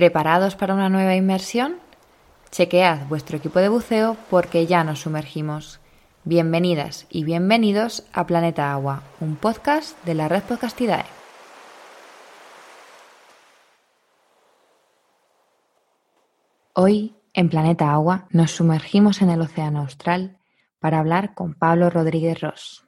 ¿Preparados 0.00 0.56
para 0.56 0.72
una 0.72 0.88
nueva 0.88 1.14
inmersión? 1.14 1.76
Chequead 2.50 3.06
vuestro 3.08 3.36
equipo 3.36 3.58
de 3.58 3.68
buceo 3.68 4.16
porque 4.30 4.66
ya 4.66 4.82
nos 4.82 5.00
sumergimos. 5.00 5.78
Bienvenidas 6.24 7.06
y 7.10 7.24
bienvenidos 7.24 8.04
a 8.14 8.26
Planeta 8.26 8.72
Agua, 8.72 9.02
un 9.20 9.36
podcast 9.36 10.02
de 10.06 10.14
la 10.14 10.26
red 10.26 10.42
Podcastidae. 10.44 11.04
Hoy, 16.72 17.14
en 17.34 17.50
Planeta 17.50 17.92
Agua, 17.92 18.26
nos 18.30 18.52
sumergimos 18.52 19.20
en 19.20 19.28
el 19.28 19.42
Océano 19.42 19.80
Austral 19.80 20.38
para 20.78 20.98
hablar 20.98 21.34
con 21.34 21.52
Pablo 21.52 21.90
Rodríguez 21.90 22.40
Ross. 22.40 22.86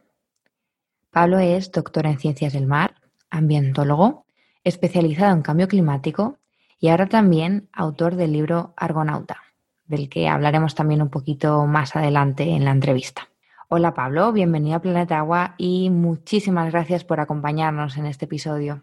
Pablo 1.11 1.41
es 1.41 1.73
doctor 1.73 2.07
en 2.07 2.19
Ciencias 2.19 2.55
del 2.55 2.67
Mar, 2.67 2.95
ambientólogo, 3.29 4.25
especializado 4.65 5.35
en 5.35 5.43
cambio 5.43 5.69
climático 5.69 6.39
y 6.83 6.89
ahora 6.89 7.07
también 7.07 7.69
autor 7.73 8.17
del 8.17 8.33
libro 8.33 8.75
Argonauta, 8.77 9.41
del 9.85 10.09
que 10.09 10.27
hablaremos 10.27 10.75
también 10.75 11.01
un 11.01 11.11
poquito 11.11 11.65
más 11.65 11.95
adelante 11.95 12.43
en 12.43 12.65
la 12.65 12.73
entrevista. 12.73 13.29
Hola 13.69 13.95
Pablo, 13.95 14.33
bienvenido 14.33 14.75
a 14.75 14.83
Planeta 14.83 15.19
Agua 15.19 15.55
y 15.59 15.91
muchísimas 15.91 16.73
gracias 16.73 17.05
por 17.05 17.21
acompañarnos 17.21 17.97
en 17.99 18.07
este 18.07 18.25
episodio. 18.25 18.83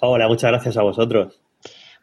Hola, 0.00 0.26
muchas 0.26 0.50
gracias 0.50 0.76
a 0.78 0.82
vosotros. 0.82 1.40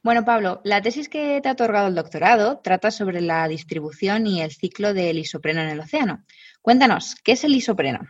Bueno, 0.03 0.23
Pablo, 0.23 0.61
la 0.63 0.81
tesis 0.81 1.09
que 1.09 1.41
te 1.41 1.49
ha 1.49 1.51
otorgado 1.51 1.89
el 1.89 1.95
doctorado 1.95 2.59
trata 2.59 2.89
sobre 2.89 3.19
la 3.19 3.45
distribución 3.49 4.25
y 4.25 4.41
el 4.41 4.51
ciclo 4.51 4.93
del 4.93 5.19
isopreno 5.19 5.59
en 5.63 5.67
el 5.67 5.81
océano. 5.81 6.23
Cuéntanos, 6.61 7.15
¿qué 7.25 7.33
es 7.33 7.43
el 7.43 7.53
isopreno? 7.55 8.07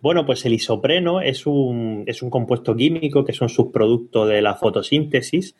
Bueno, 0.00 0.24
pues 0.24 0.44
el 0.46 0.54
isopreno 0.54 1.20
es 1.20 1.46
un, 1.46 2.04
es 2.06 2.22
un 2.22 2.30
compuesto 2.30 2.76
químico 2.76 3.24
que 3.24 3.32
es 3.32 3.40
un 3.40 3.48
subproducto 3.48 4.26
de 4.26 4.42
la 4.42 4.54
fotosíntesis. 4.54 5.56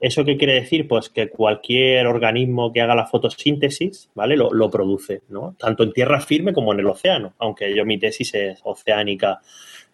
¿Eso 0.00 0.24
qué 0.24 0.36
quiere 0.36 0.54
decir? 0.54 0.88
Pues 0.88 1.10
que 1.10 1.28
cualquier 1.28 2.06
organismo 2.06 2.72
que 2.72 2.80
haga 2.80 2.94
la 2.94 3.06
fotosíntesis, 3.06 4.10
¿vale? 4.14 4.36
Lo, 4.36 4.70
produce, 4.70 5.22
¿no? 5.28 5.54
Tanto 5.58 5.84
en 5.84 5.92
tierra 5.92 6.20
firme 6.20 6.52
como 6.52 6.72
en 6.72 6.80
el 6.80 6.88
océano, 6.88 7.34
aunque 7.38 7.74
yo 7.74 7.84
mi 7.84 7.98
tesis 7.98 8.34
es 8.34 8.60
oceánica, 8.64 9.40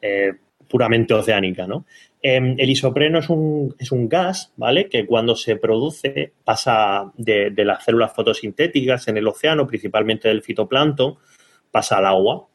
eh, 0.01 0.33
puramente 0.67 1.13
oceánica, 1.13 1.67
¿no? 1.67 1.85
Em, 2.23 2.55
el 2.59 2.71
isopreno 2.71 3.19
es 3.19 3.29
un, 3.29 3.75
es 3.79 3.93
un, 3.93 4.09
gas, 4.09 4.53
¿vale? 4.57 4.89
Que 4.89 5.07
cuando 5.07 5.37
se 5.37 5.57
produce 5.57 6.33
pasa 6.45 7.13
de, 7.17 7.51
de 7.51 7.65
las 7.65 7.85
células 7.85 8.15
fotosintéticas 8.15 9.09
en 9.09 9.19
el 9.19 9.29
océano, 9.29 9.67
principalmente 9.67 10.29
del 10.29 10.43
fitoplancton, 10.43 11.17
pasa 11.71 11.99
al 11.99 12.07
agua, 12.07 12.49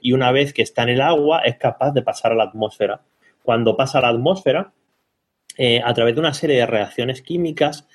y 0.00 0.12
una 0.12 0.32
vez 0.32 0.52
que 0.52 0.62
está 0.62 0.82
en 0.82 0.90
el 0.90 1.00
agua 1.00 1.40
es 1.40 1.56
capaz 1.56 1.92
de 1.92 2.02
pasar 2.02 2.32
a 2.32 2.34
la 2.34 2.44
atmósfera. 2.44 3.02
Cuando 3.42 3.76
pasa 3.76 3.98
a 3.98 4.02
la 4.02 4.08
atmósfera, 4.08 4.72
eh, 5.56 5.80
a 5.84 5.92
través 5.94 6.14
de 6.14 6.20
una 6.20 6.34
serie 6.34 6.56
de 6.56 6.66
reacciones 6.66 7.22
químicas, 7.22 7.86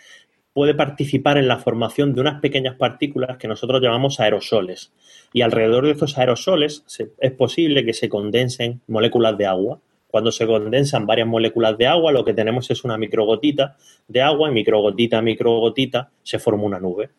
puede 0.54 0.76
participar 0.76 1.38
en 1.38 1.48
la 1.48 1.58
formación 1.58 2.14
de 2.14 2.22
unas 2.22 2.40
pequeñas 2.40 2.76
partículas 2.76 3.38
que 3.38 3.48
nosotros 3.48 3.82
llamamos 3.82 4.20
aerosoles. 4.20 4.94
Y 5.34 5.42
alrededor 5.42 5.86
de 5.86 5.92
estos 5.92 6.18
aerosoles 6.18 6.84
es 7.20 7.32
posible 7.32 7.86
que 7.86 7.94
se 7.94 8.08
condensen 8.08 8.82
moléculas 8.88 9.38
de 9.38 9.48
agua. 9.48 9.80
Cuando 10.08 10.32
se 10.32 10.46
condensan 10.46 11.08
varias 11.08 11.28
moléculas 11.28 11.76
de 11.78 11.88
agua, 11.88 12.12
lo 12.12 12.24
que 12.24 12.36
tenemos 12.36 12.70
es 12.70 12.84
una 12.84 13.00
microgotita 13.00 13.78
de 14.08 14.22
agua 14.22 14.50
y 14.50 14.54
microgotita 14.54 15.24
microgotita 15.24 16.12
se 16.22 16.38
forma 16.38 16.64
una 16.64 16.80
nube. 16.80 17.10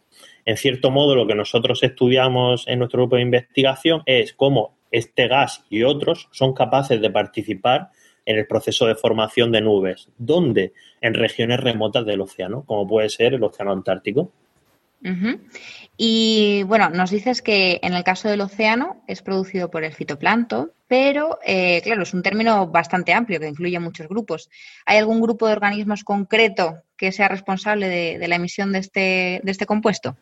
En 0.44 0.56
cierto 0.56 0.91
modo, 0.91 1.15
lo 1.15 1.27
que 1.27 1.34
nosotros 1.34 1.82
estudiamos 1.82 2.66
en 2.69 2.78
nuestro 2.81 3.00
grupo 3.00 3.16
de 3.16 3.22
investigación 3.22 4.03
es 4.06 4.34
cómo 4.34 4.77
este 4.91 5.27
gas 5.27 5.65
y 5.71 5.82
otros 5.82 6.28
son 6.32 6.53
capaces 6.53 7.00
de 7.00 7.10
participar 7.10 7.91
en 8.27 8.38
el 8.38 8.47
proceso 8.47 8.87
de 8.87 8.94
formación 8.94 9.53
de 9.53 9.60
nubes. 9.60 10.09
¿Dónde? 10.16 10.72
En 11.00 11.15
regiones 11.15 11.60
remotas 11.60 12.06
del 12.06 12.21
océano, 12.21 12.65
como 12.65 12.87
puede 12.87 13.09
ser 13.09 13.34
el 13.34 13.43
océano 13.43 13.72
Antártico. 13.72 14.31
Y 15.99 16.62
bueno, 16.62 16.88
nos 16.88 17.11
dices 17.11 17.43
que 17.43 17.78
en 17.82 17.93
el 17.93 18.05
caso 18.05 18.28
del 18.31 18.41
océano 18.41 19.03
es 19.06 19.21
producido 19.21 19.71
por 19.71 19.84
el 19.84 19.93
fitoplancton, 19.93 20.72
pero 20.88 21.38
eh, 21.44 21.82
claro, 21.82 22.05
es 22.05 22.15
un 22.15 22.22
término 22.22 22.69
bastante 22.69 23.12
amplio 23.12 23.38
que 23.38 23.49
incluye 23.49 23.78
muchos 23.81 24.09
grupos. 24.09 24.49
¿Hay 24.87 24.97
algún 24.97 25.21
grupo 25.21 25.47
de 25.47 25.53
organismos 25.53 26.05
concreto 26.05 26.82
que 26.97 27.12
sea 27.12 27.28
responsable 27.28 27.88
de, 27.88 28.28
la 28.28 28.37
emisión 28.37 28.72
de 28.72 28.78
este, 28.78 29.41
de 29.44 29.50
este 29.50 29.66
compuesto? 29.66 30.16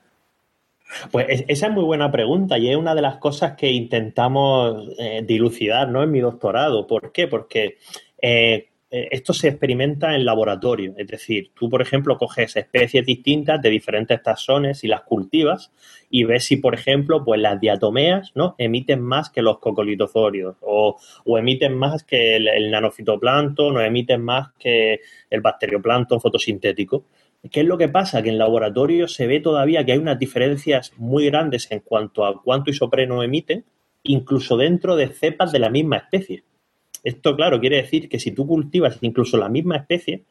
Pues 1.11 1.45
esa 1.49 1.67
es 1.67 1.73
muy 1.73 1.85
buena 1.85 2.11
pregunta 2.11 2.59
y 2.59 2.71
es 2.71 2.77
una 2.77 2.95
de 2.95 3.03
las 3.03 3.17
cosas 3.17 3.57
que 3.57 3.71
intentamos 3.71 4.89
eh, 4.99 5.23
dilucidar 5.25 5.89
¿no? 5.89 6.03
en 6.03 6.11
mi 6.11 6.21
doctorado. 6.21 6.87
¿Por 6.87 7.13
qué? 7.13 7.29
Porque 7.29 7.79
eh, 8.21 8.69
eh, 8.95 9.09
esto 9.11 9.33
se 9.33 9.49
experimenta 9.49 10.15
en 10.15 10.27
laboratorio. 10.27 10.93
Es 10.99 11.07
decir, 11.07 11.51
tú, 11.55 11.71
por 11.71 11.81
ejemplo, 11.81 12.19
coges 12.19 12.57
especies 12.57 13.07
distintas 13.07 13.61
de 13.63 13.71
diferentes 13.71 14.23
taxones 14.23 14.85
y 14.85 14.89
las 14.89 15.01
cultivas 15.01 15.73
y 16.11 16.25
ves 16.25 16.45
si, 16.45 16.59
por 16.59 16.75
ejemplo, 16.75 17.25
pues 17.25 17.41
las 17.41 17.59
diatomeas 17.59 18.33
¿no? 18.35 18.55
emiten 18.59 19.01
más 19.01 19.31
que 19.31 19.41
los 19.41 19.59
cocolitosorios 19.61 20.57
o, 20.61 20.99
emiten 21.39 21.75
más 21.75 22.05
que 22.05 22.37
el, 22.37 22.49
el 22.49 22.71
nanofitoplancton 22.71 23.79
o 23.79 23.81
emiten 23.81 24.23
más 24.23 24.53
que 24.59 25.01
el 25.31 25.41
bacterioplancton 25.41 26.21
fotosintético. 26.21 27.07
¿Qué 27.51 27.61
es 27.61 27.67
lo 27.67 27.77
que 27.77 27.89
pasa? 27.89 28.23
Que 28.23 28.29
en 28.29 28.39
laboratorio 28.39 29.09
se 29.09 29.27
ve 29.27 29.41
todavía 29.41 29.85
que 29.85 29.93
hay 29.93 29.99
unas 29.99 30.19
diferencias 30.19 30.93
muy 30.97 31.27
grandes 31.27 31.71
en 31.73 31.81
cuanto 31.81 32.25
a 32.25 32.41
cuánto 32.41 32.71
isopreno 32.71 33.23
emiten, 33.23 33.65
incluso 34.05 34.57
dentro 34.57 34.95
de 34.97 35.09
cepas 35.09 35.51
de 35.51 35.59
la 35.59 35.71
misma 35.71 35.97
especie. 35.97 36.45
Esto, 37.03 37.35
claro, 37.35 37.61
quiere 37.61 37.77
decir 37.77 38.09
que 38.09 38.21
si 38.21 38.31
tú 38.31 38.47
cultivas 38.47 38.99
incluso 39.01 39.37
la 39.37 39.49
misma 39.49 39.77
especie, 39.77 40.25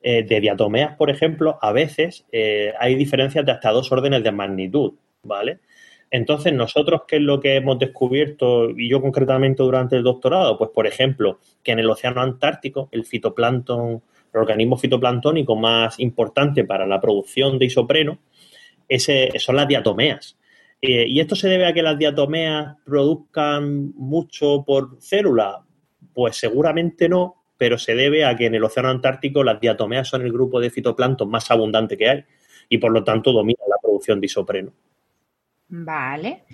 eh, 0.00 0.22
de 0.22 0.40
diatomeas, 0.40 0.96
por 0.96 1.10
ejemplo, 1.10 1.58
a 1.60 1.72
veces 1.72 2.24
eh, 2.30 2.72
hay 2.78 2.94
diferencias 2.94 3.44
de 3.44 3.50
hasta 3.50 3.72
dos 3.72 3.90
órdenes 3.90 4.22
de 4.22 4.30
magnitud, 4.30 4.92
¿vale? 5.24 5.58
Entonces, 6.10 6.52
nosotros, 6.52 7.02
¿qué 7.06 7.16
es 7.16 7.22
lo 7.22 7.40
que 7.40 7.56
hemos 7.56 7.78
descubierto, 7.78 8.70
y 8.70 8.88
yo 8.88 9.00
concretamente 9.02 9.62
durante 9.62 9.96
el 9.96 10.04
doctorado? 10.04 10.56
Pues, 10.56 10.70
por 10.70 10.86
ejemplo, 10.86 11.38
que 11.62 11.72
en 11.72 11.80
el 11.80 11.90
Océano 11.90 12.22
Antártico 12.22 12.88
el 12.92 13.04
fitoplancton 13.04 14.02
el 14.32 14.40
organismo 14.40 14.76
fitoplanctónico 14.76 15.56
más 15.56 15.98
importante 16.00 16.64
para 16.64 16.86
la 16.86 17.00
producción 17.00 17.58
de 17.58 17.66
isopreno 17.66 18.18
son 19.38 19.56
las 19.56 19.68
diatomeas. 19.68 20.38
Eh, 20.80 21.06
¿Y 21.08 21.20
esto 21.20 21.34
se 21.34 21.48
debe 21.48 21.66
a 21.66 21.72
que 21.72 21.82
las 21.82 21.98
diatomeas 21.98 22.76
produzcan 22.84 23.92
mucho 23.96 24.64
por 24.64 24.98
célula? 25.00 25.64
Pues 26.14 26.36
seguramente 26.36 27.08
no, 27.08 27.42
pero 27.56 27.78
se 27.78 27.94
debe 27.94 28.24
a 28.24 28.36
que 28.36 28.46
en 28.46 28.54
el 28.54 28.64
Océano 28.64 28.88
Antártico 28.88 29.42
las 29.42 29.60
diatomeas 29.60 30.08
son 30.08 30.22
el 30.22 30.32
grupo 30.32 30.60
de 30.60 30.70
fitoplancton 30.70 31.28
más 31.28 31.50
abundante 31.50 31.96
que 31.96 32.08
hay 32.08 32.24
y 32.68 32.78
por 32.78 32.92
lo 32.92 33.02
tanto 33.02 33.32
dominan 33.32 33.68
la 33.68 33.76
producción 33.82 34.20
de 34.20 34.26
isopreno. 34.26 34.72
Vale. 35.68 36.44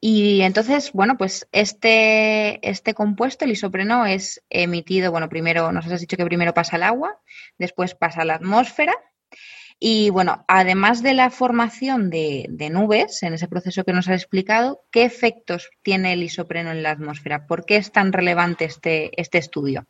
Y 0.00 0.42
entonces, 0.42 0.92
bueno, 0.92 1.16
pues 1.16 1.48
este, 1.52 2.66
este 2.68 2.94
compuesto, 2.94 3.44
el 3.44 3.52
isopreno, 3.52 4.06
es 4.06 4.42
emitido, 4.50 5.10
bueno, 5.10 5.28
primero, 5.28 5.72
nos 5.72 5.86
has 5.86 6.00
dicho 6.00 6.16
que 6.16 6.24
primero 6.24 6.54
pasa 6.54 6.76
al 6.76 6.82
agua, 6.82 7.18
después 7.58 7.94
pasa 7.94 8.22
a 8.22 8.24
la 8.24 8.34
atmósfera. 8.34 8.94
Y 9.78 10.10
bueno, 10.10 10.44
además 10.48 11.02
de 11.02 11.12
la 11.14 11.30
formación 11.30 12.08
de, 12.08 12.46
de, 12.48 12.70
nubes 12.70 13.22
en 13.22 13.34
ese 13.34 13.48
proceso 13.48 13.84
que 13.84 13.92
nos 13.92 14.08
has 14.08 14.22
explicado, 14.22 14.82
¿qué 14.90 15.04
efectos 15.04 15.68
tiene 15.82 16.14
el 16.14 16.22
isopreno 16.22 16.70
en 16.70 16.82
la 16.82 16.92
atmósfera? 16.92 17.46
¿Por 17.46 17.66
qué 17.66 17.76
es 17.76 17.92
tan 17.92 18.12
relevante 18.12 18.64
este, 18.64 19.20
este 19.20 19.38
estudio? 19.38 19.86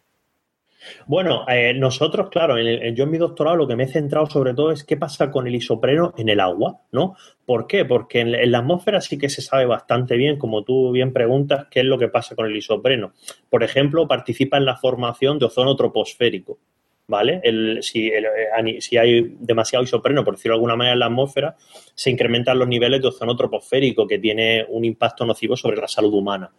Bueno, 1.06 1.44
eh, 1.48 1.74
nosotros, 1.74 2.28
claro, 2.30 2.56
yo 2.58 3.04
en 3.04 3.10
mi 3.10 3.18
doctorado 3.18 3.56
lo 3.56 3.68
que 3.68 3.76
me 3.76 3.84
he 3.84 3.88
centrado 3.88 4.26
sobre 4.26 4.54
todo 4.54 4.72
es 4.72 4.84
qué 4.84 4.96
pasa 4.96 5.30
con 5.30 5.46
el 5.46 5.54
isopreno 5.54 6.14
en 6.16 6.28
el 6.28 6.40
agua, 6.40 6.80
¿no? 6.92 7.16
¿Por 7.44 7.66
qué? 7.66 7.84
Porque 7.84 8.20
en, 8.20 8.50
la 8.50 8.58
atmósfera 8.58 9.00
sí 9.00 9.18
que 9.18 9.28
se 9.28 9.42
sabe 9.42 9.66
bastante 9.66 10.16
bien, 10.16 10.38
como 10.38 10.64
tú 10.64 10.92
bien 10.92 11.12
preguntas, 11.12 11.66
qué 11.70 11.80
es 11.80 11.86
lo 11.86 11.98
que 11.98 12.08
pasa 12.08 12.34
con 12.34 12.46
el 12.46 12.56
isopreno. 12.56 13.12
Por 13.48 13.62
ejemplo, 13.62 14.08
participa 14.08 14.56
en 14.56 14.64
la 14.64 14.76
formación 14.76 15.38
de 15.38 15.46
ozono 15.46 15.76
troposférico, 15.76 16.58
¿vale? 17.06 17.40
si, 17.82 18.08
eh, 18.08 18.80
si, 18.80 18.96
hay 18.96 19.36
demasiado 19.38 19.84
isopreno, 19.84 20.24
por 20.24 20.34
decirlo 20.34 20.54
de 20.54 20.58
alguna 20.58 20.76
manera, 20.76 20.94
en 20.94 21.00
la 21.00 21.06
atmósfera, 21.06 21.56
se 21.94 22.10
incrementan 22.10 22.58
los 22.58 22.68
niveles 22.68 23.00
de 23.00 23.08
ozono 23.08 23.36
troposférico, 23.36 24.06
que 24.06 24.18
tiene 24.18 24.64
un 24.68 24.84
impacto 24.84 25.24
nocivo 25.24 25.56
sobre 25.56 25.76
la 25.76 25.88
salud 25.88 26.12
humana. 26.14 26.50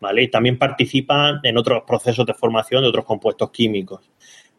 ¿Vale? 0.00 0.22
Y 0.22 0.28
también 0.28 0.58
participan 0.58 1.40
en 1.42 1.56
otros 1.56 1.84
procesos 1.86 2.26
de 2.26 2.34
formación 2.34 2.82
de 2.82 2.88
otros 2.88 3.04
compuestos 3.04 3.50
químicos. 3.50 4.10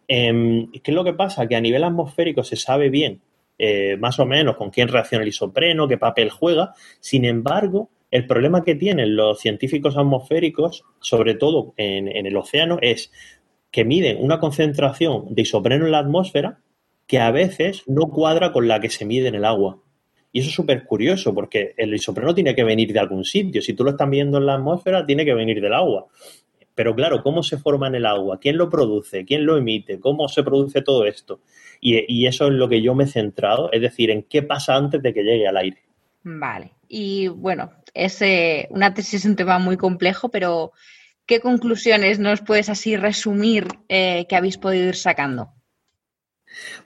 Em, 0.07 0.72
¿Qué 0.72 0.92
es 0.92 0.95
lo 0.95 1.04
que 1.04 1.13
pasa? 1.13 1.48
Que 1.48 1.56
a 1.56 1.62
nivel 1.62 1.84
atmosférico 1.84 2.44
se 2.44 2.56
sabe 2.56 2.89
bien 2.89 3.22
eh, 3.57 3.98
más 3.98 4.19
o 4.19 4.25
menos 4.25 4.56
con 4.56 4.69
quién 4.69 4.88
reacciona 4.88 5.24
el 5.24 5.30
isopreno, 5.30 5.88
qué 5.88 5.98
papel 5.98 6.30
juega. 6.30 6.74
Sin 7.00 7.25
embargo, 7.25 7.89
el 8.12 8.28
problema 8.28 8.63
que 8.63 8.75
tienen 8.75 9.16
los 9.16 9.39
científicos 9.39 9.98
atmosféricos, 9.98 10.84
sobre 11.00 11.34
todo 11.34 11.74
en, 11.78 12.07
en 12.07 12.25
el 12.25 12.38
océano, 12.38 12.78
es 12.81 13.12
que 13.72 13.83
miden 13.83 14.18
una 14.19 14.40
concentración 14.40 15.33
de 15.33 15.42
isopreno 15.42 15.86
en 15.86 15.92
la 15.92 16.00
atmósfera 16.00 16.60
que 17.07 17.19
a 17.19 17.31
veces 17.31 17.83
no 17.88 18.10
cuadra 18.10 18.51
con 18.51 18.68
la 18.68 18.80
que 18.80 18.90
se 18.90 19.06
mide 19.06 19.28
en 19.28 19.36
el 19.36 19.45
agua. 19.45 19.80
Y 20.38 20.42
eso 20.42 20.50
es 20.50 20.56
súper 20.56 20.84
curioso 20.84 21.34
porque 21.34 21.74
el 21.78 21.95
isopreno 21.95 22.36
tiene 22.36 22.54
que 22.54 22.63
venir 22.63 22.94
de 22.94 23.00
algún 23.00 23.25
sitio. 23.25 23.60
Si 23.60 23.74
tú 23.74 23.84
lo 23.84 23.89
estás 23.89 24.07
viendo 24.07 24.38
en 24.38 24.45
la 24.45 24.54
atmósfera, 24.54 25.04
tiene 25.04 25.25
que 25.25 25.34
venir 25.34 25.60
del 25.60 25.74
agua. 25.74 26.06
Pero 26.75 26.94
claro, 26.94 27.24
¿cómo 27.24 27.42
se 27.42 27.57
forma 27.57 27.88
en 27.88 27.95
el 27.95 28.06
agua? 28.06 28.39
¿Quién 28.39 28.56
lo 28.56 28.69
produce? 28.69 29.25
¿Quién 29.25 29.48
lo 29.48 29.57
emite? 29.57 30.00
¿Cómo 30.00 30.28
se 30.28 30.44
produce 30.44 30.84
todo 30.84 31.07
esto? 31.07 31.42
Y, 31.81 32.28
eso 32.28 32.45
es 32.50 32.54
lo 32.54 32.69
que 32.69 32.84
yo 32.84 32.94
me 32.94 33.06
he 33.06 33.07
centrado, 33.07 33.72
es 33.72 33.81
decir, 33.81 34.12
en 34.12 34.22
qué 34.22 34.44
pasa 34.44 34.75
antes 34.75 35.01
de 35.01 35.12
que 35.12 35.24
llegue 35.24 35.48
al 35.48 35.57
aire. 35.57 35.81
Vale. 36.22 36.74
Y 36.88 37.30
bueno, 37.30 37.72
es 37.95 38.22
una 38.69 38.94
tesis 38.94 39.22
es 39.22 39.25
un 39.25 39.36
tema 39.36 39.57
muy 39.57 39.75
complejo, 39.75 40.30
pero 40.30 40.72
¿qué 41.25 41.40
conclusiones 41.40 42.19
nos 42.19 42.42
puedes 42.42 42.69
así 42.69 42.95
resumir 42.95 43.69
eh, 43.90 44.28
que 44.30 44.36
habéis 44.36 44.60
podido 44.60 44.88
ir 44.88 44.95
sacando? 44.98 45.56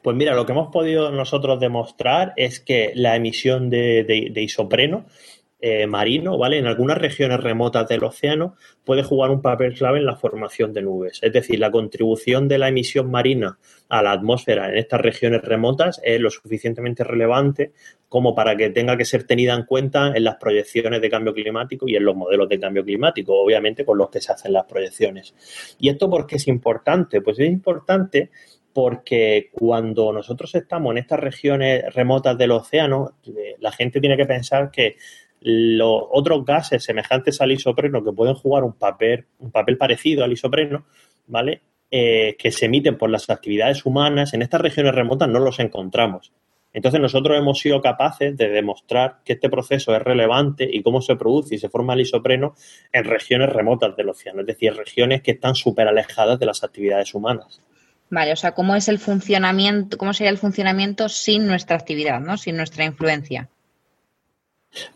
Pues 0.02 0.16
mira, 0.16 0.34
lo 0.36 0.46
que 0.46 0.52
hemos 0.52 0.72
podido 0.72 1.12
nosotros 1.12 1.60
demostrar 1.60 2.34
es 2.36 2.60
que 2.60 2.92
la 2.96 3.16
emisión 3.16 3.70
de 3.70 4.32
isopreno 4.36 5.06
eh, 5.64 5.86
marino, 5.86 6.40
¿vale? 6.40 6.58
En 6.58 6.66
algunas 6.66 6.98
regiones 6.98 7.40
remotas 7.40 7.88
del 7.88 8.04
océano 8.04 8.56
puede 8.84 9.04
jugar 9.04 9.30
un 9.30 9.44
papel 9.44 9.76
clave 9.76 10.00
en 10.00 10.08
la 10.08 10.16
formación 10.16 10.74
de 10.74 10.82
nubes. 10.82 11.20
Es 11.22 11.32
decir, 11.32 11.60
la 11.60 11.70
contribución 11.70 12.48
de 12.48 12.58
la 12.58 12.70
emisión 12.70 13.12
marina 13.12 13.60
a 13.88 14.02
la 14.02 14.12
atmósfera 14.12 14.70
en 14.70 14.80
estas 14.80 15.00
regiones 15.02 15.44
remotas 15.44 16.02
es 16.04 16.20
lo 16.20 16.32
suficientemente 16.32 17.04
relevante 17.04 17.74
como 18.10 18.34
para 18.34 18.56
que 18.58 18.72
tenga 18.72 18.98
que 18.98 19.06
ser 19.06 19.26
tenida 19.26 19.54
en 19.54 19.66
cuenta 19.66 20.12
en 20.16 20.24
las 20.24 20.38
proyecciones 20.38 21.00
de 21.00 21.12
cambio 21.12 21.32
climático 21.32 21.88
y 21.88 21.96
en 21.96 22.06
los 22.06 22.16
modelos 22.16 22.50
de 22.50 22.60
cambio 22.60 22.84
climático, 22.84 23.40
obviamente 23.40 23.86
con 23.86 24.00
los 24.00 24.10
que 24.10 24.20
se 24.20 24.32
hacen 24.32 24.54
las 24.54 24.66
proyecciones. 24.66 25.36
¿Y 25.80 25.90
esto 25.90 26.10
por 26.10 26.26
qué 26.26 26.38
es 26.38 26.48
importante? 26.48 27.22
Pues 27.22 27.38
es 27.38 27.48
importante 27.48 28.32
porque 28.74 29.50
cuando 29.52 30.12
nosotros 30.14 30.54
estamos 30.56 30.92
en 30.92 31.00
estas 31.00 31.20
regiones 31.20 31.94
remotas 31.94 32.38
del 32.38 32.52
océano, 32.52 33.18
eh, 33.26 33.56
la 33.60 33.72
gente 33.72 34.00
tiene 34.00 34.18
que 34.18 34.26
pensar 34.26 34.72
que 34.72 34.96
los 35.42 36.04
otros 36.12 36.46
gases 36.46 36.84
semejantes 36.84 37.42
al 37.42 37.52
isopreno 37.52 38.04
que 38.04 38.12
pueden 38.12 38.36
jugar 38.36 38.64
un 38.64 38.74
papel, 38.74 39.26
un 39.40 39.52
papel 39.52 39.78
parecido 39.78 40.24
al 40.24 40.32
isopreno, 40.32 40.86
¿vale? 41.28 41.62
Eh, 41.90 42.36
que 42.38 42.52
se 42.52 42.68
emiten 42.68 42.98
por 42.98 43.10
las 43.10 43.30
actividades 43.30 43.86
humanas, 43.86 44.34
en 44.34 44.44
estas 44.44 44.62
regiones 44.62 44.96
remotas 44.96 45.28
no 45.28 45.40
los 45.40 45.60
encontramos. 45.60 46.32
Entonces 46.74 47.02
nosotros 47.02 47.38
hemos 47.38 47.60
sido 47.60 47.82
capaces 47.82 48.38
de 48.38 48.50
demostrar 48.50 49.18
que 49.26 49.34
este 49.34 49.50
proceso 49.50 49.94
es 49.94 50.02
relevante 50.02 50.70
y 50.72 50.82
cómo 50.84 51.02
se 51.02 51.18
produce 51.18 51.56
y 51.56 51.58
se 51.58 51.70
forma 51.70 51.94
el 51.94 52.02
isopreno 52.02 52.56
en 52.94 53.04
regiones 53.04 53.50
remotas 53.50 53.96
del 53.96 54.10
océano, 54.10 54.42
es 54.42 54.48
decir, 54.48 54.74
regiones 54.74 55.22
que 55.22 55.32
están 55.32 55.56
súper 55.56 55.88
alejadas 55.88 56.40
de 56.40 56.46
las 56.46 56.64
actividades 56.64 57.14
humanas. 57.14 57.62
Vale, 58.12 58.34
o 58.34 58.36
sea, 58.36 58.52
¿cómo 58.52 58.76
es 58.76 58.90
el 58.90 59.00
funcionamiento, 59.00 59.98
cómo 59.98 60.14
sería 60.14 60.32
el 60.32 60.38
funcionamiento 60.38 61.08
sin 61.08 61.48
nuestra 61.48 61.78
actividad, 61.78 62.20
¿no? 62.20 62.38
Sin 62.38 62.58
nuestra 62.58 62.84
influencia? 62.84 63.50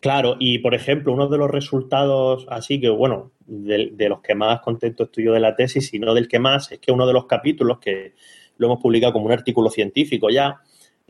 Claro, 0.02 0.36
y 0.38 0.60
por 0.60 0.76
ejemplo, 0.76 1.14
uno 1.14 1.30
de 1.30 1.38
los 1.38 1.50
resultados, 1.50 2.46
así 2.50 2.80
que 2.82 2.90
bueno, 2.90 3.32
de, 3.46 4.10
los 4.10 4.22
que 4.22 4.36
más 4.36 4.60
contento 4.60 5.06
estoy 5.06 5.24
yo 5.24 5.34
de 5.34 5.40
la 5.40 5.56
tesis, 5.56 5.94
y 5.94 6.00
no 6.00 6.14
del 6.14 6.28
que 6.28 6.40
más, 6.40 6.74
es 6.74 6.80
que 6.80 6.92
uno 6.92 7.08
de 7.08 7.14
los 7.14 7.26
capítulos 7.26 7.80
que 7.80 8.16
lo 8.58 8.68
hemos 8.68 8.82
publicado 8.82 9.14
como 9.14 9.28
un 9.28 9.32
artículo 9.32 9.70
científico 9.70 10.30
ya, 10.30 10.62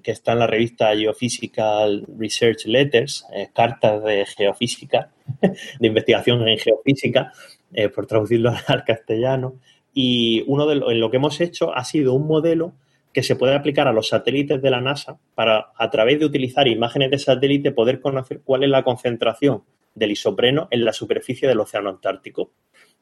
que 0.04 0.12
está 0.12 0.34
en 0.34 0.40
la 0.40 0.48
revista 0.48 0.96
Geophysical 0.96 2.06
Research 2.20 2.68
Letters, 2.68 3.26
eh, 3.34 3.50
cartas 3.52 4.04
de 4.04 4.28
geofísica, 4.28 5.10
de 5.42 5.88
investigación 5.88 6.48
en 6.48 6.60
geofísica, 6.60 7.34
eh, 7.74 7.90
por 7.90 8.06
traducirlo 8.06 8.54
al 8.68 8.84
castellano. 8.84 9.56
Y 9.96 10.44
uno 10.46 10.68
de 10.68 10.76
lo 10.76 11.10
que 11.10 11.18
hemos 11.18 11.42
hecho 11.42 11.74
ha 11.74 11.84
sido 11.86 12.14
un 12.14 12.28
modelo 12.28 12.74
que 13.14 13.24
se 13.24 13.38
puede 13.38 13.56
aplicar 13.56 13.88
a 13.88 13.94
los 13.94 14.10
satélites 14.10 14.62
de 14.62 14.70
la 14.70 14.82
NASA 14.82 15.18
para, 15.36 15.72
a 15.78 15.90
través 15.90 16.20
de 16.20 16.26
utilizar 16.26 16.68
imágenes 16.68 17.10
de 17.12 17.18
satélite, 17.18 17.72
poder 17.72 18.02
conocer 18.02 18.42
cuál 18.44 18.64
es 18.64 18.70
la 18.70 18.84
concentración 18.84 19.64
del 19.96 20.12
isopreno 20.12 20.68
en 20.70 20.84
la 20.84 20.92
superficie 20.92 21.48
del 21.48 21.62
Océano 21.62 21.90
Antártico. 21.90 22.52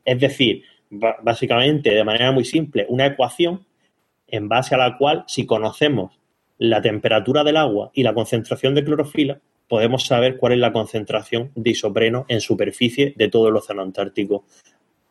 Es 0.06 0.20
decir, 0.20 0.64
básicamente, 0.92 1.90
de 1.90 2.04
manera 2.04 2.32
muy 2.32 2.46
simple, 2.46 2.86
una 2.90 3.08
ecuación 3.08 3.66
en 4.28 4.48
base 4.48 4.76
a 4.76 4.78
la 4.78 4.98
cual, 4.98 5.24
si 5.28 5.48
conocemos 5.48 6.20
la 6.60 6.82
temperatura 6.82 7.44
del 7.44 7.58
agua 7.58 7.90
y 7.96 8.04
la 8.04 8.14
concentración 8.14 8.76
de 8.76 8.84
clorofila, 8.84 9.42
podemos 9.68 10.06
saber 10.06 10.38
cuál 10.38 10.54
es 10.54 10.60
la 10.60 10.72
concentración 10.72 11.52
de 11.56 11.72
isopreno 11.72 12.26
en 12.28 12.42
superficie 12.42 13.14
de 13.18 13.30
todo 13.30 13.50
el 13.50 13.56
Océano 13.56 13.82
Antártico. 13.82 14.46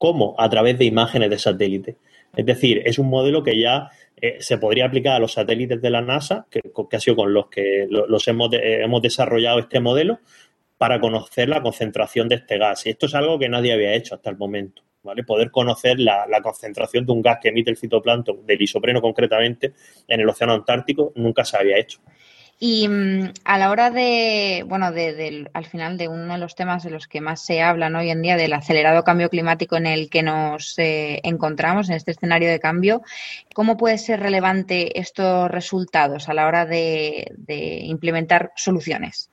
¿Cómo? 0.02 0.34
A 0.36 0.50
través 0.50 0.76
de 0.80 0.84
imágenes 0.84 1.30
de 1.30 1.38
satélite. 1.38 1.96
Es 2.34 2.44
decir, 2.44 2.82
es 2.84 2.98
un 2.98 3.08
modelo 3.08 3.44
que 3.44 3.56
ya 3.56 3.88
eh, 4.20 4.38
se 4.40 4.58
podría 4.58 4.86
aplicar 4.86 5.14
a 5.14 5.20
los 5.20 5.34
satélites 5.34 5.80
de 5.80 5.90
la 5.90 6.00
NASA, 6.00 6.44
que, 6.50 6.60
ha 6.90 6.98
sido 6.98 7.14
con 7.14 7.32
los 7.32 7.46
que 7.46 7.86
los 7.88 8.26
hemos, 8.26 8.50
hemos 8.52 9.00
desarrollado 9.00 9.60
este 9.60 9.78
modelo, 9.78 10.18
para 10.76 10.98
conocer 10.98 11.48
la 11.48 11.62
concentración 11.62 12.28
de 12.28 12.34
este 12.34 12.58
gas. 12.58 12.84
Y 12.84 12.90
esto 12.90 13.06
es 13.06 13.14
algo 13.14 13.38
que 13.38 13.48
nadie 13.48 13.74
había 13.74 13.94
hecho 13.94 14.16
hasta 14.16 14.28
el 14.28 14.36
momento. 14.36 14.82
¿vale? 15.04 15.22
Poder 15.22 15.52
conocer 15.52 16.00
la, 16.00 16.26
la, 16.26 16.42
concentración 16.42 17.06
de 17.06 17.12
un 17.12 17.22
gas 17.22 17.38
que 17.40 17.50
emite 17.50 17.70
el 17.70 17.76
fitoplancton, 17.76 18.44
del 18.44 18.60
isopreno 18.60 19.00
concretamente, 19.00 19.72
en 20.08 20.18
el 20.18 20.28
océano 20.28 20.54
Antártico, 20.54 21.12
nunca 21.14 21.44
se 21.44 21.58
había 21.58 21.78
hecho. 21.78 22.00
Y 22.64 22.86
mm, 22.86 23.32
a 23.44 23.58
la 23.58 23.72
hora 23.72 23.90
de, 23.90 24.64
bueno, 24.68 24.92
de, 24.92 25.50
al 25.52 25.64
final 25.64 25.98
de 25.98 26.06
uno 26.06 26.34
de 26.34 26.38
los 26.38 26.54
temas 26.54 26.84
de 26.84 26.90
los 26.90 27.08
que 27.08 27.20
más 27.20 27.44
se 27.44 27.60
habla 27.60 27.90
hoy 27.98 28.10
en 28.10 28.22
día, 28.22 28.36
del 28.36 28.52
acelerado 28.52 29.02
cambio 29.02 29.30
climático 29.30 29.76
en 29.76 29.86
el 29.86 30.08
que 30.08 30.22
nos 30.22 30.78
eh, 30.78 31.20
encontramos, 31.24 31.90
en 31.90 31.96
este 31.96 32.12
escenario 32.12 32.48
de 32.48 32.60
cambio, 32.60 33.02
¿cómo 33.52 33.76
puede 33.76 33.98
ser 33.98 34.20
relevante 34.20 34.96
estos 35.00 35.50
resultados 35.50 36.28
a 36.28 36.34
la 36.34 36.46
hora 36.46 36.64
de, 36.64 37.32
implementar 37.82 38.52
soluciones? 38.54 39.28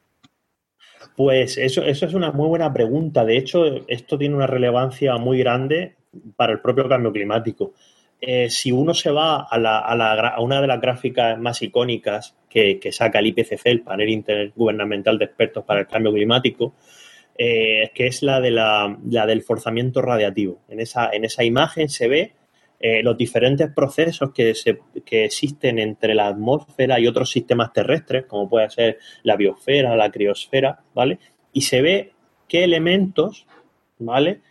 Pues 1.16 1.60
eso, 1.60 1.84
eso 1.84 2.08
es 2.08 2.16
una 2.16 2.32
muy 2.32 2.48
buena 2.48 2.74
pregunta. 2.74 3.24
De 3.26 3.38
hecho, 3.38 3.88
esto 3.88 4.18
tiene 4.18 4.38
una 4.38 4.48
relevancia 4.48 5.18
muy 5.18 5.38
grande 5.38 5.98
para 6.36 6.54
el 6.54 6.62
propio 6.62 6.90
cambio 6.90 7.12
climático. 7.12 7.74
Eh, 8.22 8.50
si 8.50 8.72
uno 8.72 8.94
se 8.94 9.12
va 9.12 9.48
a, 9.50 10.42
una 10.42 10.62
de 10.62 10.68
las 10.68 10.82
gráficas 10.82 11.40
más 11.40 11.62
icónicas 11.62 12.36
que, 12.50 12.80
saca 12.92 13.20
el 13.20 13.28
IPCC, 13.28 13.66
el 13.66 13.82
panel 13.82 14.10
intergubernamental 14.10 15.18
de 15.18 15.26
expertos 15.26 15.64
para 15.64 15.82
el 15.82 15.88
cambio 15.88 16.12
climático, 16.12 16.74
eh, 17.38 17.92
que 17.94 18.08
es 18.08 18.22
la, 18.22 18.42
de 18.42 18.52
la, 18.52 18.98
del 19.26 19.42
forzamiento 19.42 20.02
radiativo. 20.02 20.60
En 20.68 20.82
esa, 20.82 21.10
en 21.12 21.24
esa 21.24 21.46
imagen 21.46 21.88
se 21.88 22.10
ve 22.10 22.34
eh, 22.82 23.02
los 23.04 23.18
diferentes 23.18 23.72
procesos 23.74 24.32
que, 24.34 24.54
que 25.06 25.26
existen 25.26 25.80
entre 25.80 26.14
la 26.14 26.28
atmósfera 26.28 27.00
y 27.00 27.08
otros 27.08 27.32
sistemas 27.32 27.72
terrestres, 27.72 28.26
como 28.26 28.50
puede 28.50 28.70
ser 28.70 29.00
la 29.24 29.38
biosfera, 29.38 29.96
la 29.96 30.12
criosfera, 30.12 30.82
¿vale? 30.94 31.20
Y 31.54 31.62
se 31.62 31.82
ve 31.82 32.12
qué 32.48 32.64
elementos, 32.66 33.48
¿vale? 33.98 34.42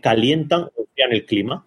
calientan 0.00 0.62
o 0.62 0.70
enfrían 0.78 1.12
el 1.12 1.26
clima 1.26 1.66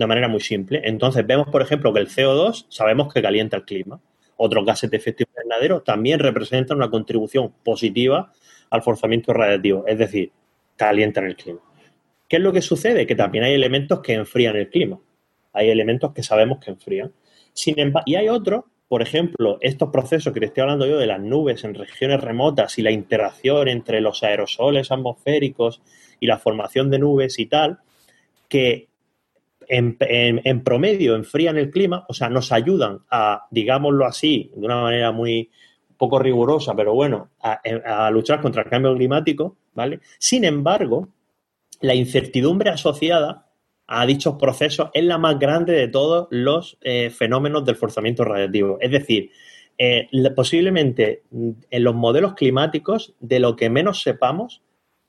de 0.00 0.06
manera 0.06 0.28
muy 0.28 0.40
simple. 0.40 0.80
Entonces 0.84 1.26
vemos, 1.26 1.48
por 1.48 1.60
ejemplo, 1.60 1.92
que 1.92 2.00
el 2.00 2.08
CO2 2.08 2.66
sabemos 2.70 3.12
que 3.12 3.20
calienta 3.20 3.58
el 3.58 3.64
clima. 3.64 4.00
Otros 4.36 4.64
gases 4.64 4.90
de 4.90 4.96
efecto 4.96 5.24
invernadero 5.28 5.82
también 5.82 6.18
representan 6.20 6.78
una 6.78 6.90
contribución 6.90 7.52
positiva 7.62 8.32
al 8.70 8.82
forzamiento 8.82 9.34
radiativo, 9.34 9.84
es 9.86 9.98
decir, 9.98 10.32
calientan 10.76 11.26
el 11.26 11.36
clima. 11.36 11.60
¿Qué 12.26 12.36
es 12.36 12.42
lo 12.42 12.50
que 12.52 12.62
sucede? 12.62 13.06
Que 13.06 13.14
también 13.14 13.44
hay 13.44 13.52
elementos 13.52 14.00
que 14.00 14.14
enfrían 14.14 14.56
el 14.56 14.70
clima. 14.70 14.98
Hay 15.52 15.68
elementos 15.68 16.14
que 16.14 16.22
sabemos 16.22 16.58
que 16.60 16.70
enfrían. 16.70 17.12
Sin 17.52 17.76
y 18.06 18.14
hay 18.14 18.28
otros, 18.30 18.64
por 18.88 19.02
ejemplo, 19.02 19.58
estos 19.60 19.90
procesos 19.90 20.32
que 20.32 20.40
te 20.40 20.46
estoy 20.46 20.62
hablando 20.62 20.86
yo 20.86 20.96
de 20.96 21.06
las 21.06 21.20
nubes 21.20 21.62
en 21.64 21.74
regiones 21.74 22.22
remotas 22.22 22.78
y 22.78 22.82
la 22.82 22.90
interacción 22.90 23.68
entre 23.68 24.00
los 24.00 24.22
aerosoles 24.22 24.90
atmosféricos 24.90 25.82
y 26.20 26.26
la 26.26 26.38
formación 26.38 26.90
de 26.90 27.00
nubes 27.00 27.38
y 27.38 27.46
tal, 27.46 27.80
que 28.48 28.89
en, 29.70 30.64
promedio 30.64 31.14
enfrían 31.14 31.56
el 31.56 31.70
clima, 31.70 32.04
o 32.08 32.14
sea, 32.14 32.28
nos 32.28 32.50
ayudan 32.50 33.00
a, 33.10 33.46
digámoslo 33.50 34.04
así, 34.04 34.50
de 34.56 34.66
una 34.66 34.82
manera 34.82 35.12
muy 35.12 35.48
poco 35.96 36.18
rigurosa, 36.18 36.74
pero 36.74 36.94
bueno, 36.94 37.30
a, 37.40 38.10
luchar 38.10 38.40
contra 38.40 38.62
el 38.62 38.68
cambio 38.68 38.94
climático, 38.94 39.56
¿vale? 39.74 40.00
Sin 40.18 40.44
embargo, 40.44 41.08
la 41.80 41.94
incertidumbre 41.94 42.70
asociada 42.70 43.46
a 43.86 44.06
dichos 44.06 44.36
procesos 44.36 44.90
es 44.92 45.04
la 45.04 45.18
más 45.18 45.38
grande 45.38 45.72
de 45.72 45.88
todos 45.88 46.26
los 46.30 46.78
eh, 46.80 47.10
fenómenos 47.10 47.64
del 47.64 47.76
forzamiento 47.76 48.24
radiativo. 48.24 48.78
Es 48.80 48.90
decir, 48.90 49.30
eh, 49.78 50.08
posiblemente 50.34 51.22
mm, 51.30 51.50
en 51.70 51.84
los 51.84 51.94
modelos 51.94 52.34
climáticos 52.34 53.14
de 53.20 53.38
lo 53.38 53.56
que 53.56 53.70
menos 53.70 54.02
sepamos 54.02 54.62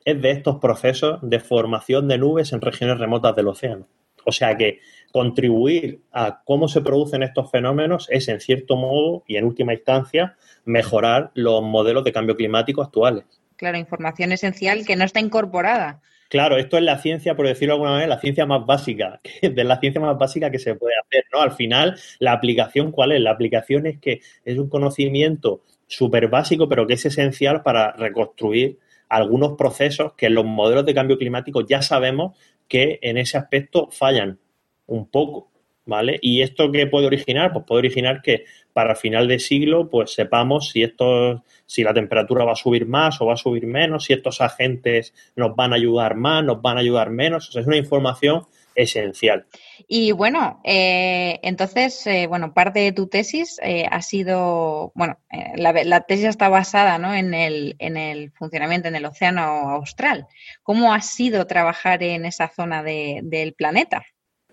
es 0.05 0.21
de 0.21 0.31
estos 0.31 0.57
procesos 0.57 1.19
de 1.21 1.39
formación 1.39 2.07
de 2.07 2.17
nubes 2.17 2.53
en 2.53 2.61
regiones 2.61 2.99
remotas 2.99 3.35
del 3.35 3.47
océano. 3.47 3.87
O 4.25 4.31
sea 4.31 4.57
que 4.57 4.79
contribuir 5.11 6.01
a 6.11 6.41
cómo 6.43 6.67
se 6.67 6.81
producen 6.81 7.23
estos 7.23 7.51
fenómenos 7.51 8.07
es, 8.09 8.27
en 8.27 8.39
cierto 8.39 8.75
modo 8.75 9.23
y 9.27 9.37
en 9.37 9.45
última 9.45 9.73
instancia, 9.73 10.35
mejorar 10.65 11.31
los 11.33 11.61
modelos 11.61 12.03
de 12.03 12.13
cambio 12.13 12.35
climático 12.35 12.81
actuales. 12.81 13.25
Claro, 13.57 13.77
información 13.77 14.31
esencial 14.31 14.85
que 14.85 14.95
no 14.95 15.03
está 15.03 15.19
incorporada. 15.19 16.01
Claro, 16.29 16.57
esto 16.57 16.77
es 16.77 16.83
la 16.83 16.97
ciencia, 16.97 17.35
por 17.35 17.45
decirlo 17.45 17.73
de 17.73 17.75
alguna 17.75 17.91
manera, 17.91 18.07
la 18.07 18.21
ciencia 18.21 18.45
más 18.45 18.65
básica, 18.65 19.19
de 19.41 19.63
la 19.63 19.79
ciencia 19.79 19.99
más 19.99 20.17
básica 20.17 20.49
que 20.49 20.59
se 20.59 20.75
puede 20.75 20.93
hacer, 20.97 21.25
¿no? 21.33 21.41
Al 21.41 21.51
final, 21.51 21.99
la 22.19 22.31
aplicación, 22.31 22.91
¿cuál 22.91 23.11
es? 23.11 23.19
La 23.19 23.31
aplicación 23.31 23.85
es 23.85 23.99
que 23.99 24.21
es 24.45 24.57
un 24.57 24.69
conocimiento 24.69 25.63
súper 25.87 26.29
básico, 26.29 26.69
pero 26.69 26.87
que 26.87 26.93
es 26.93 27.05
esencial 27.05 27.63
para 27.63 27.91
reconstruir 27.91 28.79
algunos 29.09 29.57
procesos 29.57 30.13
que 30.13 30.27
en 30.27 30.35
los 30.35 30.45
modelos 30.45 30.85
de 30.85 30.93
cambio 30.93 31.17
climático 31.17 31.67
ya 31.67 31.81
sabemos 31.81 32.37
que 32.71 32.99
en 33.01 33.17
ese 33.17 33.37
aspecto 33.37 33.89
fallan 33.91 34.39
un 34.87 35.11
poco, 35.11 35.51
¿vale? 35.85 36.17
¿Y 36.21 36.41
esto 36.41 36.71
qué 36.71 36.87
puede 36.87 37.07
originar? 37.07 37.51
Pues 37.51 37.65
puede 37.67 37.79
originar 37.79 38.21
que 38.21 38.45
para 38.71 38.95
final 38.95 39.27
de 39.27 39.39
siglo, 39.39 39.89
pues 39.89 40.13
sepamos 40.13 40.69
si 40.69 40.81
esto, 40.81 41.43
si 41.65 41.83
la 41.83 41.93
temperatura 41.93 42.45
va 42.45 42.53
a 42.53 42.55
subir 42.55 42.85
más 42.85 43.19
o 43.19 43.25
va 43.25 43.33
a 43.33 43.35
subir 43.37 43.67
menos, 43.67 44.05
si 44.05 44.13
estos 44.13 44.39
agentes 44.39 45.13
nos 45.35 45.53
van 45.53 45.73
a 45.73 45.75
ayudar 45.75 46.15
más, 46.15 46.45
nos 46.45 46.61
van 46.61 46.77
a 46.77 46.79
ayudar 46.79 47.09
menos. 47.09 47.49
O 47.49 47.51
sea, 47.51 47.61
es 47.61 47.67
una 47.67 47.75
información 47.75 48.45
esencial. 48.75 49.45
Y 49.87 50.11
bueno, 50.11 50.61
eh, 50.63 51.39
entonces, 51.43 52.05
eh, 52.07 52.27
bueno, 52.27 52.53
parte 52.53 52.79
de 52.79 52.91
tu 52.91 53.07
tesis 53.07 53.59
eh, 53.63 53.85
ha 53.89 54.01
sido, 54.01 54.91
bueno, 54.95 55.17
la, 55.55 56.01
tesis 56.01 56.25
está 56.25 56.49
basada 56.49 56.97
¿no? 56.97 57.13
en, 57.13 57.33
el, 57.33 57.75
en 57.79 57.97
el 57.97 58.31
funcionamiento 58.31 58.87
en 58.87 58.95
el 58.95 59.05
océano 59.05 59.41
austral. 59.41 60.27
¿Cómo 60.63 60.93
ha 60.93 61.01
sido 61.01 61.47
trabajar 61.47 62.03
en 62.03 62.25
esa 62.25 62.47
zona 62.47 62.83
del 62.83 63.53
planeta? 63.53 64.05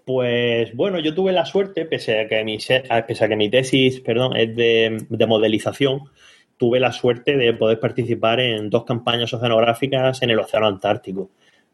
Pues 0.05 0.75
bueno, 0.75 1.01
yo 1.01 1.15
tuve 1.15 1.33
la 1.33 1.45
suerte, 1.45 1.85
pese 1.85 2.21
a 2.21 2.29
que 2.29 2.43
mi, 2.43 2.57
pese 2.57 3.25
a 3.25 3.29
que 3.29 3.37
mi 3.37 3.51
tesis 3.51 4.01
perdón, 4.01 4.37
es 4.37 4.57
de, 4.57 5.07
de 5.09 5.27
modelización, 5.27 6.05
tuve 6.57 6.81
la 6.81 6.93
suerte 6.93 7.37
de 7.37 7.55
poder 7.55 7.81
participar 7.81 8.41
en 8.41 8.69
dos 8.69 8.85
campañas 8.85 9.33
oceanográficas 9.33 10.23
en 10.23 10.31
el 10.31 10.39
Océano 10.39 10.67
Antártico. 10.67 11.31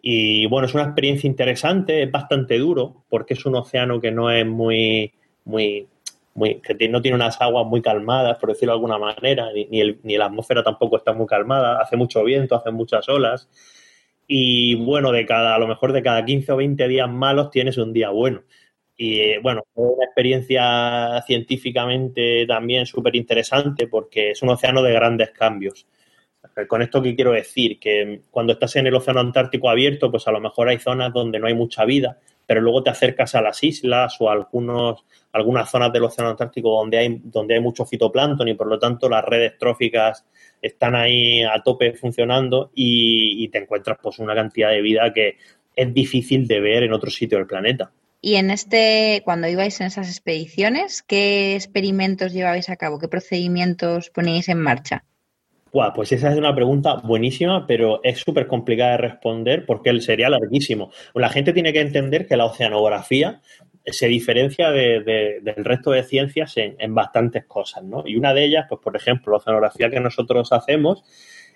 Y 0.06 0.44
bueno, 0.48 0.66
es 0.66 0.74
una 0.74 0.84
experiencia 0.84 1.26
interesante, 1.26 2.02
es 2.02 2.12
bastante 2.12 2.58
duro, 2.58 3.04
porque 3.08 3.32
es 3.32 3.46
un 3.46 3.54
océano 3.54 4.02
que 4.02 4.10
no 4.10 4.30
es 4.30 4.44
muy, 4.44 5.14
muy, 5.46 5.88
muy, 6.34 6.60
que 6.60 6.90
no 6.90 7.00
tiene 7.00 7.14
unas 7.14 7.40
aguas 7.40 7.66
muy 7.66 7.80
calmadas, 7.80 8.36
por 8.38 8.50
decirlo 8.50 8.72
de 8.74 8.76
alguna 8.76 8.98
manera, 8.98 9.48
ni, 9.54 9.66
ni, 10.02 10.18
la 10.18 10.26
atmósfera 10.26 10.62
tampoco 10.62 10.98
está 10.98 11.14
muy 11.14 11.24
calmada, 11.24 11.80
hace 11.80 11.96
mucho 11.96 12.22
viento, 12.22 12.54
hace 12.54 12.70
muchas 12.70 13.08
olas. 13.08 13.48
Y 14.26 14.74
bueno, 14.74 15.10
de 15.10 15.24
cada, 15.24 15.54
a 15.54 15.58
lo 15.58 15.66
mejor 15.66 15.94
de 15.94 16.02
cada 16.02 16.22
15 16.22 16.52
o 16.52 16.56
20 16.56 16.86
días 16.86 17.08
malos 17.10 17.50
tienes 17.50 17.78
un 17.78 17.94
día 17.94 18.10
bueno. 18.10 18.42
Y 18.98 19.38
bueno, 19.38 19.62
es 19.64 19.72
una 19.74 20.04
experiencia 20.04 21.22
científicamente 21.26 22.44
también 22.46 22.84
súper 22.84 23.16
interesante 23.16 23.86
porque 23.88 24.32
es 24.32 24.42
un 24.42 24.50
océano 24.50 24.82
de 24.82 24.92
grandes 24.92 25.30
cambios. 25.30 25.86
Con 26.68 26.82
esto 26.82 27.02
que 27.02 27.14
quiero 27.14 27.32
decir, 27.32 27.78
que 27.78 28.22
cuando 28.30 28.52
estás 28.52 28.76
en 28.76 28.86
el 28.86 28.94
océano 28.94 29.20
Antártico 29.20 29.68
abierto, 29.68 30.10
pues 30.10 30.26
a 30.28 30.32
lo 30.32 30.40
mejor 30.40 30.68
hay 30.68 30.78
zonas 30.78 31.12
donde 31.12 31.38
no 31.38 31.46
hay 31.46 31.54
mucha 31.54 31.84
vida, 31.84 32.18
pero 32.46 32.60
luego 32.60 32.82
te 32.82 32.90
acercas 32.90 33.34
a 33.34 33.42
las 33.42 33.62
islas 33.62 34.16
o 34.20 34.28
a 34.28 34.32
algunos, 34.32 35.04
algunas 35.32 35.70
zonas 35.70 35.92
del 35.92 36.04
océano 36.04 36.30
Antártico 36.30 36.70
donde 36.70 36.98
hay, 36.98 37.20
donde 37.24 37.54
hay 37.54 37.60
mucho 37.60 37.84
fitoplancton 37.84 38.48
y 38.48 38.54
por 38.54 38.66
lo 38.68 38.78
tanto 38.78 39.08
las 39.08 39.24
redes 39.24 39.58
tróficas 39.58 40.24
están 40.60 40.94
ahí 40.94 41.42
a 41.42 41.62
tope 41.62 41.94
funcionando 41.94 42.70
y, 42.74 43.44
y 43.44 43.48
te 43.48 43.58
encuentras 43.58 43.98
pues 44.02 44.18
una 44.18 44.34
cantidad 44.34 44.70
de 44.70 44.80
vida 44.80 45.12
que 45.12 45.36
es 45.74 45.92
difícil 45.92 46.46
de 46.46 46.60
ver 46.60 46.84
en 46.84 46.92
otro 46.92 47.10
sitio 47.10 47.38
del 47.38 47.46
planeta. 47.46 47.90
Y 48.20 48.36
en 48.36 48.50
este, 48.50 49.20
cuando 49.22 49.48
ibais 49.48 49.78
en 49.82 49.88
esas 49.88 50.08
expediciones, 50.08 51.02
¿qué 51.02 51.56
experimentos 51.56 52.32
llevabais 52.32 52.70
a 52.70 52.76
cabo? 52.76 52.98
¿Qué 52.98 53.06
procedimientos 53.06 54.08
poníais 54.08 54.48
en 54.48 54.60
marcha? 54.60 55.04
Pues 55.92 56.12
esa 56.12 56.30
es 56.30 56.38
una 56.38 56.54
pregunta 56.54 56.94
buenísima, 57.02 57.66
pero 57.66 58.00
es 58.04 58.18
súper 58.18 58.46
complicada 58.46 58.92
de 58.92 58.98
responder 58.98 59.66
porque 59.66 60.00
sería 60.00 60.28
larguísimo. 60.28 60.92
La 61.14 61.28
gente 61.28 61.52
tiene 61.52 61.72
que 61.72 61.80
entender 61.80 62.28
que 62.28 62.36
la 62.36 62.44
oceanografía 62.44 63.40
se 63.84 64.06
diferencia 64.06 64.70
del 64.70 65.64
resto 65.64 65.90
de 65.90 66.04
ciencias 66.04 66.54
en, 66.56 66.94
bastantes 66.94 67.44
cosas, 67.46 67.82
¿no? 67.82 68.04
Y 68.06 68.16
una 68.16 68.32
de 68.32 68.44
ellas, 68.44 68.66
pues 68.68 68.80
por 68.80 68.94
ejemplo, 68.94 69.32
la 69.32 69.38
oceanografía 69.38 69.90
que 69.90 69.98
nosotros 69.98 70.52
hacemos 70.52 71.02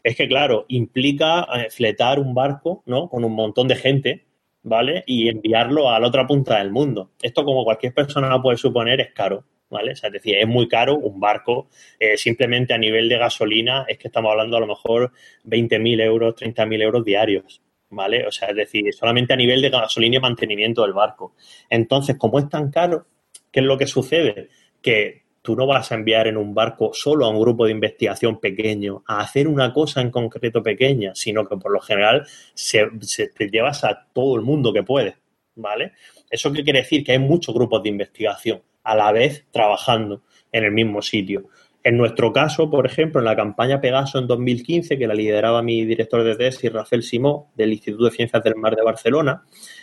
es 0.02 0.16
que, 0.16 0.26
claro, 0.26 0.64
implica 0.68 1.46
eh, 1.54 1.70
fletar 1.70 2.18
un 2.18 2.34
barco, 2.34 2.82
¿no? 2.86 3.08
Con 3.08 3.24
un 3.24 3.32
montón 3.32 3.68
de 3.68 3.76
gente, 3.76 4.26
¿vale? 4.64 5.04
Y 5.06 5.28
enviarlo 5.28 5.90
a 5.90 6.00
la 6.00 6.08
otra 6.08 6.26
punta 6.26 6.58
del 6.58 6.72
mundo. 6.72 7.12
Esto, 7.22 7.44
como 7.44 7.64
cualquier 7.64 7.94
persona 7.94 8.42
puede 8.42 8.58
suponer, 8.58 9.00
es 9.00 9.12
caro. 9.12 9.44
¿Vale? 9.70 9.92
O 9.92 9.96
sea, 9.96 10.08
es 10.08 10.14
decir, 10.14 10.36
es 10.36 10.46
muy 10.46 10.68
caro 10.68 10.96
un 10.96 11.20
barco, 11.20 11.68
eh, 11.98 12.16
simplemente 12.16 12.74
a 12.74 12.78
nivel 12.78 13.08
de 13.08 13.18
gasolina 13.18 13.84
es 13.88 13.98
que 13.98 14.08
estamos 14.08 14.30
hablando 14.30 14.56
a 14.56 14.60
lo 14.60 14.66
mejor 14.66 15.12
20.000 15.44 16.00
euros, 16.02 16.34
30.000 16.36 16.82
euros 16.82 17.04
diarios, 17.04 17.62
¿vale? 17.90 18.26
O 18.26 18.32
sea, 18.32 18.48
es 18.48 18.56
decir, 18.56 18.92
solamente 18.94 19.32
a 19.32 19.36
nivel 19.36 19.60
de 19.62 19.70
gasolina 19.70 20.16
y 20.16 20.20
mantenimiento 20.20 20.82
del 20.82 20.92
barco. 20.92 21.34
Entonces, 21.68 22.16
como 22.16 22.38
es 22.38 22.48
tan 22.48 22.70
caro, 22.70 23.06
¿qué 23.50 23.60
es 23.60 23.66
lo 23.66 23.78
que 23.78 23.86
sucede? 23.86 24.48
Que 24.80 25.22
tú 25.42 25.56
no 25.56 25.66
vas 25.66 25.90
a 25.92 25.94
enviar 25.94 26.26
en 26.26 26.36
un 26.36 26.54
barco 26.54 26.90
solo 26.92 27.24
a 27.24 27.30
un 27.30 27.40
grupo 27.40 27.64
de 27.64 27.72
investigación 27.72 28.38
pequeño 28.38 29.02
a 29.06 29.20
hacer 29.20 29.48
una 29.48 29.72
cosa 29.72 30.00
en 30.00 30.10
concreto 30.10 30.62
pequeña, 30.62 31.14
sino 31.14 31.46
que 31.46 31.56
por 31.56 31.72
lo 31.72 31.80
general 31.80 32.26
se, 32.54 32.86
te 33.34 33.48
llevas 33.48 33.84
a 33.84 34.06
todo 34.12 34.36
el 34.36 34.42
mundo 34.42 34.72
que 34.72 34.82
puedes, 34.82 35.14
¿vale? 35.54 35.92
¿Eso 36.30 36.52
qué 36.52 36.62
quiere 36.62 36.80
decir? 36.80 37.02
Que 37.04 37.12
hay 37.12 37.18
muchos 37.18 37.54
grupos 37.54 37.82
de 37.82 37.88
investigación 37.88 38.62
a 38.88 38.96
la 38.96 39.12
vez 39.12 39.46
trabajando 39.50 40.22
en 40.50 40.64
el 40.64 40.72
mismo 40.72 41.02
sitio. 41.02 41.48
En 41.84 41.98
nuestro 41.98 42.32
caso, 42.32 42.70
por 42.70 42.86
ejemplo, 42.86 43.20
en 43.20 43.26
la 43.26 43.36
campaña 43.36 43.80
Pegaso 43.80 44.18
en 44.18 44.26
2015, 44.26 44.98
que 44.98 45.06
la 45.06 45.14
lideraba 45.14 45.62
mi 45.62 45.84
director 45.84 46.24
de 46.24 46.36
tesis, 46.36 46.72
Rafael 46.72 47.02
Simó, 47.02 47.52
del 47.54 47.72
Instituto 47.72 48.06
de 48.06 48.10
Ciencias 48.12 48.42
del 48.42 48.56
Mar 48.56 48.74
de 48.74 48.82
Barcelona, 48.82 49.42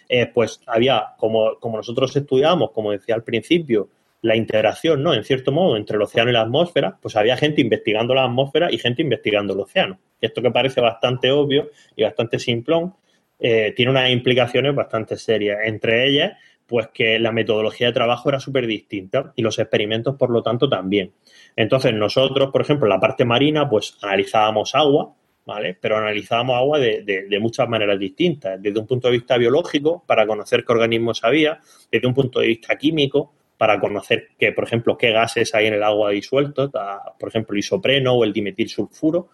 eh, 0.10 0.26
pues 0.26 0.60
había, 0.66 1.14
como, 1.18 1.60
como 1.60 1.78
nosotros 1.78 2.16
estudiábamos, 2.16 2.72
como 2.72 2.92
decía 2.92 3.14
al 3.14 3.24
principio, 3.24 3.90
la 4.24 4.36
integración, 4.36 5.04
¿no? 5.04 5.14
En 5.14 5.24
cierto 5.24 5.52
modo, 5.52 5.78
entre 5.78 5.98
el 5.98 6.02
océano 6.02 6.32
y 6.32 6.34
la 6.34 6.42
atmósfera, 6.42 6.98
pues 7.00 7.16
había 7.16 7.38
gente 7.38 7.62
investigando 7.62 8.16
la 8.16 8.24
atmósfera 8.24 8.72
y 8.72 8.80
gente 8.80 9.04
investigando 9.04 9.54
el 9.54 9.60
océano. 9.60 10.00
esto 10.20 10.42
que 10.42 10.50
parece 10.50 10.82
bastante 10.82 11.32
obvio 11.32 11.70
y 11.96 12.02
bastante 12.02 12.40
simplón, 12.40 12.96
eh, 13.40 13.74
tiene 13.76 13.92
unas 13.92 14.10
implicaciones 14.10 14.74
bastante 14.74 15.18
serias. 15.18 15.60
Entre 15.66 16.08
ellas, 16.08 16.38
pues 16.68 16.90
que 16.94 17.20
la 17.20 17.32
metodología 17.32 17.88
de 17.88 17.94
trabajo 17.94 18.30
era 18.30 18.40
súper 18.40 18.66
distinta 18.68 19.34
y 19.36 19.42
los 19.42 19.60
experimentos, 19.60 20.16
por 20.16 20.32
lo 20.32 20.42
tanto, 20.42 20.68
también. 20.68 21.14
Entonces, 21.56 21.94
nosotros, 21.94 22.50
por 22.52 22.62
ejemplo, 22.62 22.88
en 22.88 22.90
la 22.90 23.00
parte 23.00 23.26
marina, 23.26 23.70
pues 23.70 23.98
analizábamos 24.02 24.74
agua, 24.74 25.14
¿vale? 25.46 25.78
Pero 25.80 25.98
analizábamos 25.98 26.56
agua 26.58 26.80
de, 26.80 27.38
muchas 27.40 27.70
maneras 27.70 28.00
distintas, 28.00 28.62
desde 28.62 28.80
un 28.80 28.88
punto 28.88 29.08
de 29.08 29.18
vista 29.18 29.38
biológico, 29.38 30.04
para 30.08 30.26
conocer 30.26 30.66
qué 30.66 30.74
organismos 30.74 31.24
había, 31.24 31.60
desde 31.92 32.08
un 32.08 32.14
punto 32.14 32.40
de 32.40 32.48
vista 32.48 32.76
químico, 32.78 33.34
para 33.58 33.80
conocer 33.80 34.30
que, 34.38 34.52
por 34.52 34.66
ejemplo, 34.66 34.98
qué 34.98 35.12
gases 35.12 35.54
hay 35.56 35.68
en 35.68 35.76
el 35.76 35.84
agua 35.84 36.12
disueltos, 36.12 36.72
por 37.20 37.30
ejemplo, 37.30 37.54
el 37.54 37.60
isopreno 37.60 38.14
o 38.14 38.24
el 38.24 38.34
dimetilsulfuro, 38.34 39.30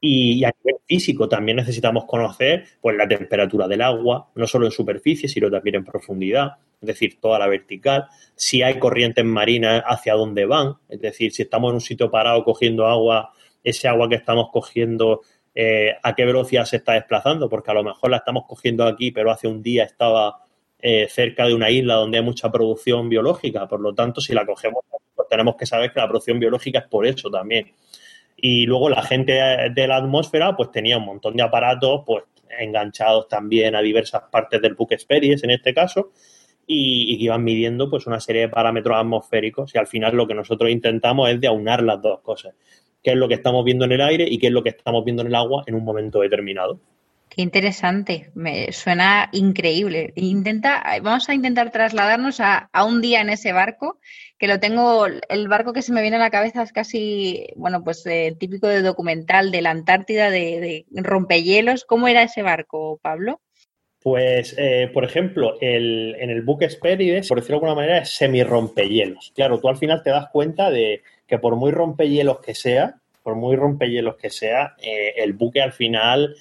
y, 0.00 0.44
a 0.44 0.52
nivel 0.62 0.80
físico 0.86 1.28
también 1.28 1.56
necesitamos 1.56 2.04
conocer 2.06 2.64
pues, 2.80 2.96
la 2.96 3.06
temperatura 3.06 3.68
del 3.68 3.82
agua, 3.82 4.30
no 4.34 4.46
solo 4.46 4.66
en 4.66 4.72
superficie, 4.72 5.28
sino 5.28 5.50
también 5.50 5.76
en 5.76 5.84
profundidad, 5.84 6.56
es 6.80 6.86
decir, 6.86 7.20
toda 7.20 7.38
la 7.38 7.46
vertical, 7.46 8.06
si 8.34 8.62
hay 8.62 8.78
corrientes 8.78 9.24
marinas, 9.24 9.82
hacia 9.86 10.14
dónde 10.14 10.46
van, 10.46 10.76
es 10.88 11.00
decir, 11.00 11.32
si 11.32 11.42
estamos 11.42 11.70
en 11.70 11.74
un 11.74 11.80
sitio 11.80 12.10
parado 12.10 12.42
cogiendo 12.44 12.86
agua, 12.86 13.32
ese 13.62 13.88
agua 13.88 14.08
que 14.08 14.14
estamos 14.14 14.48
cogiendo, 14.50 15.20
eh, 15.54 15.94
a 16.02 16.14
qué 16.14 16.24
velocidad 16.24 16.64
se 16.64 16.76
está 16.76 16.94
desplazando, 16.94 17.50
porque 17.50 17.70
a 17.70 17.74
lo 17.74 17.84
mejor 17.84 18.10
la 18.10 18.18
estamos 18.18 18.44
cogiendo 18.48 18.86
aquí, 18.86 19.10
pero 19.10 19.30
hace 19.30 19.46
un 19.46 19.62
día 19.62 19.84
estaba 19.84 20.44
eh, 20.78 21.06
cerca 21.10 21.46
de 21.46 21.54
una 21.54 21.70
isla 21.70 21.96
donde 21.96 22.16
hay 22.16 22.24
mucha 22.24 22.50
producción 22.50 23.10
biológica, 23.10 23.68
por 23.68 23.80
lo 23.80 23.94
tanto, 23.94 24.22
si 24.22 24.32
la 24.32 24.46
cogemos, 24.46 24.82
pues 25.14 25.28
tenemos 25.28 25.56
que 25.56 25.66
saber 25.66 25.92
que 25.92 26.00
la 26.00 26.08
producción 26.08 26.40
biológica 26.40 26.78
es 26.78 26.86
por 26.86 27.06
eso 27.06 27.30
también. 27.30 27.72
Y 28.42 28.66
luego 28.66 28.88
la 28.88 29.02
gente 29.02 29.32
de 29.32 29.86
la 29.86 29.96
atmósfera 29.96 30.56
pues 30.56 30.70
tenía 30.70 30.98
un 30.98 31.04
montón 31.04 31.36
de 31.36 31.42
aparatos 31.42 32.02
pues 32.06 32.24
enganchados 32.58 33.28
también 33.28 33.74
a 33.74 33.82
diversas 33.82 34.22
partes 34.30 34.60
del 34.60 34.74
Book 34.74 34.92
Experience 34.92 35.44
en 35.44 35.50
este 35.50 35.74
caso 35.74 36.10
y, 36.66 37.18
que 37.18 37.24
iban 37.24 37.42
midiendo 37.42 37.90
pues 37.90 38.06
una 38.06 38.20
serie 38.20 38.42
de 38.42 38.48
parámetros 38.48 38.96
atmosféricos 38.96 39.74
y 39.74 39.78
al 39.78 39.86
final 39.86 40.16
lo 40.16 40.26
que 40.26 40.34
nosotros 40.34 40.70
intentamos 40.70 41.28
es 41.30 41.40
de 41.40 41.48
aunar 41.48 41.82
las 41.82 42.00
dos 42.00 42.20
cosas, 42.20 42.54
qué 43.02 43.10
es 43.10 43.16
lo 43.16 43.28
que 43.28 43.34
estamos 43.34 43.64
viendo 43.64 43.84
en 43.84 43.92
el 43.92 44.00
aire 44.00 44.26
y 44.28 44.38
qué 44.38 44.48
es 44.48 44.52
lo 44.52 44.62
que 44.62 44.70
estamos 44.70 45.04
viendo 45.04 45.22
en 45.22 45.28
el 45.28 45.34
agua 45.34 45.64
en 45.66 45.74
un 45.74 45.84
momento 45.84 46.20
determinado. 46.20 46.80
Qué 47.30 47.42
interesante, 47.42 48.32
me 48.34 48.72
suena 48.72 49.28
increíble. 49.30 50.12
Intenta, 50.16 50.82
vamos 51.00 51.28
a 51.28 51.34
intentar 51.34 51.70
trasladarnos 51.70 52.40
a, 52.40 52.68
un 52.84 53.00
día 53.00 53.20
en 53.20 53.30
ese 53.30 53.52
barco, 53.52 54.00
que 54.36 54.48
lo 54.48 54.58
tengo, 54.58 55.06
el 55.06 55.46
barco 55.46 55.72
que 55.72 55.82
se 55.82 55.92
me 55.92 56.02
viene 56.02 56.16
a 56.16 56.20
la 56.20 56.30
cabeza 56.30 56.64
es 56.64 56.72
casi, 56.72 57.46
bueno, 57.54 57.84
pues 57.84 58.04
eh, 58.06 58.34
típico 58.36 58.66
de 58.66 58.82
documental 58.82 59.52
de 59.52 59.62
la 59.62 59.70
Antártida, 59.70 60.28
de, 60.28 60.86
rompehielos. 60.90 61.84
¿Cómo 61.84 62.08
era 62.08 62.24
ese 62.24 62.42
barco, 62.42 62.98
Pablo? 63.00 63.40
Pues, 64.02 64.56
eh, 64.58 64.90
por 64.92 65.04
ejemplo, 65.04 65.56
el, 65.60 66.16
en 66.18 66.30
el 66.30 66.42
buque 66.42 66.64
Hesperides, 66.64 67.28
por 67.28 67.38
decirlo 67.38 67.60
de 67.60 67.66
alguna 67.66 67.80
manera, 67.80 67.98
es 67.98 68.10
semi-rompehielos. 68.10 69.30
Claro, 69.36 69.60
tú 69.60 69.68
al 69.68 69.76
final 69.76 70.02
te 70.02 70.10
das 70.10 70.30
cuenta 70.32 70.68
de 70.68 71.02
que 71.28 71.38
por 71.38 71.54
muy 71.54 71.70
rompehielos 71.70 72.40
que 72.40 72.56
sea, 72.56 72.96
por 73.22 73.36
muy 73.36 73.54
rompehielos 73.54 74.16
que 74.16 74.30
sea, 74.30 74.74
eh, 74.82 75.14
el 75.18 75.34
buque 75.34 75.62
al 75.62 75.72
final 75.72 76.34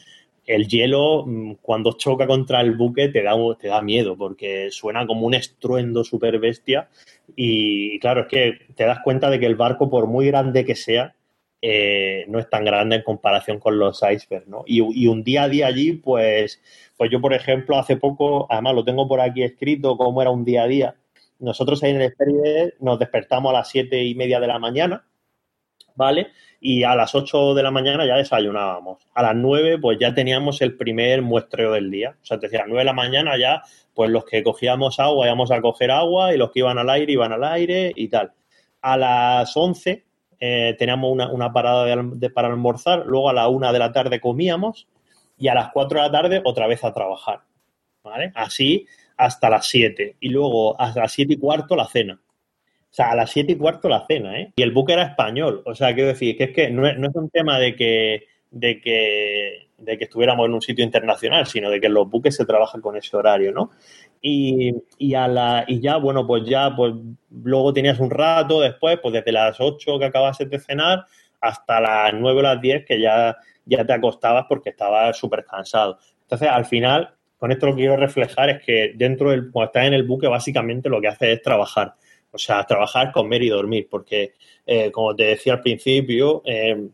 el 0.49 0.67
hielo 0.67 1.25
mm, 1.27 1.53
cuando 1.61 1.93
choca 1.93 2.25
contra 2.25 2.61
el 2.61 2.75
buque 2.75 3.09
te 3.09 3.21
da, 3.21 3.35
te 3.59 3.67
da 3.67 3.81
miedo 3.81 4.17
porque 4.17 4.69
suena 4.71 5.05
como 5.05 5.27
un 5.27 5.35
estruendo 5.35 6.03
súper 6.03 6.39
bestia 6.39 6.89
y 7.35 7.99
claro, 7.99 8.21
es 8.21 8.27
que 8.27 8.59
te 8.75 8.83
das 8.85 8.99
cuenta 9.03 9.29
de 9.29 9.39
que 9.39 9.45
el 9.45 9.55
barco, 9.55 9.89
por 9.89 10.07
muy 10.07 10.27
grande 10.27 10.65
que 10.65 10.75
sea, 10.75 11.15
eh, 11.61 12.25
no 12.27 12.39
es 12.39 12.49
tan 12.49 12.65
grande 12.65 12.95
en 12.97 13.03
comparación 13.03 13.59
con 13.59 13.77
los 13.77 14.01
icebergs, 14.01 14.47
¿no? 14.47 14.63
Y, 14.65 14.81
un 15.07 15.23
día 15.23 15.43
a 15.43 15.49
día 15.49 15.67
allí, 15.67 15.93
pues, 15.93 16.61
pues 16.97 17.11
yo, 17.11 17.21
por 17.21 17.33
ejemplo, 17.33 17.77
hace 17.77 17.97
poco, 17.97 18.47
además 18.49 18.75
lo 18.75 18.85
tengo 18.85 19.07
por 19.07 19.21
aquí 19.21 19.43
escrito, 19.43 19.97
cómo 19.97 20.21
era 20.21 20.31
un 20.31 20.45
día 20.45 20.63
a 20.63 20.67
día. 20.67 20.95
Nosotros 21.39 21.83
ahí 21.83 21.91
en 21.91 21.97
el 21.97 22.03
Experience 22.03 22.75
nos 22.79 22.97
despertamos 22.99 23.51
a 23.51 23.53
las 23.53 23.69
siete 23.69 24.03
y 24.03 24.15
media 24.15 24.39
de 24.39 24.47
la 24.47 24.59
mañana, 24.59 25.05
¿vale? 25.99 26.29
Y 26.61 26.83
a 26.83 26.95
las 26.95 27.13
8 27.13 27.53
de 27.53 27.61
la 27.61 27.71
mañana 27.71 28.05
ya 28.05 28.15
desayunábamos. 28.15 29.05
A 29.13 29.21
las 29.21 29.35
9, 29.35 29.79
pues 29.79 29.99
ya 29.99 30.13
teníamos 30.13 30.61
el 30.61 30.77
primer 30.77 31.21
muestreo 31.21 31.73
del 31.73 31.91
día. 31.91 32.15
O 32.21 32.25
sea, 32.25 32.39
te 32.39 32.47
decía, 32.47 32.59
a 32.59 32.61
las 32.63 32.69
9 32.69 32.79
de 32.79 32.85
la 32.85 32.93
mañana 32.93 33.37
ya, 33.37 33.61
pues 33.93 34.09
los 34.09 34.23
que 34.23 34.41
cogíamos 34.41 34.97
agua 34.99 35.27
íbamos 35.27 35.51
a 35.51 35.59
coger 35.59 35.91
agua 35.91 36.33
y 36.33 36.37
los 36.37 36.51
que 36.51 36.59
iban 36.59 36.77
al 36.77 36.89
aire 36.89 37.11
iban 37.11 37.33
al 37.33 37.43
aire 37.43 37.91
y 37.93 38.07
tal. 38.07 38.31
A 38.81 38.95
las 38.95 39.55
11 39.55 40.05
eh, 40.39 40.75
teníamos 40.79 41.11
una, 41.11 41.51
parada 41.51 41.83
de, 41.83 42.29
para 42.29 42.47
almorzar, 42.47 43.05
luego 43.05 43.29
a 43.29 43.33
la 43.33 43.49
1 43.49 43.73
de 43.73 43.79
la 43.79 43.91
tarde 43.91 44.21
comíamos 44.21 44.87
y 45.37 45.49
a 45.49 45.53
las 45.53 45.71
4 45.71 45.99
de 45.99 46.05
la 46.05 46.11
tarde 46.11 46.41
otra 46.45 46.65
vez 46.67 46.81
a 46.85 46.93
trabajar. 46.93 47.41
¿Vale? 48.03 48.31
Así 48.35 48.87
hasta 49.17 49.49
las 49.49 49.67
7 49.67 50.15
y 50.21 50.29
luego 50.29 50.79
hasta 50.79 51.01
las 51.01 51.11
7 51.11 51.33
y 51.33 51.37
cuarto 51.37 51.75
la 51.75 51.87
cena. 51.87 52.21
O 52.91 52.93
sea, 52.93 53.11
a 53.11 53.15
las 53.15 53.29
7 53.31 53.51
y 53.51 53.55
cuarto 53.55 53.87
la 53.87 54.05
cena, 54.07 54.39
¿eh? 54.39 54.53
Y 54.55 54.63
el 54.63 54.71
buque 54.71 54.93
era 54.93 55.03
español. 55.03 55.61
O 55.65 55.75
sea, 55.75 55.93
quiero 55.93 56.09
decir, 56.09 56.35
que 56.35 56.45
es 56.45 56.51
que 56.51 56.71
no 56.71 56.87
es, 56.87 56.97
un 57.13 57.29
tema 57.29 57.59
de 57.59 57.75
que, 57.75 58.25
de 58.49 58.81
que, 58.81 59.67
de 59.77 59.97
que 59.97 60.03
estuviéramos 60.05 60.47
en 60.47 60.55
un 60.55 60.61
sitio 60.61 60.83
internacional, 60.83 61.45
sino 61.45 61.69
de 61.69 61.79
que 61.79 61.87
los 61.87 62.09
buques 62.09 62.35
se 62.35 62.45
trabaja 62.45 62.81
con 62.81 62.97
ese 62.97 63.15
horario, 63.15 63.51
¿no? 63.51 63.69
Y, 64.21 64.73
y, 64.97 65.13
a 65.13 65.27
la, 65.27 65.65
y 65.67 65.79
ya, 65.79 65.97
bueno, 65.97 66.25
pues 66.25 66.43
ya, 66.45 66.75
pues 66.75 66.93
luego 67.29 67.73
tenías 67.73 67.99
un 67.99 68.09
rato 68.09 68.59
después, 68.59 68.99
pues 69.01 69.13
desde 69.13 69.31
las 69.31 69.59
8 69.59 69.99
que 69.99 70.05
acabases 70.05 70.49
de 70.49 70.59
cenar 70.59 71.05
hasta 71.41 71.79
las 71.79 72.13
9 72.13 72.39
o 72.39 72.41
las 72.41 72.59
10 72.59 72.85
que 72.85 72.99
ya, 72.99 73.37
ya 73.65 73.85
te 73.85 73.93
acostabas 73.93 74.45
porque 74.49 74.71
estabas 74.71 75.15
súper 75.15 75.45
cansado. 75.45 75.99
Entonces, 76.23 76.49
al 76.49 76.65
final, 76.65 77.13
con 77.37 77.51
esto 77.51 77.67
lo 77.67 77.73
que 77.73 77.81
quiero 77.81 77.97
reflejar 77.97 78.49
es 78.49 78.63
que 78.63 78.93
dentro 78.95 79.31
del, 79.31 79.51
cuando 79.51 79.67
estás 79.67 79.85
en 79.85 79.93
el 79.93 80.03
buque, 80.03 80.27
básicamente 80.27 80.89
lo 80.89 80.99
que 80.99 81.07
haces 81.07 81.37
es 81.37 81.41
trabajar. 81.41 81.93
O 82.31 82.37
sea, 82.37 82.63
trabajar, 82.63 83.11
comer 83.11 83.43
y 83.43 83.49
dormir, 83.49 83.87
porque, 83.89 84.33
eh, 84.65 84.91
como 84.91 85.15
te 85.15 85.23
decía 85.23 85.53
al 85.53 85.61
principio, 85.61 86.43
eh, 86.45 86.89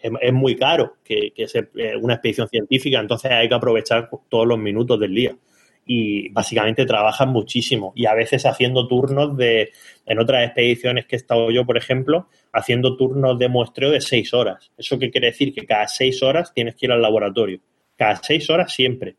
es, 0.00 0.32
muy 0.32 0.56
caro 0.56 0.96
que, 1.04 1.32
sea 1.46 1.68
eh, 1.74 1.96
una 1.96 2.14
expedición 2.14 2.48
científica, 2.48 3.00
entonces 3.00 3.30
hay 3.30 3.48
que 3.48 3.54
aprovechar 3.54 4.08
todos 4.28 4.46
los 4.46 4.58
minutos 4.58 4.98
del 4.98 5.14
día. 5.14 5.36
Y 5.90 6.28
básicamente 6.30 6.84
trabajan 6.84 7.30
muchísimo 7.30 7.94
y 7.96 8.04
a 8.04 8.12
veces 8.12 8.44
haciendo 8.44 8.86
turnos 8.86 9.36
de, 9.38 9.72
en 10.04 10.18
otras 10.18 10.44
expediciones 10.44 11.06
que 11.06 11.16
he 11.16 11.18
estado 11.18 11.50
yo, 11.50 11.64
por 11.64 11.78
ejemplo, 11.78 12.28
haciendo 12.52 12.94
turnos 12.96 13.38
de 13.38 13.48
muestreo 13.48 13.90
de 13.90 14.02
seis 14.02 14.34
horas. 14.34 14.70
¿Eso 14.76 14.98
qué 14.98 15.10
quiere 15.10 15.28
decir? 15.28 15.54
Que 15.54 15.64
cada 15.64 15.88
seis 15.88 16.22
horas 16.22 16.52
tienes 16.52 16.74
que 16.74 16.86
ir 16.86 16.92
al 16.92 17.00
laboratorio. 17.00 17.60
Cada 17.96 18.16
seis 18.16 18.50
horas 18.50 18.72
siempre. 18.72 19.12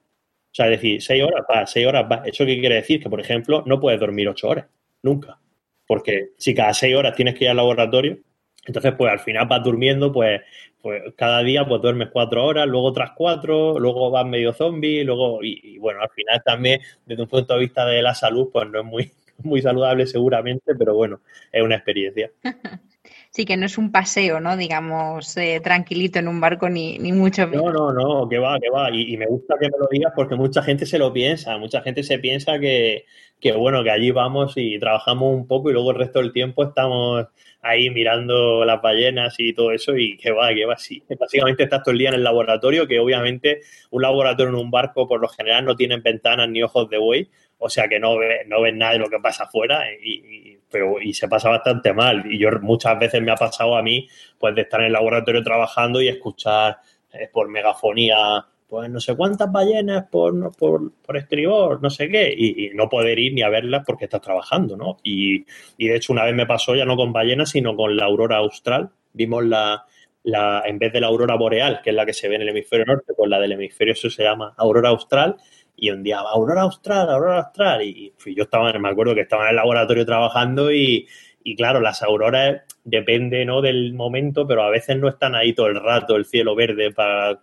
O 0.52 0.54
sea, 0.54 0.68
decir, 0.68 1.02
seis 1.02 1.24
horas 1.24 1.44
va, 1.52 1.66
seis 1.66 1.88
horas 1.88 2.06
va. 2.12 2.22
¿Eso 2.26 2.46
qué 2.46 2.60
quiere 2.60 2.76
decir? 2.76 3.02
Que, 3.02 3.10
por 3.10 3.20
ejemplo, 3.20 3.64
no 3.66 3.80
puedes 3.80 4.00
dormir 4.00 4.30
ocho 4.30 4.50
horas 4.50 4.66
nunca. 5.02 5.40
Porque 5.88 6.30
si 6.38 6.54
cada 6.54 6.74
seis 6.74 6.96
horas 6.96 7.16
tienes 7.16 7.36
que 7.36 7.46
ir 7.46 7.50
al 7.50 7.58
laboratorio, 7.58 8.18
entonces 8.66 8.94
pues 8.98 9.12
al 9.12 9.20
final 9.20 9.48
vas 9.48 9.64
durmiendo, 9.64 10.12
pues, 10.12 10.42
pues 10.82 11.02
cada 11.16 11.42
día 11.42 11.68
pues 11.68 11.82
duermes 11.82 12.10
cuatro 12.12 12.46
horas, 12.46 12.68
luego 12.68 12.88
otras 12.88 13.12
cuatro, 13.16 13.80
luego 13.80 14.12
vas 14.12 14.26
medio 14.26 14.54
zombie, 14.54 15.04
luego, 15.04 15.40
y, 15.44 15.78
bueno, 15.80 16.02
al 16.02 16.10
final 16.10 16.42
también 16.46 16.80
desde 17.06 17.24
un 17.24 17.30
punto 17.30 17.54
de 17.54 17.60
vista 17.62 17.86
de 17.86 18.02
la 18.02 18.14
salud, 18.14 18.50
pues 18.52 18.70
no 18.70 18.80
es 18.80 18.86
muy, 18.86 19.12
muy 19.44 19.62
saludable 19.62 20.06
seguramente, 20.08 20.76
pero 20.76 20.96
bueno, 20.96 21.22
es 21.52 21.64
una 21.64 21.76
experiencia. 21.76 22.32
Sí, 23.32 23.46
que 23.46 23.58
no 23.58 23.68
es 23.68 23.78
un 23.78 23.92
paseo, 23.92 24.40
¿no? 24.40 24.58
Digamos, 24.58 25.38
eh, 25.38 25.62
tranquilito 25.64 26.18
en 26.18 26.28
un 26.28 26.42
barco, 26.42 26.68
ni, 26.68 26.98
ni 26.98 27.12
mucho 27.12 27.48
menos. 27.48 27.72
No, 27.74 27.94
no, 27.94 28.24
no, 28.24 28.30
que 28.30 28.40
va, 28.40 28.60
que 28.60 28.72
va. 28.72 28.90
Y, 28.92 29.14
y, 29.14 29.18
me 29.18 29.28
gusta 29.28 29.56
que 29.60 29.70
me 29.70 29.78
lo 29.78 29.88
digas 29.90 30.14
porque 30.16 30.36
mucha 30.36 30.64
gente 30.64 30.88
se 30.88 30.98
lo 30.98 31.14
piensa. 31.14 31.58
Mucha 31.60 31.82
gente 31.82 32.02
se 32.02 32.18
piensa 32.18 32.60
que, 32.60 33.06
que 33.40 33.54
bueno, 33.54 33.84
que 33.84 33.92
allí 33.92 34.12
vamos 34.12 34.54
y 34.56 34.80
trabajamos 34.80 35.34
un 35.34 35.48
poco 35.48 35.70
y 35.70 35.74
luego 35.74 35.92
el 35.92 35.98
resto 35.98 36.20
del 36.20 36.34
tiempo 36.34 36.64
estamos 36.64 37.28
ahí 37.62 37.90
mirando 37.90 38.64
las 38.66 38.82
ballenas 38.82 39.36
y 39.38 39.54
todo 39.54 39.72
eso 39.72 39.96
y 39.96 40.18
que 40.18 40.32
va, 40.32 40.54
que 40.54 40.66
va 40.66 40.74
así. 40.74 41.04
Básicamente 41.20 41.64
estás 41.64 41.84
todo 41.84 41.92
el 41.92 42.00
día 42.00 42.10
en 42.10 42.16
el 42.16 42.24
laboratorio, 42.24 42.88
que 42.88 43.00
obviamente 43.00 43.62
un 43.92 44.02
laboratorio 44.02 44.50
en 44.50 44.64
un 44.66 44.72
barco 44.72 45.08
por 45.08 45.22
lo 45.22 45.28
general 45.28 45.66
no 45.66 45.76
tiene 45.76 45.98
ventanas 45.98 46.50
ni 46.50 46.64
ojos 46.64 46.90
de 46.90 46.98
buey, 46.98 47.30
o 47.60 47.70
sea 47.70 47.88
que 47.88 48.00
no 48.00 48.18
ves 48.18 48.48
no 48.48 48.62
ves 48.62 48.74
nada 48.74 48.94
de 48.94 49.00
lo 49.00 49.10
que 49.10 49.20
pasa 49.20 49.44
afuera 49.44 49.84
y, 49.92 50.58
pero, 50.72 51.02
y 51.02 51.14
se 51.14 51.28
pasa 51.28 51.50
bastante 51.50 51.94
mal. 51.94 52.24
Y 52.32 52.38
yo 52.38 52.50
muchas 52.62 52.98
veces 53.00 53.22
me 53.22 53.32
ha 53.32 53.36
pasado 53.36 53.76
a 53.76 53.84
mí 53.84 54.08
pues 54.38 54.56
de 54.56 54.62
estar 54.62 54.80
en 54.82 54.88
el 54.88 54.94
laboratorio 54.94 55.44
trabajando 55.44 56.02
y 56.02 56.08
escuchar 56.08 56.78
eh, 57.14 57.30
por 57.32 57.50
megafonía 57.50 58.46
pues 58.68 58.88
no 58.88 59.00
sé 59.00 59.16
cuántas 59.16 59.52
ballenas 59.52 60.06
por, 60.12 60.56
por, 60.56 60.94
por 61.02 61.18
estribor, 61.18 61.82
no 61.82 61.90
sé 61.90 62.08
qué, 62.08 62.32
y, 62.38 62.70
no 62.76 62.88
poder 62.88 63.18
ir 63.18 63.34
ni 63.34 63.42
a 63.42 63.50
verlas 63.50 63.84
porque 63.84 64.06
estás 64.06 64.22
trabajando, 64.22 64.78
¿no? 64.78 64.98
Y, 65.04 65.44
y, 65.76 65.88
de 65.88 65.96
hecho 65.96 66.14
una 66.14 66.24
vez 66.24 66.36
me 66.36 66.46
pasó 66.46 66.76
ya 66.76 66.86
no 66.86 66.96
con 66.96 67.12
ballenas, 67.12 67.50
sino 67.50 67.76
con 67.76 67.98
la 67.98 68.06
aurora 68.06 68.38
austral. 68.38 68.92
Vimos 69.12 69.44
la, 69.44 69.86
la, 70.24 70.62
en 70.66 70.78
vez 70.78 70.94
de 70.94 71.02
la 71.02 71.08
aurora 71.08 71.36
boreal, 71.36 71.82
que 71.84 71.90
es 71.90 71.96
la 71.96 72.06
que 72.06 72.14
se 72.14 72.28
ve 72.30 72.36
en 72.36 72.44
el 72.44 72.50
hemisferio 72.50 72.86
norte, 72.86 73.14
pues 73.18 73.28
la 73.28 73.40
del 73.40 73.54
hemisferio 73.54 73.96
sur 73.96 74.12
se 74.12 74.24
llama 74.24 74.54
aurora 74.58 74.90
austral, 74.90 75.38
y 75.82 75.90
un 75.92 76.04
día, 76.04 76.20
aurora 76.20 76.62
austral, 76.62 77.10
aurora 77.10 77.40
austral, 77.40 77.82
y, 77.82 78.14
yo 78.36 78.44
estaba, 78.44 78.72
me 78.74 78.90
acuerdo 78.90 79.16
que 79.16 79.22
estaba 79.22 79.44
en 79.44 79.50
el 79.52 79.56
laboratorio 79.56 80.06
trabajando 80.06 80.72
y, 80.72 81.08
y 81.44 81.56
claro, 81.56 81.80
las 81.80 82.04
auroras 82.04 82.62
depende 82.84 83.46
¿no? 83.46 83.62
del 83.62 83.94
momento, 83.94 84.48
pero 84.48 84.64
a 84.64 84.70
veces 84.70 84.98
no 84.98 85.08
están 85.08 85.36
ahí 85.36 85.54
todo 85.54 85.68
el 85.68 85.80
rato 85.82 86.16
el 86.16 86.26
cielo 86.26 86.56
verde 86.56 86.92
para 86.92 87.40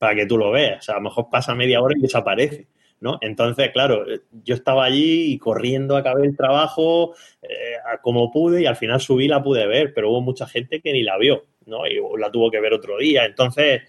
para 0.00 0.14
que 0.14 0.24
tú 0.24 0.38
lo 0.38 0.50
veas. 0.50 0.78
O 0.78 0.82
sea, 0.82 0.94
a 0.94 0.98
lo 0.98 1.04
mejor 1.04 1.28
pasa 1.30 1.54
media 1.54 1.82
hora 1.82 1.94
y 1.96 2.00
desaparece. 2.00 2.66
¿no? 3.00 3.18
Entonces, 3.20 3.70
claro, 3.70 4.04
yo 4.44 4.54
estaba 4.54 4.86
allí 4.86 5.32
y 5.32 5.38
corriendo 5.38 5.96
acabé 5.96 6.26
el 6.26 6.36
trabajo 6.36 7.14
eh, 7.42 7.76
como 8.02 8.30
pude 8.30 8.62
y 8.62 8.66
al 8.66 8.76
final 8.76 9.00
subí 9.00 9.28
la 9.28 9.42
pude 9.42 9.66
ver, 9.66 9.92
pero 9.94 10.10
hubo 10.10 10.22
mucha 10.22 10.46
gente 10.46 10.80
que 10.80 10.92
ni 10.92 11.02
la 11.02 11.18
vio, 11.18 11.44
¿no? 11.66 11.86
Y 11.86 11.98
la 12.18 12.30
tuvo 12.30 12.50
que 12.50 12.60
ver 12.60 12.72
otro 12.72 12.96
día. 12.96 13.26
Entonces, 13.26 13.82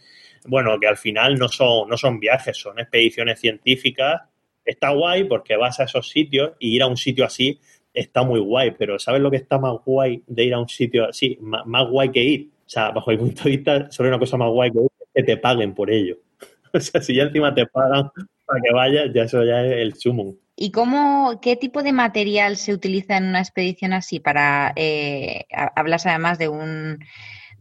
bueno, 0.47 0.79
que 0.79 0.87
al 0.87 0.97
final 0.97 1.37
no 1.37 1.47
son, 1.47 1.89
no 1.89 1.97
son 1.97 2.19
viajes, 2.19 2.57
son 2.57 2.79
expediciones 2.79 3.39
científicas. 3.39 4.21
Está 4.63 4.89
guay 4.89 5.23
porque 5.23 5.55
vas 5.55 5.79
a 5.79 5.85
esos 5.85 6.09
sitios 6.09 6.51
y 6.59 6.75
ir 6.75 6.83
a 6.83 6.87
un 6.87 6.97
sitio 6.97 7.25
así 7.25 7.59
está 7.93 8.23
muy 8.23 8.39
guay, 8.39 8.71
pero 8.71 8.99
¿sabes 8.99 9.21
lo 9.21 9.29
que 9.29 9.37
está 9.37 9.57
más 9.57 9.73
guay 9.85 10.23
de 10.27 10.43
ir 10.43 10.53
a 10.53 10.59
un 10.59 10.69
sitio 10.69 11.07
así? 11.09 11.37
más 11.41 11.87
guay 11.89 12.11
que 12.11 12.23
ir. 12.23 12.49
O 12.65 12.69
sea, 12.69 12.91
bajo 12.91 13.11
mi 13.11 13.17
punto 13.17 13.43
de 13.43 13.49
vista, 13.49 13.91
solo 13.91 14.09
una 14.09 14.19
cosa 14.19 14.37
más 14.37 14.49
guay 14.49 14.71
que 14.71 14.79
ir 14.79 14.87
que 15.13 15.23
te 15.23 15.37
paguen 15.37 15.73
por 15.73 15.91
ello. 15.91 16.17
O 16.73 16.79
sea, 16.79 17.01
si 17.01 17.13
ya 17.13 17.23
encima 17.23 17.53
te 17.53 17.65
pagan 17.65 18.09
para 18.45 18.61
que 18.61 18.73
vayas, 18.73 19.09
ya 19.13 19.23
eso 19.23 19.43
ya 19.43 19.61
es 19.65 19.73
el 19.81 19.93
sumo. 19.95 20.35
¿Y 20.55 20.71
cómo, 20.71 21.41
qué 21.41 21.57
tipo 21.57 21.83
de 21.83 21.91
material 21.91 22.55
se 22.55 22.73
utiliza 22.73 23.17
en 23.17 23.25
una 23.25 23.41
expedición 23.41 23.91
así? 23.91 24.21
Para 24.21 24.71
eh, 24.77 25.47
hablas 25.75 26.05
además 26.05 26.39
de 26.39 26.47
un 26.47 26.99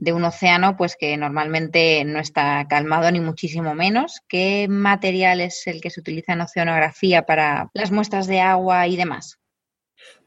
de 0.01 0.13
un 0.13 0.25
océano, 0.25 0.77
pues 0.77 0.97
que 0.99 1.17
normalmente 1.17 2.05
no 2.05 2.19
está 2.19 2.67
calmado 2.69 3.11
ni 3.13 3.21
muchísimo 3.21 3.75
menos. 3.75 4.21
¿Qué 4.29 4.67
material 4.69 5.41
es 5.41 5.67
el 5.67 5.81
que 5.81 5.91
se 5.91 6.01
utiliza 6.01 6.33
en 6.33 6.41
oceanografía 6.41 7.23
para 7.23 7.71
las 7.75 7.93
muestras 7.93 8.27
de 8.27 8.41
agua 8.41 8.89
y 8.89 8.97
demás? 8.97 9.39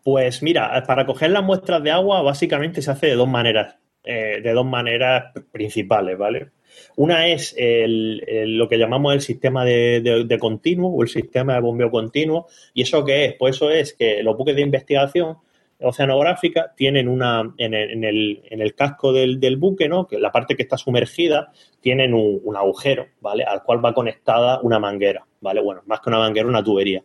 Pues 0.03 0.43
mira, 0.43 0.83
para 0.85 1.05
coger 1.05 1.31
las 1.31 1.43
muestras 1.43 1.81
de 1.83 1.91
agua 1.91 2.21
básicamente 2.21 2.81
se 2.81 2.91
hace 2.91 3.07
de 3.07 3.15
dos 3.15 3.27
maneras, 3.27 3.77
eh, 4.03 4.41
de 4.43 4.53
dos 4.53 4.65
maneras 4.65 5.33
principales, 5.51 6.17
¿vale? 6.17 6.51
Una 6.95 7.27
es 7.27 7.55
lo 7.57 8.67
que 8.67 8.77
llamamos 8.77 9.13
el 9.13 9.21
sistema 9.21 9.65
de, 9.65 10.37
continuo 10.39 10.89
o 10.89 11.03
el 11.03 11.09
sistema 11.09 11.55
de 11.55 11.61
bombeo 11.61 11.89
continuo. 11.89 12.47
¿Y 12.73 12.83
eso 12.83 13.03
qué 13.05 13.25
es? 13.25 13.35
Pues 13.37 13.55
eso 13.55 13.69
es 13.71 13.93
que 13.93 14.21
los 14.23 14.37
buques 14.37 14.55
de 14.55 14.61
investigación 14.61 15.37
oceanográfica 15.79 16.73
tienen 16.75 17.07
una, 17.07 17.53
en 17.57 17.73
el, 17.73 18.75
casco 18.75 19.11
del, 19.11 19.57
buque, 19.57 19.89
¿no? 19.89 20.07
Que 20.07 20.19
la 20.19 20.31
parte 20.31 20.55
que 20.55 20.63
está 20.63 20.77
sumergida, 20.77 21.51
tienen 21.81 22.13
un, 22.13 22.55
agujero, 22.55 23.07
¿vale? 23.21 23.43
Al 23.43 23.63
cual 23.63 23.83
va 23.83 23.93
conectada 23.93 24.59
una 24.61 24.79
manguera, 24.79 25.25
¿vale? 25.41 25.61
Bueno, 25.61 25.81
más 25.85 25.99
que 25.99 26.09
una 26.09 26.19
manguera, 26.19 26.47
una 26.47 26.63
tubería. 26.63 27.03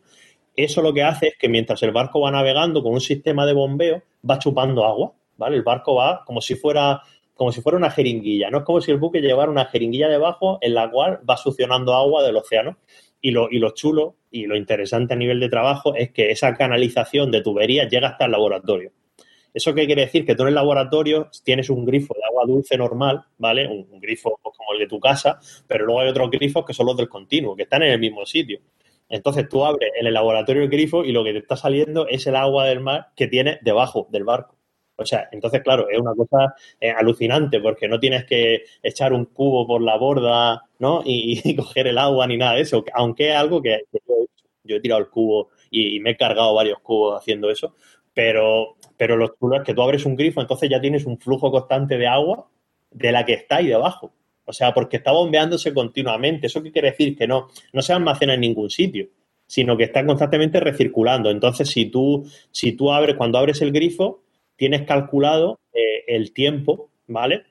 Eso 0.54 0.82
lo 0.82 0.92
que 0.92 1.02
hace 1.02 1.28
es 1.28 1.34
que 1.38 1.48
mientras 1.48 1.82
el 1.82 1.92
barco 1.92 2.20
va 2.20 2.30
navegando 2.30 2.82
con 2.82 2.92
un 2.92 3.00
sistema 3.00 3.46
de 3.46 3.52
bombeo, 3.52 4.02
va 4.28 4.38
chupando 4.38 4.84
agua, 4.84 5.12
¿vale? 5.36 5.56
El 5.56 5.62
barco 5.62 5.94
va 5.94 6.24
como 6.24 6.40
si 6.40 6.54
fuera 6.54 7.02
como 7.38 7.52
si 7.52 7.60
fuera 7.60 7.78
una 7.78 7.90
jeringuilla. 7.90 8.50
No 8.50 8.58
es 8.58 8.64
como 8.64 8.80
si 8.80 8.90
el 8.90 8.98
buque 8.98 9.20
llevara 9.20 9.48
una 9.48 9.66
jeringuilla 9.66 10.08
debajo 10.08 10.58
en 10.60 10.74
la 10.74 10.90
cual 10.90 11.20
va 11.28 11.36
succionando 11.36 11.94
agua 11.94 12.24
del 12.24 12.36
océano. 12.36 12.78
Y 13.20 13.32
lo, 13.32 13.50
y 13.50 13.58
lo 13.58 13.70
chulo 13.70 14.16
y 14.30 14.46
lo 14.46 14.56
interesante 14.56 15.14
a 15.14 15.16
nivel 15.16 15.40
de 15.40 15.48
trabajo 15.48 15.94
es 15.94 16.12
que 16.12 16.30
esa 16.30 16.54
canalización 16.54 17.30
de 17.30 17.42
tuberías 17.42 17.90
llega 17.90 18.08
hasta 18.08 18.26
el 18.26 18.32
laboratorio. 18.32 18.92
¿Eso 19.54 19.74
qué 19.74 19.86
quiere 19.86 20.02
decir? 20.02 20.24
Que 20.24 20.34
tú 20.34 20.42
en 20.42 20.48
el 20.48 20.54
laboratorio 20.54 21.30
tienes 21.42 21.70
un 21.70 21.84
grifo 21.84 22.14
de 22.14 22.24
agua 22.24 22.44
dulce 22.46 22.76
normal, 22.76 23.24
¿vale? 23.38 23.66
Un, 23.66 23.98
grifo 24.00 24.38
como 24.42 24.72
el 24.74 24.80
de 24.80 24.86
tu 24.86 25.00
casa, 25.00 25.40
pero 25.66 25.86
luego 25.86 26.00
hay 26.00 26.08
otros 26.08 26.30
grifos 26.30 26.64
que 26.64 26.74
son 26.74 26.86
los 26.86 26.96
del 26.96 27.08
continuo, 27.08 27.56
que 27.56 27.62
están 27.64 27.82
en 27.82 27.92
el 27.92 27.98
mismo 27.98 28.24
sitio. 28.26 28.60
Entonces 29.08 29.48
tú 29.48 29.64
abres 29.64 29.90
en 29.98 30.06
el 30.06 30.14
laboratorio 30.14 30.62
el 30.62 30.68
grifo 30.68 31.02
y 31.02 31.12
lo 31.12 31.24
que 31.24 31.32
te 31.32 31.38
está 31.38 31.56
saliendo 31.56 32.06
es 32.08 32.26
el 32.26 32.36
agua 32.36 32.66
del 32.66 32.80
mar 32.80 33.08
que 33.16 33.26
tiene 33.26 33.58
debajo 33.62 34.06
del 34.10 34.24
barco. 34.24 34.57
O 35.00 35.06
sea, 35.06 35.28
entonces, 35.30 35.62
claro, 35.62 35.88
es 35.88 35.98
una 35.98 36.12
cosa 36.12 36.54
eh, 36.80 36.90
alucinante 36.90 37.60
porque 37.60 37.86
no 37.86 38.00
tienes 38.00 38.24
que 38.24 38.64
echar 38.82 39.12
un 39.12 39.26
cubo 39.26 39.64
por 39.64 39.80
la 39.80 39.96
borda, 39.96 40.64
¿no? 40.80 41.02
Y, 41.04 41.54
coger 41.56 41.86
el 41.86 41.98
agua 41.98 42.26
ni 42.26 42.36
nada 42.36 42.54
de 42.54 42.62
eso, 42.62 42.84
aunque 42.94 43.30
es 43.30 43.36
algo 43.36 43.62
que, 43.62 43.82
yo, 44.64 44.76
he 44.76 44.80
tirado 44.80 45.00
el 45.00 45.08
cubo 45.08 45.50
y, 45.70 46.00
me 46.00 46.10
he 46.10 46.16
cargado 46.16 46.52
varios 46.52 46.80
cubos 46.80 47.16
haciendo 47.16 47.48
eso, 47.48 47.76
pero, 48.12 48.76
pero 48.96 49.16
lo 49.16 49.28
chulo 49.38 49.56
es 49.58 49.62
que 49.62 49.72
tú 49.72 49.82
abres 49.82 50.04
un 50.04 50.16
grifo, 50.16 50.40
entonces 50.40 50.68
ya 50.68 50.80
tienes 50.80 51.06
un 51.06 51.18
flujo 51.18 51.52
constante 51.52 51.96
de 51.96 52.08
agua 52.08 52.48
de 52.90 53.12
la 53.12 53.24
que 53.24 53.34
está 53.34 53.56
ahí 53.56 53.68
debajo. 53.68 54.12
O 54.44 54.52
sea, 54.52 54.74
porque 54.74 54.96
está 54.96 55.12
bombeándose 55.12 55.72
continuamente. 55.74 56.46
¿Eso 56.46 56.62
qué 56.62 56.72
quiere 56.72 56.90
decir? 56.90 57.16
Que 57.16 57.26
no, 57.26 57.48
no 57.72 57.82
se 57.82 57.92
almacena 57.92 58.34
en 58.34 58.40
ningún 58.40 58.70
sitio, 58.70 59.08
sino 59.46 59.76
que 59.76 59.84
está 59.84 60.04
constantemente 60.06 60.58
recirculando. 60.58 61.30
Entonces, 61.30 61.68
si 61.68 61.86
tú, 61.86 62.26
si 62.50 62.72
tú 62.72 62.90
abres, 62.90 63.14
cuando 63.16 63.36
abres 63.38 63.60
el 63.60 63.72
grifo, 63.72 64.22
tienes 64.58 64.82
calculado 64.82 65.60
eh, 65.72 66.04
el 66.08 66.34
tiempo, 66.34 66.90
¿vale? 67.06 67.44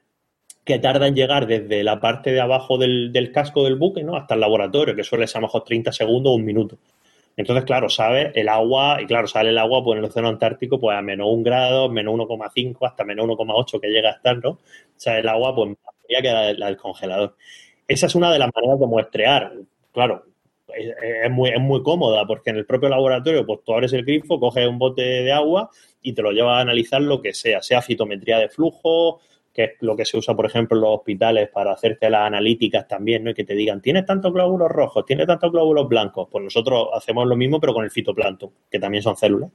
Que 0.65 0.77
tarda 0.77 1.07
en 1.07 1.15
llegar 1.15 1.47
desde 1.47 1.83
la 1.83 1.99
parte 1.99 2.31
de 2.31 2.41
abajo 2.41 2.77
del, 2.77 3.31
casco 3.33 3.63
del 3.63 3.77
buque, 3.77 4.03
¿no? 4.03 4.15
Hasta 4.15 4.35
el 4.35 4.41
laboratorio, 4.41 4.95
que 4.95 5.05
suele 5.05 5.25
ser 5.25 5.37
a 5.37 5.41
lo 5.41 5.47
mejor 5.47 5.63
30 5.63 5.91
segundos 5.93 6.31
o 6.31 6.35
un 6.35 6.45
minuto. 6.45 6.77
Entonces, 7.37 7.65
claro, 7.65 7.87
sabes 7.87 8.31
el 8.35 8.49
agua, 8.49 8.99
y 9.01 9.05
claro, 9.05 9.27
sale 9.27 9.51
el 9.51 9.57
agua 9.57 9.83
pues, 9.83 9.97
en 9.97 10.03
el 10.03 10.09
océano 10.09 10.27
Antártico 10.27 10.79
pues 10.79 10.97
a 10.97 11.01
menos 11.01 11.27
un 11.29 11.43
grado, 11.43 11.87
menos 11.89 12.13
1,5 12.15 12.77
hasta 12.85 13.05
menos 13.05 13.25
1,8 13.25 13.79
que 13.79 13.87
llega 13.87 14.09
a 14.09 14.13
estar, 14.13 14.37
¿no? 14.43 14.49
O 14.49 14.59
sea, 14.97 15.17
el 15.17 15.27
agua 15.29 15.55
pues 15.55 15.77
que 16.07 16.21
la, 16.21 16.67
del 16.67 16.77
congelador. 16.77 17.35
Esa 17.87 18.07
es 18.07 18.15
una 18.15 18.31
de 18.31 18.39
las 18.39 18.49
maneras 18.53 18.79
de 18.79 18.87
muestrear. 18.87 19.53
Claro, 19.93 20.25
es, 20.75 21.31
muy, 21.31 21.49
es 21.51 21.59
muy 21.59 21.81
cómoda 21.83 22.25
porque 22.25 22.49
en 22.49 22.57
el 22.57 22.65
propio 22.65 22.89
laboratorio 22.89 23.45
pues 23.45 23.59
tú 23.63 23.73
abres 23.73 23.93
el 23.93 24.03
grifo, 24.03 24.39
coges 24.39 24.67
un 24.67 24.77
bote 24.77 25.01
de 25.01 25.31
agua 25.31 25.69
y 26.01 26.13
te 26.13 26.21
lo 26.21 26.31
llevas 26.31 26.57
a 26.57 26.61
analizar 26.61 27.01
lo 27.01 27.21
que 27.21 27.33
sea, 27.33 27.61
sea 27.61 27.81
fitometría 27.81 28.39
de 28.39 28.49
flujo, 28.49 29.19
que 29.53 29.63
es 29.63 29.71
lo 29.79 29.95
que 29.95 30.05
se 30.05 30.17
usa, 30.17 30.35
por 30.35 30.45
ejemplo, 30.45 30.77
en 30.77 30.81
los 30.81 30.97
hospitales 30.97 31.49
para 31.49 31.71
hacerte 31.71 32.09
las 32.09 32.27
analíticas 32.27 32.87
también, 32.87 33.23
¿no? 33.23 33.31
Y 33.31 33.33
que 33.33 33.43
te 33.43 33.55
digan, 33.55 33.81
¿tienes 33.81 34.05
tantos 34.05 34.31
glóbulos 34.31 34.69
rojos? 34.69 35.05
¿Tienes 35.05 35.25
tantos 35.25 35.51
glóbulos 35.51 35.87
blancos? 35.89 36.27
Pues 36.31 36.43
nosotros 36.43 36.89
hacemos 36.93 37.27
lo 37.27 37.35
mismo, 37.35 37.59
pero 37.59 37.73
con 37.73 37.83
el 37.83 37.89
fitoplancton, 37.89 38.51
que 38.69 38.79
también 38.79 39.01
son 39.01 39.17
células, 39.17 39.49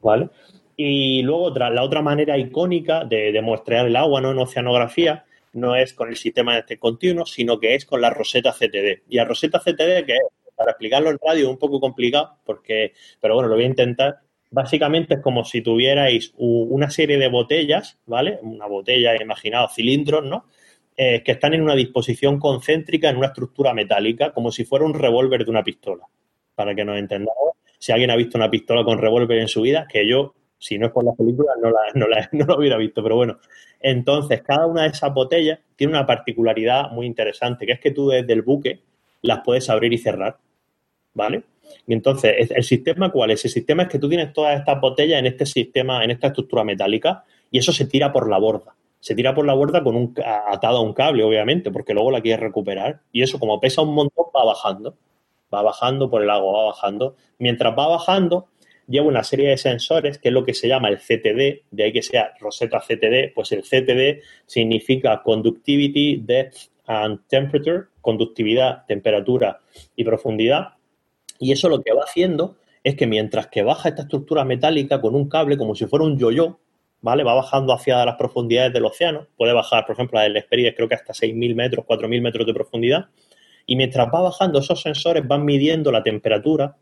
¿vale? 0.00 0.28
Y 0.76 1.22
luego 1.22 1.50
la 1.50 1.82
otra 1.82 2.02
manera 2.02 2.36
icónica 2.36 3.04
de, 3.04 3.32
de 3.32 3.40
muestrear 3.40 3.86
el 3.86 3.96
agua, 3.96 4.20
¿no? 4.20 4.32
En 4.32 4.38
oceanografía, 4.38 5.24
no 5.54 5.74
es 5.76 5.94
con 5.94 6.08
el 6.08 6.16
sistema 6.16 6.54
de 6.54 6.60
este 6.60 6.78
continuo, 6.78 7.26
sino 7.26 7.58
que 7.58 7.74
es 7.74 7.84
con 7.84 8.00
la 8.00 8.10
roseta 8.10 8.52
CTD. 8.52 9.02
Y 9.08 9.16
la 9.16 9.24
roseta 9.24 9.60
CTD, 9.60 10.04
que 10.04 10.12
es, 10.12 10.22
para 10.54 10.72
explicarlo 10.72 11.10
en 11.10 11.18
radio, 11.24 11.44
es 11.44 11.50
un 11.50 11.58
poco 11.58 11.80
complicado, 11.80 12.36
porque, 12.44 12.92
pero 13.20 13.34
bueno, 13.34 13.48
lo 13.48 13.54
voy 13.54 13.64
a 13.64 13.68
intentar 13.68 14.18
básicamente 14.50 15.14
es 15.14 15.20
como 15.20 15.44
si 15.44 15.62
tuvierais 15.62 16.32
una 16.36 16.90
serie 16.90 17.18
de 17.18 17.28
botellas, 17.28 17.98
¿vale? 18.06 18.38
Una 18.42 18.66
botella, 18.66 19.20
imaginaos, 19.20 19.74
cilindros, 19.74 20.24
¿no? 20.24 20.46
Eh, 20.96 21.22
que 21.22 21.32
están 21.32 21.54
en 21.54 21.62
una 21.62 21.74
disposición 21.74 22.40
concéntrica 22.40 23.08
en 23.08 23.18
una 23.18 23.28
estructura 23.28 23.72
metálica, 23.72 24.32
como 24.32 24.50
si 24.50 24.64
fuera 24.64 24.84
un 24.84 24.94
revólver 24.94 25.44
de 25.44 25.50
una 25.50 25.62
pistola. 25.62 26.04
Para 26.54 26.74
que 26.74 26.84
nos 26.84 26.98
entendamos, 26.98 27.52
si 27.78 27.92
alguien 27.92 28.10
ha 28.10 28.16
visto 28.16 28.36
una 28.36 28.50
pistola 28.50 28.82
con 28.84 28.98
revólver 28.98 29.38
en 29.38 29.48
su 29.48 29.62
vida, 29.62 29.86
que 29.88 30.08
yo, 30.08 30.34
si 30.58 30.76
no 30.76 30.86
es 30.86 30.92
por 30.92 31.04
las 31.04 31.14
películas, 31.16 31.54
no 31.62 31.70
la, 31.70 31.80
no 31.94 32.08
la, 32.08 32.28
no 32.32 32.56
hubiera 32.56 32.76
visto, 32.76 33.02
pero 33.02 33.14
bueno. 33.14 33.38
Entonces, 33.80 34.42
cada 34.42 34.66
una 34.66 34.82
de 34.82 34.88
esas 34.88 35.14
botellas 35.14 35.60
tiene 35.76 35.92
una 35.92 36.04
particularidad 36.04 36.90
muy 36.90 37.06
interesante, 37.06 37.64
que 37.64 37.72
es 37.72 37.80
que 37.80 37.92
tú 37.92 38.08
desde 38.08 38.32
el 38.32 38.42
buque 38.42 38.80
las 39.22 39.40
puedes 39.44 39.70
abrir 39.70 39.92
y 39.92 39.98
cerrar, 39.98 40.38
¿vale? 41.14 41.44
Y 41.86 41.94
entonces, 41.94 42.50
¿el 42.50 42.64
sistema 42.64 43.10
cuál 43.10 43.30
es? 43.30 43.44
El 43.44 43.50
sistema 43.50 43.84
es 43.84 43.88
que 43.88 43.98
tú 43.98 44.08
tienes 44.08 44.32
todas 44.32 44.58
estas 44.58 44.80
botellas 44.80 45.18
en 45.18 45.26
este 45.26 45.46
sistema, 45.46 46.04
en 46.04 46.10
esta 46.10 46.28
estructura 46.28 46.64
metálica, 46.64 47.24
y 47.50 47.58
eso 47.58 47.72
se 47.72 47.86
tira 47.86 48.12
por 48.12 48.28
la 48.28 48.38
borda. 48.38 48.74
Se 49.00 49.14
tira 49.14 49.34
por 49.34 49.46
la 49.46 49.54
borda 49.54 49.82
con 49.82 49.96
un 49.96 50.14
atado 50.48 50.78
a 50.78 50.80
un 50.80 50.92
cable, 50.92 51.22
obviamente, 51.22 51.70
porque 51.70 51.94
luego 51.94 52.10
la 52.10 52.20
quieres 52.20 52.40
recuperar. 52.40 53.00
Y 53.12 53.22
eso, 53.22 53.38
como 53.38 53.60
pesa 53.60 53.82
un 53.82 53.94
montón, 53.94 54.26
va 54.36 54.44
bajando. 54.44 54.96
Va 55.52 55.62
bajando 55.62 56.10
por 56.10 56.22
el 56.22 56.30
agua, 56.30 56.52
va 56.52 56.64
bajando. 56.66 57.16
Mientras 57.38 57.72
va 57.78 57.86
bajando, 57.86 58.48
lleva 58.88 59.06
una 59.06 59.22
serie 59.22 59.50
de 59.50 59.56
sensores, 59.56 60.18
que 60.18 60.28
es 60.28 60.34
lo 60.34 60.44
que 60.44 60.54
se 60.54 60.66
llama 60.66 60.88
el 60.88 60.98
CTD, 60.98 61.62
de 61.70 61.84
ahí 61.84 61.92
que 61.92 62.02
sea 62.02 62.32
Rosetta 62.40 62.80
CTD, 62.80 63.32
pues 63.34 63.52
el 63.52 63.62
CTD 63.62 64.22
significa 64.46 65.22
Conductivity, 65.22 66.16
Depth 66.16 66.70
and 66.86 67.20
Temperature, 67.28 67.84
conductividad, 68.00 68.86
temperatura 68.86 69.60
y 69.94 70.04
profundidad. 70.04 70.77
Y 71.38 71.52
eso 71.52 71.68
lo 71.68 71.82
que 71.82 71.92
va 71.92 72.02
haciendo 72.02 72.56
es 72.84 72.96
que 72.96 73.06
mientras 73.06 73.48
que 73.48 73.62
baja 73.62 73.88
esta 73.88 74.02
estructura 74.02 74.44
metálica 74.44 75.00
con 75.00 75.14
un 75.14 75.28
cable 75.28 75.56
como 75.56 75.74
si 75.74 75.86
fuera 75.86 76.04
un 76.04 76.18
yo-yo, 76.18 76.58
¿vale? 77.00 77.24
Va 77.24 77.34
bajando 77.34 77.72
hacia 77.72 78.04
las 78.04 78.16
profundidades 78.16 78.72
del 78.72 78.84
océano. 78.84 79.26
Puede 79.36 79.52
bajar, 79.52 79.86
por 79.86 79.94
ejemplo, 79.94 80.18
la 80.18 80.24
del 80.24 80.36
Hesperides 80.36 80.74
creo 80.74 80.88
que 80.88 80.94
hasta 80.94 81.12
6.000 81.12 81.54
metros, 81.54 81.84
4.000 81.86 82.20
metros 82.20 82.46
de 82.46 82.54
profundidad. 82.54 83.06
Y 83.66 83.76
mientras 83.76 84.08
va 84.08 84.22
bajando, 84.22 84.58
esos 84.58 84.80
sensores 84.80 85.26
van 85.26 85.44
midiendo 85.44 85.92
la 85.92 86.02
temperatura, 86.02 86.76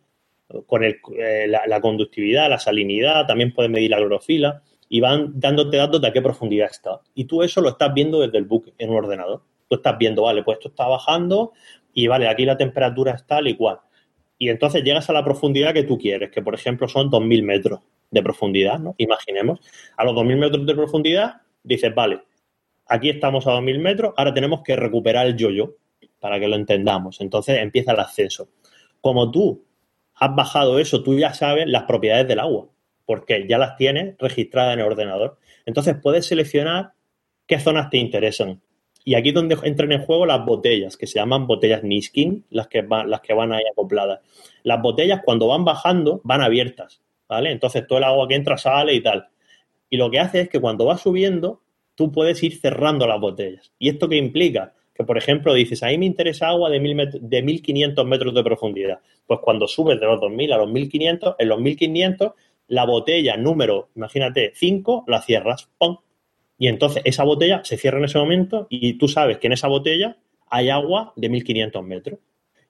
con 0.66 0.84
el, 0.84 1.00
eh, 1.18 1.46
la, 1.48 1.80
conductividad, 1.80 2.48
la 2.48 2.58
salinidad, 2.58 3.26
también 3.26 3.52
pueden 3.52 3.72
medir 3.72 3.90
la 3.90 3.96
clorofila 3.96 4.62
y 4.88 5.00
van 5.00 5.32
dándote 5.34 5.76
datos 5.76 6.00
de 6.00 6.08
a 6.08 6.12
qué 6.12 6.22
profundidad 6.22 6.68
está. 6.70 7.00
Y 7.14 7.24
tú 7.24 7.42
eso 7.42 7.60
lo 7.60 7.70
estás 7.70 7.92
viendo 7.92 8.20
desde 8.20 8.38
el 8.38 8.44
buque 8.44 8.72
en 8.78 8.90
un 8.90 8.96
ordenador. 8.96 9.42
Tú 9.68 9.76
estás 9.76 9.98
viendo, 9.98 10.22
vale, 10.22 10.44
pues 10.44 10.58
esto 10.58 10.68
está 10.68 10.86
bajando 10.86 11.52
y 11.92 12.06
vale, 12.06 12.28
aquí 12.28 12.44
la 12.44 12.56
temperatura 12.56 13.12
está 13.12 13.36
tal 13.36 13.48
y 13.48 13.54
cual 13.54 13.80
y 14.38 14.48
entonces 14.50 14.82
llegas 14.82 15.08
a 15.08 15.12
la 15.12 15.24
profundidad 15.24 15.72
que 15.72 15.84
tú 15.84 15.98
quieres, 15.98 16.30
que 16.30 16.42
por 16.42 16.54
ejemplo 16.54 16.88
son 16.88 17.10
2.000 17.10 17.42
metros 17.42 17.80
de 18.10 18.22
profundidad, 18.22 18.78
¿no? 18.78 18.94
Imaginemos. 18.98 19.60
A 19.96 20.04
los 20.04 20.14
2.000 20.14 20.36
metros 20.36 20.66
de 20.66 20.74
profundidad 20.74 21.42
dices, 21.62 21.94
vale, 21.94 22.20
aquí 22.86 23.10
estamos 23.10 23.46
a 23.46 23.52
2.000 23.52 23.78
metros, 23.78 24.14
ahora 24.16 24.34
tenemos 24.34 24.62
que 24.62 24.76
recuperar 24.76 25.26
el 25.26 25.36
yo-yo 25.36 25.74
para 26.20 26.38
que 26.38 26.48
lo 26.48 26.56
entendamos. 26.56 27.20
Entonces 27.20 27.58
empieza 27.60 27.92
el 27.92 28.00
ascenso. 28.00 28.48
Como 29.00 29.30
tú 29.30 29.64
has 30.14 30.34
bajado 30.34 30.78
eso, 30.78 31.02
tú 31.02 31.18
ya 31.18 31.32
sabes 31.34 31.66
las 31.66 31.84
propiedades 31.84 32.28
del 32.28 32.40
agua, 32.40 32.68
porque 33.04 33.46
ya 33.48 33.58
las 33.58 33.76
tienes 33.76 34.16
registradas 34.18 34.74
en 34.74 34.80
el 34.80 34.86
ordenador. 34.86 35.38
Entonces 35.64 35.96
puedes 36.02 36.26
seleccionar 36.26 36.92
qué 37.46 37.58
zonas 37.58 37.90
te 37.90 37.98
interesan. 37.98 38.60
Y 39.08 39.14
aquí 39.14 39.28
es 39.28 39.36
donde 39.36 39.56
entran 39.62 39.92
en 39.92 40.02
juego 40.02 40.26
las 40.26 40.44
botellas, 40.44 40.96
que 40.96 41.06
se 41.06 41.20
llaman 41.20 41.46
botellas 41.46 41.84
Niskin, 41.84 42.44
las 42.50 42.66
que 42.66 42.82
van, 42.82 43.08
las 43.08 43.20
que 43.20 43.34
van 43.34 43.52
ahí 43.52 43.62
acopladas. 43.70 44.18
Las 44.64 44.82
botellas 44.82 45.20
cuando 45.24 45.46
van 45.46 45.64
bajando 45.64 46.20
van 46.24 46.40
abiertas, 46.40 47.00
¿vale? 47.28 47.52
Entonces 47.52 47.86
todo 47.86 47.98
el 47.98 48.04
agua 48.04 48.26
que 48.26 48.34
entra 48.34 48.58
sale 48.58 48.94
y 48.94 49.00
tal. 49.00 49.28
Y 49.88 49.96
lo 49.96 50.10
que 50.10 50.18
hace 50.18 50.40
es 50.40 50.48
que 50.48 50.60
cuando 50.60 50.86
va 50.86 50.98
subiendo, 50.98 51.62
tú 51.94 52.10
puedes 52.10 52.42
ir 52.42 52.58
cerrando 52.58 53.06
las 53.06 53.20
botellas. 53.20 53.72
¿Y 53.78 53.90
esto 53.90 54.08
qué 54.08 54.16
implica? 54.16 54.74
Que, 54.92 55.04
por 55.04 55.16
ejemplo, 55.16 55.54
dices, 55.54 55.84
a 55.84 55.86
mí 55.86 55.98
me 55.98 56.06
interesa 56.06 56.48
agua 56.48 56.68
de, 56.68 56.80
mil 56.80 57.08
de 57.12 57.42
1500 57.42 58.04
metros 58.04 58.34
de 58.34 58.42
profundidad. 58.42 58.98
Pues 59.24 59.38
cuando 59.40 59.68
subes 59.68 60.00
de 60.00 60.06
los 60.06 60.20
2000 60.20 60.52
a 60.52 60.56
los 60.58 60.68
1500, 60.68 61.36
en 61.38 61.48
los 61.48 61.60
1500, 61.60 62.32
la 62.66 62.84
botella 62.84 63.36
número, 63.36 63.90
imagínate, 63.94 64.50
5, 64.52 65.04
la 65.06 65.22
cierras, 65.22 65.70
¡pum! 65.78 65.98
Y 66.58 66.68
entonces 66.68 67.02
esa 67.04 67.24
botella 67.24 67.62
se 67.64 67.76
cierra 67.76 67.98
en 67.98 68.04
ese 68.04 68.18
momento 68.18 68.66
y 68.70 68.94
tú 68.94 69.08
sabes 69.08 69.38
que 69.38 69.46
en 69.46 69.52
esa 69.52 69.68
botella 69.68 70.16
hay 70.48 70.70
agua 70.70 71.12
de 71.16 71.28
1500 71.28 71.84
metros. 71.84 72.20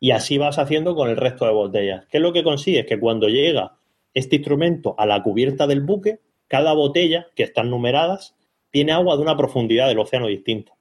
Y 0.00 0.10
así 0.10 0.38
vas 0.38 0.58
haciendo 0.58 0.94
con 0.94 1.08
el 1.08 1.16
resto 1.16 1.46
de 1.46 1.52
botellas. 1.52 2.04
¿Qué 2.10 2.18
es 2.18 2.22
lo 2.22 2.32
que 2.32 2.42
consigues? 2.42 2.86
Que 2.86 2.98
cuando 2.98 3.28
llega 3.28 3.76
este 4.12 4.36
instrumento 4.36 4.94
a 4.98 5.06
la 5.06 5.22
cubierta 5.22 5.66
del 5.66 5.80
buque, 5.80 6.20
cada 6.48 6.72
botella, 6.74 7.28
que 7.34 7.42
están 7.42 7.70
numeradas, 7.70 8.36
tiene 8.70 8.92
agua 8.92 9.16
de 9.16 9.22
una 9.22 9.36
profundidad 9.36 9.88
del 9.88 9.98
océano 9.98 10.26
distinta. 10.26 10.72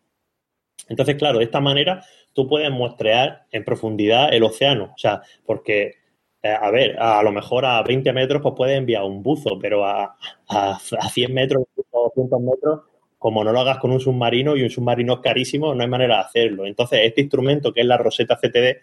Entonces, 0.89 1.15
claro, 1.15 1.39
de 1.39 1.45
esta 1.45 1.61
manera 1.61 2.03
tú 2.33 2.47
puedes 2.47 2.69
muestrear 2.71 3.45
en 3.51 3.63
profundidad 3.63 4.33
el 4.33 4.43
océano. 4.43 4.91
O 4.93 4.97
sea, 4.97 5.21
porque, 5.45 5.95
eh, 6.43 6.49
a 6.49 6.69
ver, 6.71 6.97
a, 6.99 7.23
lo 7.23 7.31
mejor 7.31 7.65
a 7.65 7.81
20 7.83 8.11
metros 8.13 8.41
pues 8.41 8.53
puedes 8.55 8.77
enviar 8.77 9.03
un 9.03 9.23
buzo, 9.23 9.57
pero 9.59 9.85
a, 9.85 10.17
a, 10.49 10.71
a 10.99 11.09
100 11.09 11.33
metros 11.33 11.63
o 11.91 12.11
200 12.15 12.41
metros 12.41 12.81
como 13.25 13.43
no 13.43 13.51
lo 13.51 13.59
hagas 13.59 13.79
con 13.79 13.89
un 13.89 13.99
submarino 13.99 14.55
y 14.55 14.61
un 14.61 14.69
submarino 14.69 15.19
carísimo, 15.19 15.73
no 15.73 15.81
hay 15.81 15.89
manera 15.89 16.17
de 16.17 16.21
hacerlo. 16.25 16.67
Entonces, 16.67 16.99
este 17.01 17.21
instrumento 17.21 17.73
que 17.73 17.81
es 17.81 17.87
la 17.87 17.97
Rosetta 17.97 18.35
CTD 18.35 18.77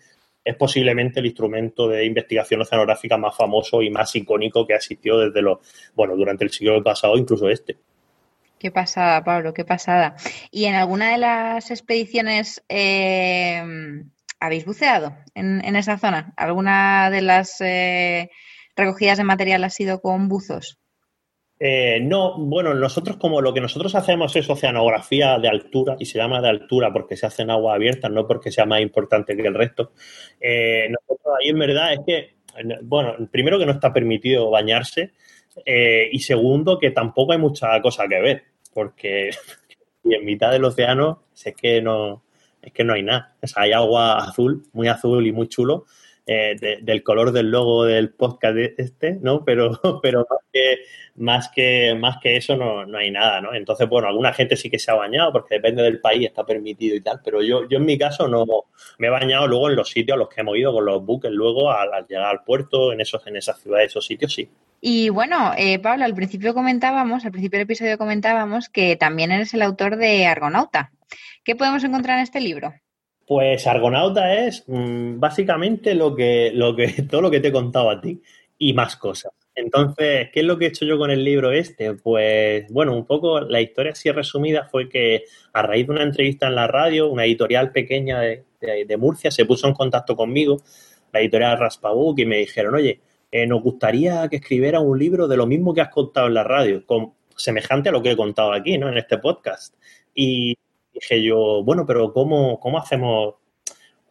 es 0.44 0.56
posiblemente 0.56 1.20
el 1.20 1.26
instrumento 1.26 1.86
de 1.86 2.04
investigación 2.04 2.60
oceanográfica 2.60 3.16
más 3.16 3.36
famoso 3.36 3.82
y 3.82 3.90
más 3.90 4.16
icónico 4.16 4.66
que 4.66 4.72
ha 4.72 4.78
existido 4.78 5.20
desde 5.20 5.42
los, 5.42 5.58
bueno, 5.94 6.16
durante 6.16 6.42
el 6.42 6.50
siglo 6.50 6.82
pasado, 6.82 7.16
incluso 7.16 7.48
este. 7.48 7.76
Qué 8.58 8.72
pasada, 8.72 9.22
Pablo, 9.22 9.54
qué 9.54 9.64
pasada. 9.64 10.16
¿Y 10.50 10.64
en 10.64 10.74
alguna 10.74 11.12
de 11.12 11.18
las 11.18 11.70
expediciones 11.70 12.64
eh, 12.68 13.62
habéis 14.40 14.64
buceado 14.64 15.14
en, 15.36 15.76
esa 15.76 15.98
zona? 15.98 16.34
¿Alguna 16.36 17.10
de 17.10 17.22
las 17.22 17.60
eh, 17.60 18.28
recogidas 18.74 19.18
de 19.18 19.24
material 19.24 19.62
ha 19.62 19.70
sido 19.70 20.00
con 20.00 20.26
buzos? 20.26 20.81
Eh, 21.64 22.00
no, 22.02 22.36
bueno, 22.38 22.74
nosotros 22.74 23.18
como 23.18 23.40
lo 23.40 23.54
que 23.54 23.60
nosotros 23.60 23.94
hacemos 23.94 24.34
es 24.34 24.50
oceanografía 24.50 25.38
de 25.38 25.48
altura 25.48 25.94
y 25.96 26.06
se 26.06 26.18
llama 26.18 26.40
de 26.40 26.48
altura 26.48 26.92
porque 26.92 27.16
se 27.16 27.26
hace 27.26 27.42
en 27.42 27.50
agua 27.50 27.74
abierta, 27.74 28.08
no 28.08 28.26
porque 28.26 28.50
sea 28.50 28.66
más 28.66 28.80
importante 28.80 29.36
que 29.36 29.46
el 29.46 29.54
resto. 29.54 29.92
Eh, 30.40 30.88
nosotros 30.90 31.34
ahí 31.40 31.50
en 31.50 31.58
verdad 31.60 31.92
es 31.92 32.00
que, 32.04 32.34
bueno, 32.82 33.14
primero 33.30 33.60
que 33.60 33.66
no 33.66 33.72
está 33.72 33.92
permitido 33.92 34.50
bañarse, 34.50 35.12
Eh, 35.66 36.08
y 36.10 36.20
segundo, 36.20 36.78
que 36.78 36.90
tampoco 36.92 37.32
hay 37.32 37.38
mucha 37.38 37.80
cosa 37.82 38.08
que 38.08 38.20
ver, 38.20 38.44
porque 38.74 39.30
en 40.04 40.24
mitad 40.24 40.50
del 40.50 40.64
océano 40.64 41.24
es 41.44 41.54
que 41.54 41.82
no, 41.82 42.24
es 42.62 42.72
que 42.72 42.84
no 42.84 42.94
hay 42.94 43.02
nada. 43.02 43.36
O 43.42 43.46
sea, 43.46 43.64
hay 43.64 43.72
agua 43.72 44.16
azul, 44.18 44.64
muy 44.72 44.88
azul 44.88 45.26
y 45.26 45.32
muy 45.32 45.48
chulo, 45.48 45.84
eh, 46.32 46.78
del 46.82 47.02
color 47.02 47.32
del 47.32 47.50
logo 47.50 47.84
del 47.84 48.14
podcast 48.14 48.56
este, 48.78 49.18
¿no? 49.20 49.44
Pero, 49.44 49.80
pero 50.02 50.26
más, 50.28 50.40
que, 50.52 50.76
más, 51.16 51.48
que, 51.48 51.94
más 51.94 52.16
que 52.22 52.36
eso 52.36 52.56
no, 52.56 52.86
no, 52.86 52.98
hay 52.98 53.10
nada, 53.10 53.40
¿no? 53.40 53.54
Entonces, 53.54 53.88
bueno, 53.88 54.08
alguna 54.08 54.32
gente 54.32 54.56
sí 54.56 54.70
que 54.70 54.78
se 54.78 54.90
ha 54.90 54.94
bañado 54.94 55.32
porque 55.32 55.56
depende 55.56 55.82
del 55.82 56.00
país, 56.00 56.26
está 56.26 56.44
permitido 56.44 56.96
y 56.96 57.00
tal, 57.00 57.20
pero 57.24 57.42
yo, 57.42 57.68
yo 57.68 57.78
en 57.78 57.84
mi 57.84 57.98
caso 57.98 58.28
no 58.28 58.46
me 58.98 59.08
he 59.08 59.10
bañado 59.10 59.46
luego 59.46 59.68
en 59.70 59.76
los 59.76 59.90
sitios 59.90 60.16
a 60.16 60.18
los 60.18 60.28
que 60.28 60.40
hemos 60.40 60.56
ido 60.56 60.72
con 60.72 60.84
los 60.84 61.04
buques, 61.04 61.30
luego 61.30 61.70
al, 61.70 62.06
llegar 62.06 62.26
al 62.26 62.44
puerto, 62.44 62.92
en, 62.92 63.00
esos, 63.00 63.26
en 63.26 63.36
esas 63.36 63.60
ciudades, 63.60 63.88
esos 63.88 64.06
sitios, 64.06 64.32
sí. 64.32 64.48
Y 64.80 65.10
bueno, 65.10 65.52
eh, 65.56 65.78
Pablo, 65.78 66.04
al 66.04 66.14
principio 66.14 66.54
comentábamos, 66.54 67.24
al 67.24 67.30
principio 67.30 67.58
del 67.58 67.66
episodio 67.66 67.98
comentábamos 67.98 68.68
que 68.68 68.96
también 68.96 69.30
eres 69.30 69.54
el 69.54 69.62
autor 69.62 69.96
de 69.96 70.26
Argonauta. 70.26 70.90
¿Qué 71.44 71.54
podemos 71.54 71.84
encontrar 71.84 72.18
en 72.18 72.24
este 72.24 72.40
libro? 72.40 72.74
Pues 73.32 73.66
Argonauta 73.66 74.34
es 74.34 74.62
mm, 74.66 75.18
básicamente 75.18 75.94
lo 75.94 76.14
que, 76.14 76.50
lo 76.52 76.76
que, 76.76 76.86
todo 77.10 77.22
lo 77.22 77.30
que 77.30 77.40
te 77.40 77.48
he 77.48 77.52
contado 77.52 77.88
a 77.88 77.98
ti 77.98 78.20
y 78.58 78.74
más 78.74 78.96
cosas. 78.96 79.32
Entonces, 79.54 80.28
¿qué 80.30 80.40
es 80.40 80.46
lo 80.46 80.58
que 80.58 80.66
he 80.66 80.68
hecho 80.68 80.84
yo 80.84 80.98
con 80.98 81.10
el 81.10 81.24
libro 81.24 81.50
este? 81.50 81.94
Pues, 81.94 82.70
bueno, 82.70 82.94
un 82.94 83.06
poco 83.06 83.40
la 83.40 83.62
historia 83.62 83.92
así 83.92 84.10
resumida 84.10 84.68
fue 84.70 84.86
que 84.90 85.24
a 85.54 85.62
raíz 85.62 85.86
de 85.86 85.92
una 85.94 86.02
entrevista 86.02 86.46
en 86.46 86.56
la 86.56 86.66
radio, 86.66 87.08
una 87.08 87.24
editorial 87.24 87.72
pequeña 87.72 88.20
de, 88.20 88.96
Murcia 88.98 89.30
se 89.30 89.46
puso 89.46 89.66
en 89.66 89.72
contacto 89.72 90.14
conmigo, 90.14 90.60
la 91.10 91.20
editorial 91.20 91.58
Raspabook, 91.58 92.18
y 92.18 92.26
me 92.26 92.36
dijeron, 92.36 92.74
oye, 92.74 93.00
eh, 93.30 93.46
nos 93.46 93.62
gustaría 93.62 94.28
que 94.28 94.36
escribiera 94.36 94.80
un 94.80 94.98
libro 94.98 95.26
de 95.26 95.38
lo 95.38 95.46
mismo 95.46 95.72
que 95.72 95.80
has 95.80 95.88
contado 95.88 96.26
en 96.26 96.34
la 96.34 96.44
radio, 96.44 96.84
con, 96.84 97.14
semejante 97.34 97.88
a 97.88 97.92
lo 97.92 98.02
que 98.02 98.10
he 98.10 98.16
contado 98.16 98.52
aquí, 98.52 98.76
¿no? 98.76 98.90
En 98.90 98.98
este 98.98 99.16
podcast. 99.16 99.74
Y 100.14 100.54
dije 100.92 101.22
yo, 101.22 101.62
bueno, 101.64 101.86
pero 101.86 102.12
¿cómo, 102.12 102.58
cómo 102.60 102.78
hacemos 102.78 103.34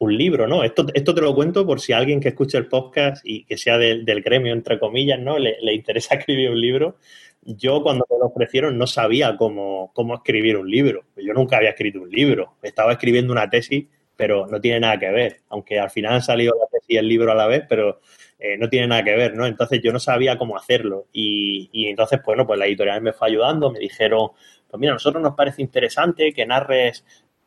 un 0.01 0.17
libro, 0.17 0.47
¿no? 0.47 0.63
Esto, 0.63 0.87
esto 0.95 1.13
te 1.13 1.21
lo 1.21 1.35
cuento 1.35 1.65
por 1.65 1.79
si 1.79 1.93
alguien 1.93 2.19
que 2.19 2.29
escuche 2.29 2.57
el 2.57 2.67
podcast 2.67 3.21
y 3.23 3.45
que 3.45 3.55
sea 3.55 3.77
del 3.77 4.23
gremio, 4.23 4.51
entre 4.51 4.79
comillas, 4.79 5.19
¿no? 5.19 5.37
Le, 5.37 5.73
interesa 5.73 6.15
escribir 6.15 6.49
un 6.49 6.59
libro. 6.59 6.97
Yo 7.43 7.83
cuando 7.83 8.05
me 8.09 8.17
lo 8.17 8.25
ofrecieron 8.25 8.77
no 8.79 8.87
sabía 8.87 9.37
cómo, 9.37 9.91
cómo 9.93 10.15
escribir 10.15 10.57
un 10.57 10.69
libro. 10.69 11.03
Yo 11.15 11.33
nunca 11.33 11.57
había 11.57 11.69
escrito 11.69 12.01
un 12.01 12.09
libro. 12.09 12.55
Estaba 12.63 12.93
escribiendo 12.93 13.31
una 13.31 13.49
tesis, 13.49 13.85
pero 14.21 14.45
no 14.45 14.61
tiene 14.61 14.81
nada 14.81 14.99
que 14.99 15.09
ver. 15.09 15.41
Aunque 15.49 15.79
al 15.79 15.89
final 15.89 16.13
han 16.13 16.21
salido 16.21 16.53
la 16.53 16.67
tesis 16.67 16.91
y 16.91 16.97
el 16.97 17.07
libro 17.07 17.31
a 17.31 17.35
la 17.35 17.47
vez, 17.47 17.63
pero 17.67 18.01
eh, 18.37 18.55
no 18.55 18.69
tiene 18.69 18.85
nada 18.85 19.03
que 19.03 19.15
ver, 19.15 19.33
¿no? 19.35 19.47
Entonces 19.47 19.81
yo 19.83 19.91
no 19.91 19.97
sabía 19.97 20.37
cómo 20.37 20.55
hacerlo. 20.55 21.07
Y, 21.11 21.71
y 21.71 21.87
entonces, 21.87 22.19
bueno, 22.23 22.45
pues 22.45 22.59
la 22.59 22.67
editorial 22.67 23.01
me 23.01 23.13
fue 23.13 23.29
ayudando, 23.29 23.71
me 23.71 23.79
dijeron, 23.79 24.29
pues 24.69 24.79
mira, 24.79 24.91
a 24.91 24.93
nosotros 24.93 25.23
nos 25.23 25.33
parece 25.33 25.63
interesante 25.63 26.33
que 26.33 26.45
narres 26.45 27.03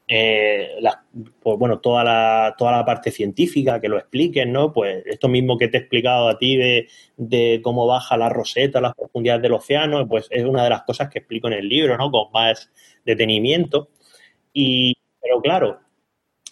eh, 0.09 0.81
pues 1.41 1.59
bueno, 1.61 1.79
toda 1.79 2.03
la, 2.03 2.57
toda 2.59 2.73
la 2.73 2.85
parte 2.85 3.13
científica, 3.13 3.81
que 3.81 3.89
lo 3.89 3.99
expliques, 3.99 4.49
¿no? 4.49 4.73
Pues 4.73 5.07
esto 5.07 5.29
mismo 5.29 5.57
que 5.57 5.69
te 5.69 5.77
he 5.77 5.81
explicado 5.81 6.29
a 6.29 6.39
ti 6.39 6.57
de, 7.17 7.61
cómo 7.63 7.87
baja 7.87 8.17
la 8.17 8.31
roseta, 8.31 8.81
las 8.81 8.97
profundidades 8.97 9.43
del 9.43 9.53
océano, 9.53 10.09
pues 10.09 10.27
es 10.31 10.45
una 10.45 10.65
de 10.65 10.71
las 10.71 10.83
cosas 10.83 11.09
que 11.09 11.21
explico 11.21 11.47
en 11.47 11.53
el 11.55 11.69
libro, 11.69 11.97
¿no? 11.97 12.11
Con 12.11 12.33
más 12.33 12.69
detenimiento. 13.05 13.91
Y, 14.53 14.95
pero 15.23 15.41
claro, 15.41 15.85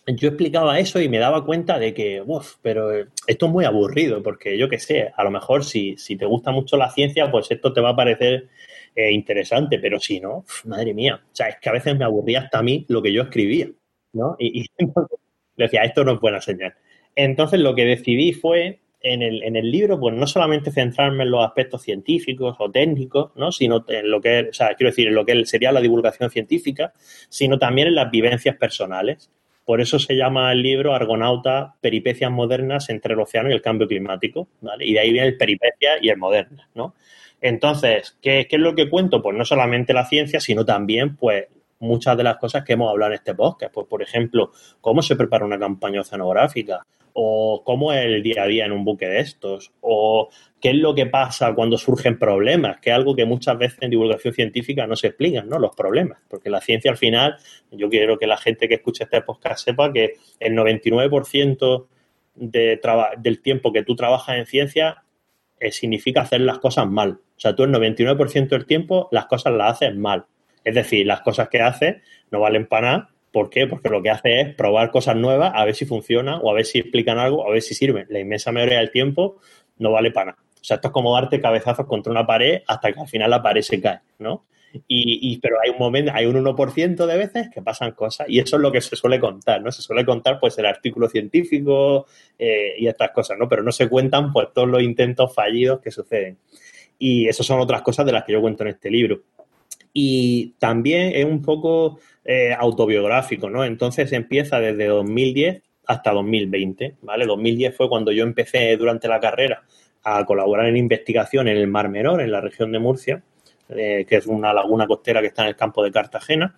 yo 0.07 0.29
explicaba 0.29 0.79
eso 0.79 1.01
y 1.01 1.09
me 1.09 1.19
daba 1.19 1.45
cuenta 1.45 1.79
de 1.79 1.95
que, 1.95 2.23
uff, 2.25 2.57
pero 2.61 2.91
esto 3.27 3.47
es 3.47 3.53
muy 3.53 3.65
aburrido, 3.65 4.23
porque 4.23 4.59
yo 4.59 4.69
qué 4.69 4.79
sé, 4.79 5.13
a 5.17 5.25
lo 5.25 5.31
mejor 5.31 5.65
si, 5.65 5.97
te 5.97 6.27
gusta 6.27 6.51
mucho 6.51 6.77
la 6.77 6.91
ciencia, 6.91 7.31
pues 7.31 7.51
esto 7.51 7.73
te 7.73 7.81
va 7.81 7.91
a 7.91 7.97
parecer 7.97 8.49
eh, 8.97 9.13
interesante, 9.13 9.79
pero 9.79 10.01
si 10.01 10.21
no, 10.21 10.45
madre 10.65 10.93
mía, 10.93 11.23
o 11.25 11.35
sea, 11.35 11.49
es 11.49 11.57
que 11.61 11.69
a 11.69 11.73
veces 11.73 11.97
me 11.97 12.05
aburría 12.05 12.41
hasta 12.41 12.59
a 12.59 12.63
mí 12.63 12.85
lo 12.89 13.01
que 13.03 13.13
yo 13.13 13.23
escribía, 13.23 13.69
¿no? 14.13 14.37
Y, 14.39 14.67
le 14.77 14.89
decía, 15.57 15.85
esto 15.85 16.05
no 16.05 16.15
es 16.15 16.21
buena 16.21 16.41
señal. 16.41 16.75
Entonces 17.15 17.61
lo 17.61 17.75
que 17.75 17.85
decidí 17.85 18.33
fue 18.33 18.81
en 19.01 19.23
el, 19.23 19.43
en 19.43 19.57
el, 19.57 19.71
libro, 19.71 20.01
pues 20.01 20.15
no 20.15 20.27
solamente 20.27 20.71
centrarme 20.71 21.25
en 21.25 21.31
los 21.31 21.45
aspectos 21.45 21.83
científicos 21.83 22.57
o 22.59 22.71
técnicos, 22.71 23.33
¿no? 23.37 23.53
sino 23.53 23.85
en 23.89 24.11
lo 24.11 24.21
que, 24.21 24.49
o 24.51 24.53
sea, 24.53 24.75
quiero 24.75 24.91
decir, 24.91 25.09
en 25.09 25.15
lo 25.15 25.27
que 25.27 25.45
sería 25.45 25.73
la 25.73 25.81
divulgación 25.81 26.31
científica, 26.31 26.93
sino 27.29 27.59
también 27.59 27.89
en 27.89 27.97
las 27.97 28.11
vivencias 28.11 28.57
personales. 28.57 29.31
Por 29.65 29.81
eso 29.81 29.99
se 29.99 30.17
llama 30.17 30.53
el 30.53 30.63
libro 30.63 30.95
Argonauta, 30.95 31.75
Peripecias 31.81 32.31
modernas 32.31 32.91
entre 32.91 33.15
el 33.15 33.21
océano 33.21 33.51
y 33.51 33.53
el 33.53 33.63
cambio 33.63 33.87
climático, 33.87 34.49
¿vale? 34.61 34.85
Y 34.85 34.95
de 34.95 35.01
ahí 35.01 35.13
viene 35.13 35.29
el 35.29 35.37
peripecia 35.37 35.93
y 36.01 36.09
el 36.09 36.17
moderna, 36.17 36.69
¿no? 36.75 36.95
Entonces, 37.41 38.17
¿qué, 38.23 38.47
es 38.49 38.59
lo 38.59 38.75
que 38.75 38.89
cuento? 38.89 39.23
Pues 39.23 39.37
no 39.37 39.45
solamente 39.45 39.93
la 39.93 40.07
ciencia, 40.07 40.41
sino 40.41 40.65
también, 40.65 41.17
pues, 41.17 41.47
muchas 41.83 42.17
de 42.17 42.23
las 42.23 42.37
cosas 42.37 42.65
que 42.65 42.73
hemos 42.75 42.91
hablado 42.91 43.13
en 43.13 43.17
este 43.19 43.35
podcast. 43.35 43.75
Pues, 43.75 43.87
por 43.87 44.03
ejemplo, 44.03 44.53
cómo 44.81 45.03
se 45.03 45.17
prepara 45.17 45.45
una 45.45 45.59
campaña 45.59 46.01
oceanográfica, 46.01 46.87
o 47.15 47.63
cómo 47.65 47.93
es 47.93 48.05
el 48.05 48.23
día 48.23 48.45
a 48.45 48.47
día 48.47 48.65
en 48.65 48.73
un 48.73 48.85
buque 48.85 49.07
de 49.07 49.21
estos, 49.21 49.73
o 49.81 50.31
qué 50.61 50.71
es 50.71 50.77
lo 50.77 50.95
que 50.95 51.07
pasa 51.07 51.55
cuando 51.55 51.77
surgen 51.77 52.19
problemas, 52.19 52.79
que 52.81 52.91
es 52.91 52.97
algo 52.97 53.15
que 53.15 53.27
muchas 53.27 53.59
veces 53.59 53.79
en 53.83 53.91
divulgación 53.91 54.33
científica 54.33 54.87
no 54.87 54.97
se 54.97 55.09
explican, 55.09 55.49
¿no? 55.49 55.59
Los 55.59 55.75
problemas, 55.77 56.21
porque 56.29 56.49
la 56.49 56.61
ciencia 56.61 56.91
al 56.91 56.97
final, 56.97 57.37
yo 57.71 57.91
quiero 57.91 58.19
que 58.19 58.27
la 58.27 58.37
gente 58.37 58.69
que 58.69 58.75
escuche 58.75 59.05
este 59.05 59.21
podcast 59.23 59.65
sepa 59.65 59.93
que 59.93 60.15
el 60.41 60.55
99% 60.55 61.87
de 62.35 62.81
del 63.19 63.43
tiempo 63.43 63.73
que 63.73 63.83
tú 63.83 63.95
trabajas 63.95 64.39
en 64.39 64.47
ciencia 64.47 65.05
eh, 65.61 65.71
significa 65.71 66.23
hacer 66.23 66.41
las 66.41 66.59
cosas 66.59 66.89
mal. 66.89 67.21
O 67.37 67.41
sea, 67.41 67.55
tú 67.55 67.65
el 67.65 67.73
99% 67.73 68.49
del 68.49 68.67
tiempo 68.67 69.09
las 69.13 69.27
cosas 69.27 69.53
las 69.53 69.73
haces 69.83 69.95
mal. 69.95 70.27
Es 70.65 70.75
decir, 70.75 71.07
las 71.07 71.21
cosas 71.21 71.49
que 71.49 71.61
haces 71.61 71.97
no 72.31 72.41
valen 72.41 72.67
para 72.67 72.93
nada. 72.93 73.11
¿Por 73.33 73.49
qué? 73.49 73.67
Porque 73.67 73.89
lo 73.89 74.03
que 74.03 74.11
hace 74.11 74.41
es 74.41 74.55
probar 74.55 74.91
cosas 74.91 75.17
nuevas, 75.17 75.53
a 75.55 75.65
ver 75.65 75.75
si 75.75 75.87
funcionan 75.87 76.41
o 76.43 76.51
a 76.51 76.55
ver 76.55 76.67
si 76.67 76.79
explican 76.79 77.19
algo, 77.19 77.47
a 77.47 77.51
ver 77.51 77.63
si 77.63 77.75
sirven. 77.75 78.07
La 78.11 78.21
inmensa 78.21 78.53
mayoría 78.53 78.79
del 78.79 78.91
tiempo 78.91 79.39
no 79.79 79.91
vale 79.91 80.11
para 80.11 80.33
nada. 80.33 80.43
O 80.61 80.65
sea, 80.65 80.77
esto 80.77 80.89
es 80.89 80.93
como 80.93 81.15
darte 81.15 81.41
cabezazos 81.41 81.87
contra 81.87 82.13
una 82.13 82.27
pared 82.27 82.63
hasta 82.67 82.93
que 82.93 83.01
al 83.01 83.09
final 83.09 83.31
la 83.31 83.43
pared 83.43 83.63
se 83.63 83.81
cae, 83.81 84.01
¿no? 84.19 84.45
Y, 84.89 85.39
pero 85.41 85.57
hay 85.63 85.71
un 85.71 85.79
momento, 85.79 86.13
hay 86.15 86.25
un 86.25 86.43
1% 86.43 87.07
de 87.07 87.17
veces 87.19 87.51
que 87.51 87.61
pasan 87.61 87.93
cosas 87.93 88.27
y 88.29 88.39
eso 88.39 88.57
es 88.57 88.63
lo 88.63 88.73
que 88.73 88.81
se 88.81 88.97
suele 88.97 89.21
contar, 89.21 89.61
¿no? 89.61 89.71
Se 89.71 89.83
suele 89.83 90.05
contar 90.05 90.41
pues 90.41 90.57
el 90.57 90.65
artículo 90.65 91.11
científico 91.11 92.07
eh, 92.39 92.75
y 92.79 92.87
estas 92.87 93.11
cosas, 93.11 93.37
¿no? 93.39 93.49
Pero 93.49 93.63
no 93.63 93.71
se 93.71 93.89
cuentan 93.89 94.33
pues 94.33 94.49
todos 94.55 94.69
los 94.69 94.83
intentos 94.83 95.35
fallidos 95.35 95.81
que 95.81 95.91
suceden. 95.91 96.39
Y 96.99 97.29
eso 97.29 97.43
son 97.43 97.61
otras 97.61 97.83
cosas 97.83 98.07
de 98.07 98.13
las 98.13 98.25
que 98.25 98.33
yo 98.33 98.41
cuento 98.41 98.63
en 98.63 98.71
este 98.71 98.91
libro. 98.91 99.21
Y 99.93 100.55
también 100.59 101.13
es 101.15 101.25
un 101.25 101.43
poco 101.43 101.99
eh, 102.25 102.55
autobiográfico, 102.59 103.51
¿no? 103.51 103.65
Entonces 103.65 104.13
empieza 104.13 104.61
desde 104.61 104.87
2010 104.87 105.63
hasta 105.87 106.13
2020, 106.13 106.97
¿vale? 107.03 107.27
2010 107.27 107.77
fue 107.77 107.89
cuando 107.89 108.13
yo 108.13 108.23
empecé 108.23 108.77
durante 108.77 109.09
la 109.09 109.21
carrera 109.21 109.65
a 110.05 110.25
colaborar 110.25 110.67
en 110.67 110.77
investigación 110.77 111.49
en 111.49 111.57
el 111.57 111.69
Mar 111.69 111.89
Menor, 111.89 112.21
en 112.21 112.33
la 112.33 112.41
región 112.41 112.73
de 112.73 112.79
Murcia, 112.79 113.23
eh, 113.69 114.05
que 114.09 114.17
es 114.17 114.27
una 114.27 114.53
laguna 114.53 114.87
costera 114.87 115.21
que 115.21 115.29
está 115.29 115.43
en 115.43 115.49
el 115.49 115.57
campo 115.57 115.83
de 115.83 115.93
Cartagena. 115.93 116.57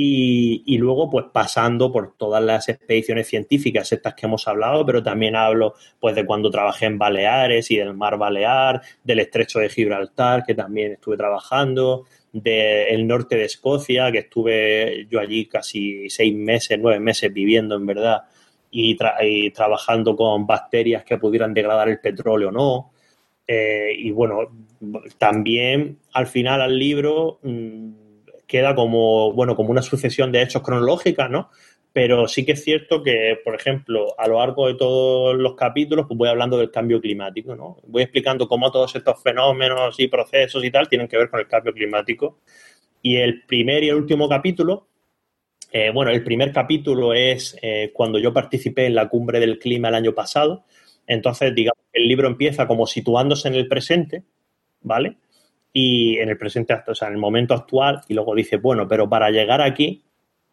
Y, 0.00 0.78
luego, 0.78 1.10
pues 1.10 1.26
pasando 1.32 1.90
por 1.90 2.14
todas 2.16 2.40
las 2.40 2.68
expediciones 2.68 3.26
científicas, 3.26 3.90
estas 3.90 4.14
que 4.14 4.26
hemos 4.26 4.46
hablado, 4.46 4.86
pero 4.86 5.02
también 5.02 5.34
hablo 5.34 5.74
pues 5.98 6.14
de 6.14 6.24
cuando 6.24 6.52
trabajé 6.52 6.86
en 6.86 6.98
Baleares 6.98 7.68
y 7.72 7.78
del 7.78 7.94
mar 7.94 8.16
Balear, 8.16 8.80
del 9.02 9.18
estrecho 9.18 9.58
de 9.58 9.68
Gibraltar, 9.68 10.44
que 10.46 10.54
también 10.54 10.92
estuve 10.92 11.16
trabajando, 11.16 12.04
del 12.32 13.06
norte 13.06 13.36
de 13.36 13.44
Escocia, 13.44 14.12
que 14.12 14.18
estuve 14.18 15.06
yo 15.10 15.20
allí 15.20 15.46
casi 15.46 16.08
seis 16.10 16.34
meses, 16.34 16.78
nueve 16.80 17.00
meses 17.00 17.32
viviendo 17.32 17.74
en 17.76 17.86
verdad, 17.86 18.22
y, 18.70 18.96
trabajando 19.50 20.14
con 20.14 20.46
bacterias 20.46 21.04
que 21.04 21.18
pudieran 21.18 21.54
degradar 21.54 21.88
el 21.88 22.00
petróleo 22.00 22.48
o 22.48 22.52
no. 22.52 22.92
Eh, 23.46 23.94
y 23.96 24.10
bueno, 24.10 24.40
también 25.16 25.98
al 26.12 26.26
final 26.26 26.60
al 26.60 26.78
libro 26.78 27.38
mm, 27.42 27.92
queda 28.46 28.74
como, 28.74 29.32
bueno, 29.32 29.56
como 29.56 29.70
una 29.70 29.82
sucesión 29.82 30.32
de 30.32 30.42
hechos 30.42 30.62
cronológicas, 30.62 31.30
¿no? 31.30 31.50
Pero 31.98 32.28
sí 32.28 32.46
que 32.46 32.52
es 32.52 32.62
cierto 32.62 33.02
que, 33.02 33.40
por 33.44 33.56
ejemplo, 33.56 34.14
a 34.16 34.28
lo 34.28 34.38
largo 34.38 34.68
de 34.68 34.76
todos 34.76 35.36
los 35.36 35.56
capítulos, 35.56 36.06
pues 36.06 36.16
voy 36.16 36.28
hablando 36.28 36.56
del 36.56 36.70
cambio 36.70 37.00
climático, 37.00 37.56
¿no? 37.56 37.78
Voy 37.88 38.04
explicando 38.04 38.46
cómo 38.46 38.70
todos 38.70 38.94
estos 38.94 39.20
fenómenos 39.20 39.98
y 39.98 40.06
procesos 40.06 40.64
y 40.64 40.70
tal 40.70 40.88
tienen 40.88 41.08
que 41.08 41.18
ver 41.18 41.28
con 41.28 41.40
el 41.40 41.48
cambio 41.48 41.72
climático. 41.72 42.38
Y 43.02 43.16
el 43.16 43.42
primer 43.42 43.82
y 43.82 43.88
el 43.88 43.96
último 43.96 44.28
capítulo, 44.28 44.86
eh, 45.72 45.90
bueno, 45.92 46.12
el 46.12 46.22
primer 46.22 46.52
capítulo 46.52 47.14
es 47.14 47.58
eh, 47.62 47.90
cuando 47.92 48.20
yo 48.20 48.32
participé 48.32 48.86
en 48.86 48.94
la 48.94 49.08
cumbre 49.08 49.40
del 49.40 49.58
clima 49.58 49.88
el 49.88 49.96
año 49.96 50.14
pasado, 50.14 50.66
entonces, 51.04 51.52
digamos, 51.52 51.82
el 51.92 52.06
libro 52.06 52.28
empieza 52.28 52.68
como 52.68 52.86
situándose 52.86 53.48
en 53.48 53.56
el 53.56 53.66
presente, 53.66 54.22
¿vale? 54.82 55.16
Y 55.72 56.18
en 56.18 56.28
el 56.28 56.38
presente, 56.38 56.76
o 56.86 56.94
sea, 56.94 57.08
en 57.08 57.14
el 57.14 57.20
momento 57.20 57.54
actual, 57.54 58.02
y 58.06 58.14
luego 58.14 58.36
dice, 58.36 58.56
bueno, 58.56 58.86
pero 58.86 59.08
para 59.08 59.30
llegar 59.30 59.60
aquí, 59.60 60.04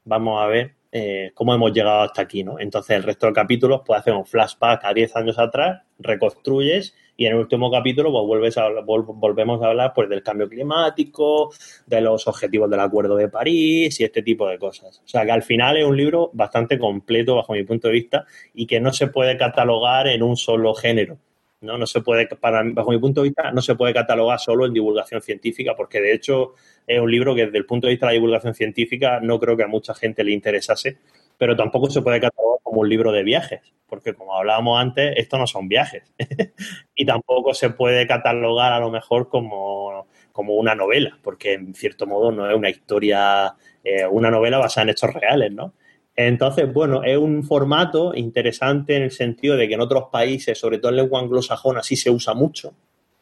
vamos 0.06 0.42
a 0.42 0.48
ver 0.48 0.74
eh, 0.98 1.32
cómo 1.34 1.54
hemos 1.54 1.74
llegado 1.74 2.04
hasta 2.04 2.22
aquí, 2.22 2.42
¿no? 2.42 2.58
Entonces, 2.58 2.96
el 2.96 3.04
resto 3.04 3.26
del 3.26 3.36
capítulo, 3.36 3.84
pues 3.84 4.00
hacer 4.00 4.14
un 4.14 4.26
flashback 4.26 4.86
a 4.86 4.94
10 4.94 5.14
años 5.18 5.38
atrás, 5.38 5.82
reconstruyes 6.00 6.96
Y 7.18 7.26
en 7.26 7.34
el 7.34 7.40
último 7.40 7.70
capítulo 7.70 8.14
pues, 8.14 8.26
vuelves 8.26 8.58
a, 8.58 8.70
volvemos 8.80 9.62
a 9.62 9.68
hablar 9.68 9.92
pues, 9.94 10.08
del 10.08 10.24
cambio 10.24 10.48
climático, 10.48 11.52
de 11.86 12.00
los 12.00 12.26
objetivos 12.30 12.70
del 12.70 12.80
Acuerdo 12.80 13.18
de 13.18 13.28
París 13.28 14.00
y 14.00 14.06
este 14.06 14.22
tipo 14.22 14.48
de 14.48 14.58
cosas. 14.58 15.02
O 15.04 15.08
sea 15.08 15.26
que 15.26 15.32
al 15.32 15.44
final 15.44 15.76
es 15.76 15.84
un 15.84 15.98
libro 15.98 16.30
bastante 16.32 16.80
completo 16.80 17.36
bajo 17.36 17.52
mi 17.52 17.64
punto 17.64 17.90
de 17.90 17.94
vista 17.94 18.26
y 18.54 18.66
que 18.66 18.80
no 18.80 18.94
se 18.94 19.08
puede 19.08 19.36
catalogar 19.36 20.08
en 20.08 20.24
un 20.24 20.38
solo 20.38 20.74
género. 20.76 21.18
¿No? 21.66 21.78
no 21.78 21.86
se 21.86 22.02
puede, 22.02 22.28
para, 22.28 22.64
bajo 22.64 22.92
mi 22.92 23.00
punto 23.00 23.22
de 23.22 23.30
vista, 23.30 23.52
no 23.52 23.62
se 23.62 23.76
puede 23.76 23.94
catalogar 23.94 24.40
solo 24.40 24.66
en 24.66 24.74
divulgación 24.74 25.22
científica, 25.22 25.76
porque 25.76 26.00
de 26.00 26.14
hecho 26.14 26.54
es 26.88 27.00
un 27.00 27.12
libro 27.12 27.36
que 27.36 27.46
desde 27.46 27.58
el 27.58 27.66
punto 27.66 27.88
de 27.88 27.94
vista 27.94 28.06
de 28.06 28.12
la 28.12 28.14
divulgación 28.14 28.54
científica 28.54 29.20
no 29.22 29.40
creo 29.40 29.58
que 29.58 29.64
a 29.64 29.68
mucha 29.68 29.94
gente 29.94 30.24
le 30.24 30.32
interesase, 30.32 30.98
pero 31.38 31.56
tampoco 31.56 31.90
se 31.90 32.02
puede 32.02 32.20
catalogar 32.20 32.60
como 32.64 32.82
un 32.82 32.90
libro 32.90 33.12
de 33.12 33.24
viajes, 33.24 33.62
porque 33.88 34.14
como 34.14 34.36
hablábamos 34.36 34.80
antes, 34.80 35.14
esto 35.18 35.38
no 35.38 35.48
son 35.48 35.68
viajes. 35.68 36.04
y 36.96 37.06
tampoco 37.06 37.54
se 37.54 37.70
puede 37.72 38.08
catalogar 38.08 38.74
a 38.74 38.80
lo 38.80 38.90
mejor 38.92 39.30
como, 39.30 40.08
una 40.36 40.76
novela, 40.76 41.18
porque 41.24 41.54
en 41.54 41.74
cierto 41.74 42.06
modo 42.06 42.32
no 42.32 42.50
es 42.50 42.56
una 42.56 42.70
historia, 42.70 43.56
eh, 43.84 44.06
una 44.06 44.30
novela 44.30 44.58
basada 44.58 44.84
en 44.84 44.90
hechos 44.90 45.14
reales, 45.14 45.52
¿no? 45.52 45.74
Entonces, 46.16 46.72
bueno, 46.72 47.04
es 47.04 47.18
un 47.18 47.44
formato 47.44 48.14
interesante 48.16 48.96
en 48.96 49.04
el 49.04 49.12
sentido 49.12 49.58
de 49.58 49.68
que 49.68 49.74
en 49.74 49.82
otros 49.82 50.06
países, 50.12 50.58
sobre 50.58 50.78
todo 50.78 50.92
en 50.92 50.98
lengua 50.98 51.20
anglosajona, 51.20 51.84
sí 51.84 51.96
se 51.98 52.10
usa 52.10 52.34
mucho, 52.34 52.74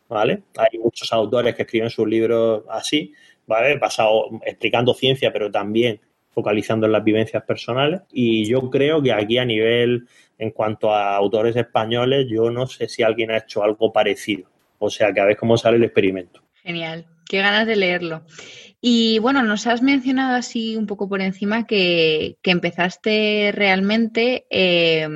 ¿vale? 0.07 0.43
Hay 0.57 0.77
muchos 0.77 1.11
autores 1.11 1.55
que 1.55 1.63
escriben 1.63 1.89
sus 1.89 2.07
libros 2.07 2.63
así, 2.69 3.11
¿vale? 3.47 3.77
Basado, 3.77 4.29
explicando 4.45 4.93
ciencia, 4.93 5.33
pero 5.33 5.49
también 5.49 5.99
focalizando 6.29 6.85
en 6.85 6.91
las 6.91 7.03
vivencias 7.03 7.43
personales. 7.43 8.01
Y 8.11 8.45
yo 8.45 8.69
creo 8.69 9.01
que 9.01 9.11
aquí 9.11 9.39
a 9.39 9.45
nivel, 9.45 10.07
en 10.37 10.51
cuanto 10.51 10.93
a 10.93 11.15
autores 11.15 11.55
españoles, 11.55 12.27
yo 12.29 12.51
no 12.51 12.67
sé 12.67 12.87
si 12.87 13.01
alguien 13.01 13.31
ha 13.31 13.37
hecho 13.37 13.63
algo 13.63 13.91
parecido. 13.91 14.49
O 14.77 14.89
sea, 14.89 15.13
que 15.13 15.19
a 15.19 15.25
ver 15.25 15.37
cómo 15.37 15.57
sale 15.57 15.77
el 15.77 15.83
experimento. 15.83 16.41
Genial, 16.61 17.05
qué 17.33 17.39
ganas 17.39 17.65
de 17.65 17.75
leerlo. 17.75 18.27
Y 18.79 19.17
bueno, 19.17 19.41
nos 19.41 19.65
has 19.65 19.81
mencionado 19.81 20.35
así 20.35 20.77
un 20.77 20.85
poco 20.85 21.09
por 21.09 21.19
encima 21.19 21.65
que, 21.65 22.37
empezaste 22.43 23.51
realmente, 23.55 24.45
eh, 24.51 25.07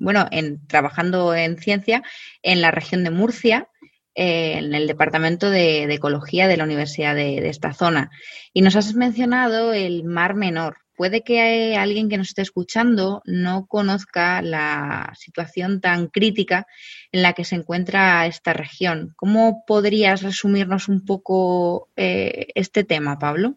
bueno, 0.00 0.26
en, 0.30 0.66
trabajando 0.68 1.34
en 1.34 1.58
ciencia 1.58 2.02
en 2.42 2.62
la 2.62 2.70
región 2.70 3.04
de 3.04 3.10
Murcia, 3.10 3.68
eh, 4.14 4.54
en 4.56 4.74
el 4.74 4.86
Departamento 4.86 5.50
de, 5.50 5.82
Ecología 5.92 6.48
de 6.48 6.56
la 6.56 6.64
Universidad 6.64 7.14
de, 7.14 7.46
esta 7.46 7.74
zona. 7.74 8.10
Y 8.54 8.62
nos 8.62 8.74
has 8.74 8.94
mencionado 8.94 9.74
el 9.74 10.04
Mar 10.04 10.34
Menor. 10.34 10.78
Puede 10.96 11.22
que 11.22 11.76
alguien 11.76 12.08
que 12.08 12.16
nos 12.16 12.28
esté 12.28 12.42
escuchando 12.42 13.22
no 13.26 13.66
conozca 13.66 14.40
la 14.40 15.12
situación 15.14 15.80
tan 15.80 16.06
crítica 16.06 16.66
en 17.12 17.22
la 17.22 17.34
que 17.34 17.44
se 17.44 17.56
encuentra 17.56 18.26
esta 18.26 18.54
región. 18.54 19.12
¿Cómo 19.16 19.64
podrías 19.66 20.22
resumirnos 20.22 20.88
un 20.88 21.04
poco 21.04 21.90
eh, 21.96 22.48
este 22.54 22.82
tema, 22.82 23.18
Pablo? 23.18 23.54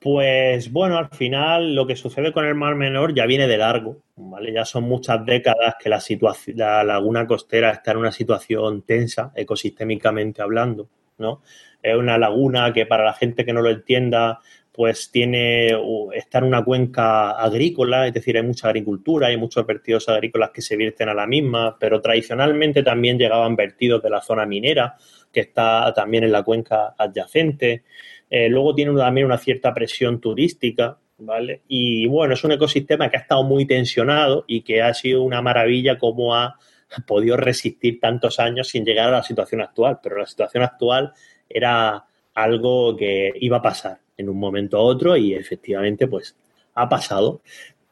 Pues 0.00 0.72
bueno, 0.72 0.96
al 0.96 1.10
final 1.10 1.74
lo 1.74 1.86
que 1.86 1.94
sucede 1.94 2.32
con 2.32 2.46
el 2.46 2.54
Mar 2.54 2.74
Menor 2.74 3.14
ya 3.14 3.26
viene 3.26 3.46
de 3.46 3.58
largo, 3.58 3.98
¿vale? 4.16 4.50
Ya 4.50 4.64
son 4.64 4.84
muchas 4.84 5.26
décadas 5.26 5.74
que 5.78 5.90
la, 5.90 6.00
la 6.54 6.82
laguna 6.82 7.26
costera 7.26 7.70
está 7.70 7.90
en 7.90 7.98
una 7.98 8.10
situación 8.10 8.80
tensa, 8.80 9.30
ecosistémicamente 9.36 10.40
hablando, 10.40 10.88
¿no? 11.18 11.42
Es 11.82 11.94
una 11.94 12.16
laguna 12.16 12.72
que 12.72 12.86
para 12.86 13.04
la 13.04 13.12
gente 13.12 13.44
que 13.44 13.52
no 13.52 13.60
lo 13.60 13.68
entienda, 13.68 14.40
pues 14.72 15.10
tiene, 15.10 15.76
está 16.14 16.38
en 16.38 16.44
una 16.44 16.64
cuenca 16.64 17.32
agrícola, 17.32 18.06
es 18.06 18.14
decir, 18.14 18.36
hay 18.36 18.44
mucha 18.44 18.68
agricultura, 18.68 19.26
hay 19.26 19.36
muchos 19.36 19.66
vertidos 19.66 20.08
agrícolas 20.08 20.50
que 20.50 20.62
se 20.62 20.76
vierten 20.76 21.08
a 21.08 21.14
la 21.14 21.26
misma, 21.26 21.76
pero 21.78 22.00
tradicionalmente 22.00 22.82
también 22.82 23.18
llegaban 23.18 23.56
vertidos 23.56 24.02
de 24.02 24.10
la 24.10 24.22
zona 24.22 24.46
minera, 24.46 24.96
que 25.32 25.40
está 25.40 25.92
también 25.94 26.24
en 26.24 26.32
la 26.32 26.44
cuenca 26.44 26.94
adyacente. 26.96 27.82
Eh, 28.28 28.48
luego 28.48 28.74
tiene 28.74 28.96
también 28.96 29.26
una 29.26 29.38
cierta 29.38 29.74
presión 29.74 30.20
turística, 30.20 30.96
¿vale? 31.18 31.62
Y 31.66 32.06
bueno, 32.06 32.34
es 32.34 32.44
un 32.44 32.52
ecosistema 32.52 33.10
que 33.10 33.16
ha 33.16 33.20
estado 33.20 33.42
muy 33.42 33.66
tensionado 33.66 34.44
y 34.46 34.62
que 34.62 34.82
ha 34.82 34.94
sido 34.94 35.22
una 35.22 35.42
maravilla 35.42 35.98
cómo 35.98 36.34
ha 36.34 36.56
podido 37.06 37.36
resistir 37.36 37.98
tantos 38.00 38.38
años 38.38 38.68
sin 38.68 38.84
llegar 38.84 39.08
a 39.08 39.18
la 39.18 39.22
situación 39.24 39.62
actual. 39.62 39.98
Pero 40.00 40.18
la 40.18 40.26
situación 40.26 40.62
actual 40.62 41.12
era 41.48 42.04
algo 42.34 42.96
que 42.96 43.32
iba 43.40 43.56
a 43.56 43.62
pasar 43.62 43.98
en 44.20 44.28
un 44.28 44.38
momento 44.38 44.76
a 44.76 44.82
otro 44.82 45.16
y 45.16 45.34
efectivamente 45.34 46.06
pues 46.06 46.36
ha 46.74 46.88
pasado. 46.88 47.40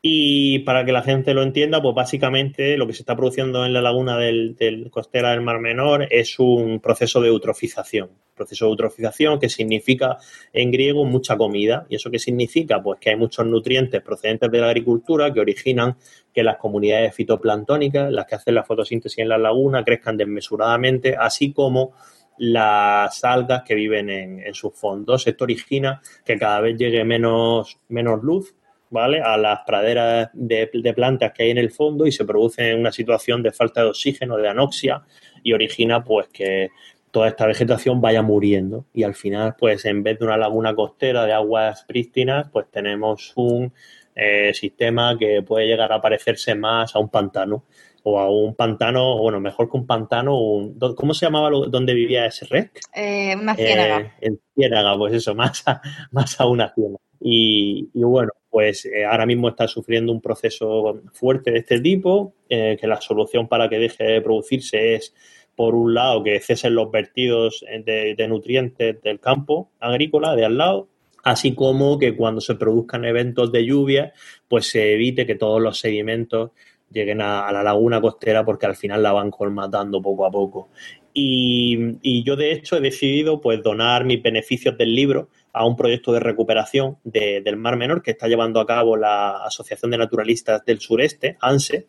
Y 0.00 0.60
para 0.60 0.84
que 0.84 0.92
la 0.92 1.02
gente 1.02 1.34
lo 1.34 1.42
entienda, 1.42 1.82
pues 1.82 1.94
básicamente 1.94 2.76
lo 2.76 2.86
que 2.86 2.92
se 2.92 3.02
está 3.02 3.16
produciendo 3.16 3.66
en 3.66 3.72
la 3.72 3.82
laguna 3.82 4.16
del, 4.16 4.88
costera 4.92 5.32
del 5.32 5.40
Mar 5.40 5.58
Menor 5.58 6.06
es 6.10 6.38
un 6.38 6.78
proceso 6.78 7.20
de 7.20 7.28
eutrofización. 7.28 8.10
Proceso 8.32 8.66
de 8.66 8.70
eutrofización 8.70 9.40
que 9.40 9.48
significa 9.48 10.18
en 10.52 10.70
griego 10.70 11.04
mucha 11.04 11.36
comida. 11.36 11.84
¿Y 11.88 11.96
eso 11.96 12.12
qué 12.12 12.20
significa? 12.20 12.80
Pues 12.80 13.00
que 13.00 13.10
hay 13.10 13.16
muchos 13.16 13.44
nutrientes 13.44 14.00
procedentes 14.00 14.48
de 14.52 14.60
la 14.60 14.68
agricultura 14.68 15.32
que 15.32 15.40
originan 15.40 15.96
que 16.32 16.44
las 16.44 16.58
comunidades 16.58 17.12
fitoplanctónicas, 17.16 18.12
las 18.12 18.26
que 18.26 18.36
hacen 18.36 18.54
la 18.54 18.62
fotosíntesis 18.62 19.18
en 19.18 19.30
la 19.30 19.38
laguna, 19.38 19.82
crezcan 19.82 20.16
desmesuradamente, 20.16 21.16
así 21.18 21.52
como 21.52 21.94
las 22.38 23.24
algas 23.24 23.62
que 23.62 23.74
viven 23.74 24.10
en, 24.10 24.40
en 24.40 24.54
sus 24.54 24.74
fondos. 24.74 25.26
Esto 25.26 25.44
origina 25.44 26.00
que 26.24 26.38
cada 26.38 26.60
vez 26.60 26.76
llegue 26.76 27.04
menos, 27.04 27.78
menos 27.88 28.22
luz 28.22 28.54
¿vale? 28.90 29.20
A 29.20 29.36
las 29.36 29.60
praderas 29.66 30.30
de, 30.32 30.66
plantas 30.94 31.32
que 31.32 31.44
hay 31.44 31.50
en 31.50 31.58
el 31.58 31.70
fondo 31.70 32.06
y 32.06 32.12
se 32.12 32.24
produce 32.24 32.74
una 32.74 32.92
situación 32.92 33.42
de 33.42 33.52
falta 33.52 33.82
de 33.82 33.88
oxígeno, 33.88 34.36
de 34.36 34.48
anoxia 34.48 35.02
y 35.42 35.52
origina 35.52 36.02
pues 36.04 36.28
que 36.28 36.70
toda 37.10 37.28
esta 37.28 37.46
vegetación 37.46 38.00
vaya 38.00 38.22
muriendo 38.22 38.86
y 38.92 39.02
al 39.02 39.14
final 39.14 39.54
pues 39.58 39.84
en 39.84 40.02
vez 40.02 40.18
de 40.18 40.26
una 40.26 40.36
laguna 40.36 40.74
costera 40.74 41.24
de 41.24 41.32
aguas 41.32 41.84
prístinas 41.84 42.48
pues 42.52 42.66
tenemos 42.70 43.32
un 43.36 43.72
eh, 44.14 44.52
sistema 44.52 45.16
que 45.18 45.42
puede 45.42 45.66
llegar 45.66 45.92
a 45.92 46.00
parecerse 46.00 46.54
más 46.54 46.94
a 46.94 46.98
un 46.98 47.08
pantano 47.08 47.64
o 48.02 48.18
a 48.18 48.30
un 48.30 48.54
pantano, 48.54 49.18
bueno, 49.18 49.40
mejor 49.40 49.70
que 49.70 49.76
un 49.76 49.86
pantano, 49.86 50.38
un, 50.38 50.78
¿cómo 50.96 51.14
se 51.14 51.26
llamaba 51.26 51.50
donde 51.50 51.94
vivía 51.94 52.26
ese 52.26 52.46
rec? 52.46 52.80
Eh, 52.94 53.34
una 53.36 53.54
ciénaga. 53.54 54.16
Eh, 54.20 54.30
ciénaga, 54.54 54.96
pues 54.96 55.14
eso, 55.14 55.34
más 55.34 55.62
a, 55.66 55.80
más 56.10 56.40
a 56.40 56.46
una 56.46 56.72
ciénaga. 56.74 56.98
Y, 57.20 57.88
bueno, 57.94 58.30
pues 58.50 58.86
eh, 58.86 59.04
ahora 59.04 59.26
mismo 59.26 59.48
está 59.48 59.66
sufriendo 59.66 60.12
un 60.12 60.20
proceso 60.20 61.00
fuerte 61.12 61.50
de 61.50 61.58
este 61.58 61.80
tipo, 61.80 62.34
eh, 62.48 62.76
que 62.80 62.86
la 62.86 63.00
solución 63.00 63.48
para 63.48 63.68
que 63.68 63.78
deje 63.78 64.04
de 64.04 64.20
producirse 64.20 64.94
es, 64.94 65.14
por 65.56 65.74
un 65.74 65.94
lado, 65.94 66.22
que 66.22 66.38
cesen 66.40 66.74
los 66.74 66.90
vertidos 66.90 67.64
de, 67.84 68.26
nutrientes 68.28 69.02
del 69.02 69.18
campo 69.18 69.70
agrícola 69.80 70.36
de 70.36 70.44
al 70.44 70.56
lado, 70.56 70.88
así 71.24 71.54
como 71.54 71.98
que 71.98 72.16
cuando 72.16 72.40
se 72.40 72.54
produzcan 72.54 73.04
eventos 73.04 73.50
de 73.50 73.66
lluvia, 73.66 74.12
pues 74.46 74.68
se 74.68 74.94
evite 74.94 75.26
que 75.26 75.34
todos 75.34 75.60
los 75.60 75.80
sedimentos 75.80 76.52
lleguen 76.90 77.20
a, 77.20 77.50
la 77.52 77.62
laguna 77.62 78.00
costera 78.00 78.44
porque 78.44 78.66
al 78.66 78.76
final 78.76 79.02
la 79.02 79.12
van 79.12 79.30
colmatando 79.30 80.00
poco 80.00 80.26
a 80.26 80.30
poco. 80.30 80.68
Y, 81.12 82.22
yo 82.22 82.36
de 82.36 82.52
hecho 82.52 82.76
he 82.76 82.80
decidido 82.80 83.40
pues 83.40 83.62
donar 83.62 84.04
mis 84.04 84.22
beneficios 84.22 84.78
del 84.78 84.94
libro 84.94 85.30
a 85.52 85.66
un 85.66 85.74
proyecto 85.74 86.12
de 86.12 86.20
recuperación 86.20 86.98
del 87.02 87.56
Mar 87.56 87.76
Menor 87.76 88.02
que 88.02 88.12
está 88.12 88.28
llevando 88.28 88.60
a 88.60 88.66
cabo 88.66 88.96
la 88.96 89.44
Asociación 89.44 89.90
de 89.90 89.98
Naturalistas 89.98 90.64
del 90.64 90.78
Sureste, 90.78 91.36
ANSE, 91.40 91.86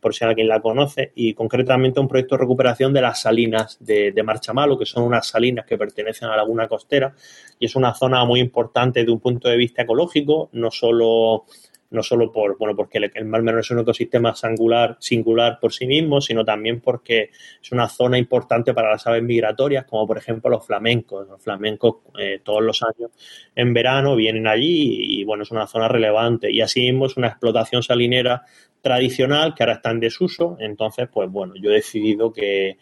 por 0.00 0.14
si 0.14 0.24
alguien 0.24 0.48
la 0.48 0.60
conoce, 0.60 1.12
y 1.14 1.34
concretamente 1.34 2.00
un 2.00 2.08
proyecto 2.08 2.36
de 2.36 2.40
recuperación 2.40 2.94
de 2.94 3.02
las 3.02 3.20
salinas 3.20 3.76
de, 3.80 4.12
de 4.12 4.22
Marchamalo, 4.22 4.78
que 4.78 4.86
son 4.86 5.02
unas 5.02 5.26
salinas 5.26 5.66
que 5.66 5.76
pertenecen 5.76 6.28
a 6.28 6.30
la 6.30 6.38
laguna 6.38 6.66
costera, 6.66 7.14
y 7.58 7.66
es 7.66 7.76
una 7.76 7.92
zona 7.92 8.24
muy 8.24 8.40
importante 8.40 9.04
de 9.04 9.12
un 9.12 9.20
punto 9.20 9.50
de 9.50 9.58
vista 9.58 9.82
ecológico, 9.82 10.48
no 10.52 10.70
solo 10.70 11.44
no 11.90 12.02
solo 12.02 12.30
por, 12.32 12.56
bueno, 12.56 12.76
porque 12.76 12.98
el, 12.98 13.24
Mar 13.24 13.42
Menor 13.42 13.60
es 13.60 13.70
un 13.70 13.80
ecosistema 13.80 14.34
singular, 14.34 14.96
singular 15.00 15.58
por 15.60 15.72
sí 15.72 15.86
mismo, 15.86 16.20
sino 16.20 16.44
también 16.44 16.80
porque 16.80 17.30
es 17.60 17.72
una 17.72 17.88
zona 17.88 18.16
importante 18.16 18.72
para 18.72 18.90
las 18.90 19.06
aves 19.06 19.22
migratorias, 19.22 19.84
como 19.86 20.06
por 20.06 20.16
ejemplo 20.16 20.50
los 20.50 20.64
flamencos. 20.64 21.28
Los 21.28 21.42
flamencos 21.42 21.96
eh, 22.18 22.40
todos 22.42 22.62
los 22.62 22.82
años 22.82 23.10
en 23.54 23.74
verano 23.74 24.14
vienen 24.14 24.46
allí 24.46 25.20
y, 25.20 25.24
bueno, 25.24 25.42
es 25.42 25.50
una 25.50 25.66
zona 25.66 25.88
relevante. 25.88 26.50
Y 26.50 26.60
así 26.60 26.80
mismo 26.80 27.06
es 27.06 27.16
una 27.16 27.28
explotación 27.28 27.82
salinera 27.82 28.42
tradicional 28.80 29.54
que 29.54 29.64
ahora 29.64 29.74
está 29.74 29.90
en 29.90 30.00
desuso. 30.00 30.56
Entonces, 30.60 31.08
pues 31.12 31.28
bueno, 31.30 31.54
yo 31.56 31.70
he 31.70 31.74
decidido 31.74 32.32
que, 32.32 32.78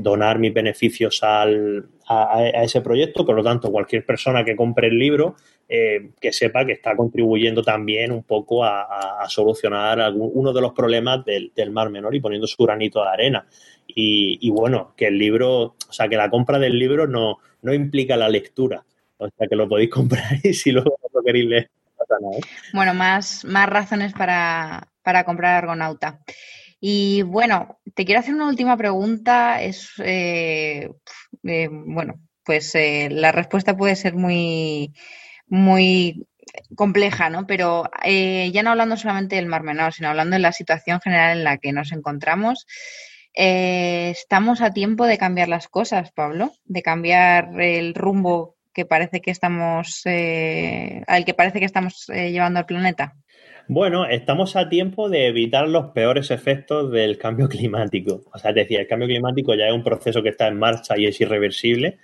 donar 0.00 0.38
mis 0.38 0.52
beneficios 0.52 1.22
al, 1.22 1.86
a, 2.08 2.62
ese 2.62 2.80
proyecto. 2.80 3.24
Por 3.24 3.36
lo 3.36 3.42
tanto, 3.42 3.70
cualquier 3.70 4.04
persona 4.04 4.44
que 4.44 4.56
compre 4.56 4.88
el 4.88 4.98
libro 4.98 5.36
eh, 5.68 6.10
que 6.20 6.32
sepa 6.32 6.66
que 6.66 6.72
está 6.72 6.94
contribuyendo 6.94 7.62
también 7.62 8.12
un 8.12 8.22
poco 8.22 8.64
a, 8.64 9.24
solucionar 9.28 10.12
uno 10.14 10.52
de 10.52 10.60
los 10.60 10.72
problemas 10.72 11.24
del, 11.24 11.70
Mar 11.70 11.88
Menor 11.88 12.14
y 12.14 12.20
poniendo 12.20 12.46
su 12.46 12.62
granito 12.62 13.02
de 13.02 13.08
arena. 13.08 13.46
Y, 13.86 14.50
bueno, 14.50 14.92
que 14.96 15.06
el 15.06 15.18
libro, 15.18 15.76
o 15.88 15.92
sea, 15.92 16.08
que 16.08 16.16
la 16.16 16.28
compra 16.30 16.58
del 16.58 16.78
libro 16.78 17.06
no, 17.06 17.38
no 17.62 17.72
implica 17.72 18.16
la 18.16 18.28
lectura. 18.28 18.84
O 19.16 19.28
sea, 19.28 19.46
que 19.48 19.56
lo 19.56 19.68
podéis 19.68 19.90
comprar 19.90 20.24
y 20.42 20.52
si 20.52 20.72
luego 20.72 20.98
lo 21.12 21.22
queréis 21.22 21.46
leer, 21.46 21.70
Bueno, 22.72 22.92
más, 22.92 23.44
más 23.44 23.68
razones 23.68 24.12
para, 24.12 24.88
para 25.02 25.24
comprar 25.24 25.54
Argonauta. 25.54 26.20
Y 26.86 27.22
bueno, 27.22 27.78
te 27.94 28.04
quiero 28.04 28.20
hacer 28.20 28.34
una 28.34 28.46
última 28.46 28.76
pregunta. 28.76 29.62
Es, 29.62 29.92
eh, 30.00 30.90
eh, 31.42 31.68
bueno, 31.70 32.20
pues 32.44 32.74
eh, 32.74 33.08
la 33.10 33.32
respuesta 33.32 33.74
puede 33.74 33.96
ser 33.96 34.16
muy, 34.16 34.92
muy 35.46 36.26
compleja, 36.76 37.30
¿no? 37.30 37.46
Pero 37.46 37.84
ya 38.04 38.62
no 38.62 38.70
hablando 38.72 38.98
solamente 38.98 39.36
del 39.36 39.46
Mar 39.46 39.62
Menor, 39.62 39.94
sino 39.94 40.10
hablando 40.10 40.34
de 40.36 40.40
la 40.40 40.52
situación 40.52 41.00
general 41.00 41.38
en 41.38 41.44
la 41.44 41.56
que 41.56 41.72
nos 41.72 41.90
encontramos, 41.90 42.66
estamos 43.32 44.60
a 44.60 44.74
tiempo 44.74 45.06
de 45.06 45.16
cambiar 45.16 45.48
las 45.48 45.68
cosas, 45.68 46.12
Pablo, 46.12 46.52
de 46.66 46.82
cambiar 46.82 47.62
el 47.62 47.94
rumbo 47.94 48.56
que 48.74 48.84
parece 48.84 49.22
que 49.22 49.30
estamos, 49.30 50.02
al 50.04 51.24
que 51.24 51.34
parece 51.34 51.60
que 51.60 51.66
estamos 51.66 52.08
llevando 52.08 52.58
al 52.58 52.66
planeta. 52.66 53.16
Bueno, 53.66 54.04
estamos 54.04 54.56
a 54.56 54.68
tiempo 54.68 55.08
de 55.08 55.26
evitar 55.26 55.66
los 55.68 55.86
peores 55.92 56.30
efectos 56.30 56.92
del 56.92 57.16
cambio 57.16 57.48
climático. 57.48 58.22
O 58.32 58.38
sea, 58.38 58.50
es 58.50 58.56
decir, 58.56 58.78
el 58.78 58.86
cambio 58.86 59.08
climático 59.08 59.54
ya 59.54 59.68
es 59.68 59.72
un 59.72 59.82
proceso 59.82 60.22
que 60.22 60.28
está 60.30 60.48
en 60.48 60.58
marcha 60.58 60.98
y 60.98 61.06
es 61.06 61.18
irreversible, 61.20 61.98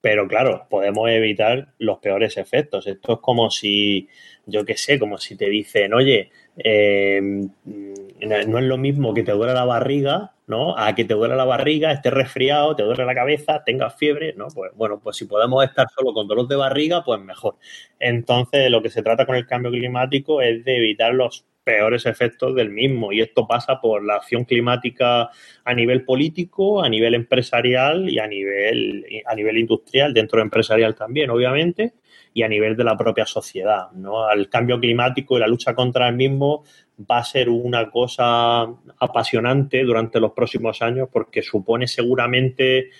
pero 0.00 0.26
claro, 0.26 0.66
podemos 0.70 1.10
evitar 1.10 1.74
los 1.78 1.98
peores 1.98 2.38
efectos. 2.38 2.86
Esto 2.86 3.14
es 3.14 3.18
como 3.20 3.50
si, 3.50 4.08
yo 4.46 4.64
qué 4.64 4.76
sé, 4.76 4.98
como 4.98 5.18
si 5.18 5.36
te 5.36 5.50
dicen, 5.50 5.92
oye, 5.92 6.30
eh, 6.56 7.20
no 7.22 8.58
es 8.58 8.64
lo 8.64 8.78
mismo 8.78 9.12
que 9.12 9.22
te 9.22 9.32
duele 9.32 9.52
la 9.52 9.66
barriga, 9.66 10.32
¿no? 10.46 10.76
A 10.76 10.94
que 10.94 11.04
te 11.04 11.14
duele 11.14 11.36
la 11.36 11.44
barriga, 11.44 11.92
estés 11.92 12.12
resfriado, 12.12 12.76
te 12.76 12.82
duele 12.82 13.04
la 13.04 13.14
cabeza, 13.14 13.62
tengas 13.64 13.94
fiebre, 13.96 14.34
¿no? 14.36 14.48
Pues 14.54 14.72
bueno, 14.74 15.00
pues 15.00 15.16
si 15.16 15.26
podemos 15.26 15.64
estar 15.64 15.86
solo 15.94 16.12
con 16.12 16.28
dolor 16.28 16.48
de 16.48 16.56
barriga, 16.56 17.04
pues 17.04 17.20
mejor. 17.20 17.56
Entonces, 17.98 18.70
lo 18.70 18.82
que 18.82 18.90
se 18.90 19.02
trata 19.02 19.26
con 19.26 19.36
el 19.36 19.46
cambio 19.46 19.70
climático 19.70 20.40
es 20.42 20.64
de 20.64 20.76
evitar 20.76 21.14
los 21.14 21.44
peores 21.64 22.06
efectos 22.06 22.54
del 22.54 22.70
mismo. 22.70 23.12
Y 23.12 23.20
esto 23.20 23.46
pasa 23.46 23.80
por 23.80 24.04
la 24.04 24.16
acción 24.16 24.44
climática 24.44 25.30
a 25.64 25.74
nivel 25.74 26.04
político, 26.04 26.82
a 26.82 26.88
nivel 26.88 27.14
empresarial 27.14 28.08
y 28.08 28.18
a 28.18 28.26
nivel, 28.26 29.04
a 29.26 29.34
nivel 29.34 29.58
industrial, 29.58 30.12
dentro 30.12 30.38
de 30.38 30.44
empresarial 30.44 30.94
también, 30.94 31.30
obviamente, 31.30 31.94
y 32.34 32.42
a 32.42 32.48
nivel 32.48 32.76
de 32.76 32.84
la 32.84 32.96
propia 32.96 33.26
sociedad. 33.26 33.90
¿no? 33.92 34.30
El 34.30 34.48
cambio 34.48 34.80
climático 34.80 35.36
y 35.36 35.40
la 35.40 35.46
lucha 35.46 35.74
contra 35.74 36.08
el 36.08 36.16
mismo 36.16 36.64
va 37.10 37.18
a 37.18 37.24
ser 37.24 37.48
una 37.48 37.90
cosa 37.90 38.62
apasionante 38.98 39.82
durante 39.82 40.20
los 40.20 40.32
próximos 40.32 40.82
años 40.82 41.08
porque 41.12 41.42
supone 41.42 41.86
seguramente 41.88 42.90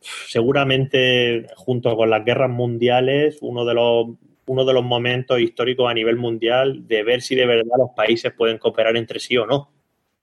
seguramente 0.00 1.46
junto 1.56 1.96
con 1.96 2.10
las 2.10 2.24
guerras 2.24 2.50
mundiales 2.50 3.38
uno 3.40 3.64
de 3.64 3.74
los 3.74 4.06
uno 4.46 4.64
de 4.64 4.74
los 4.74 4.84
momentos 4.84 5.40
históricos 5.40 5.90
a 5.90 5.94
nivel 5.94 6.16
mundial 6.16 6.86
de 6.86 7.02
ver 7.02 7.22
si 7.22 7.34
de 7.34 7.46
verdad 7.46 7.76
los 7.78 7.90
países 7.96 8.32
pueden 8.32 8.58
cooperar 8.58 8.96
entre 8.96 9.18
sí 9.18 9.36
o 9.36 9.46
no. 9.46 9.70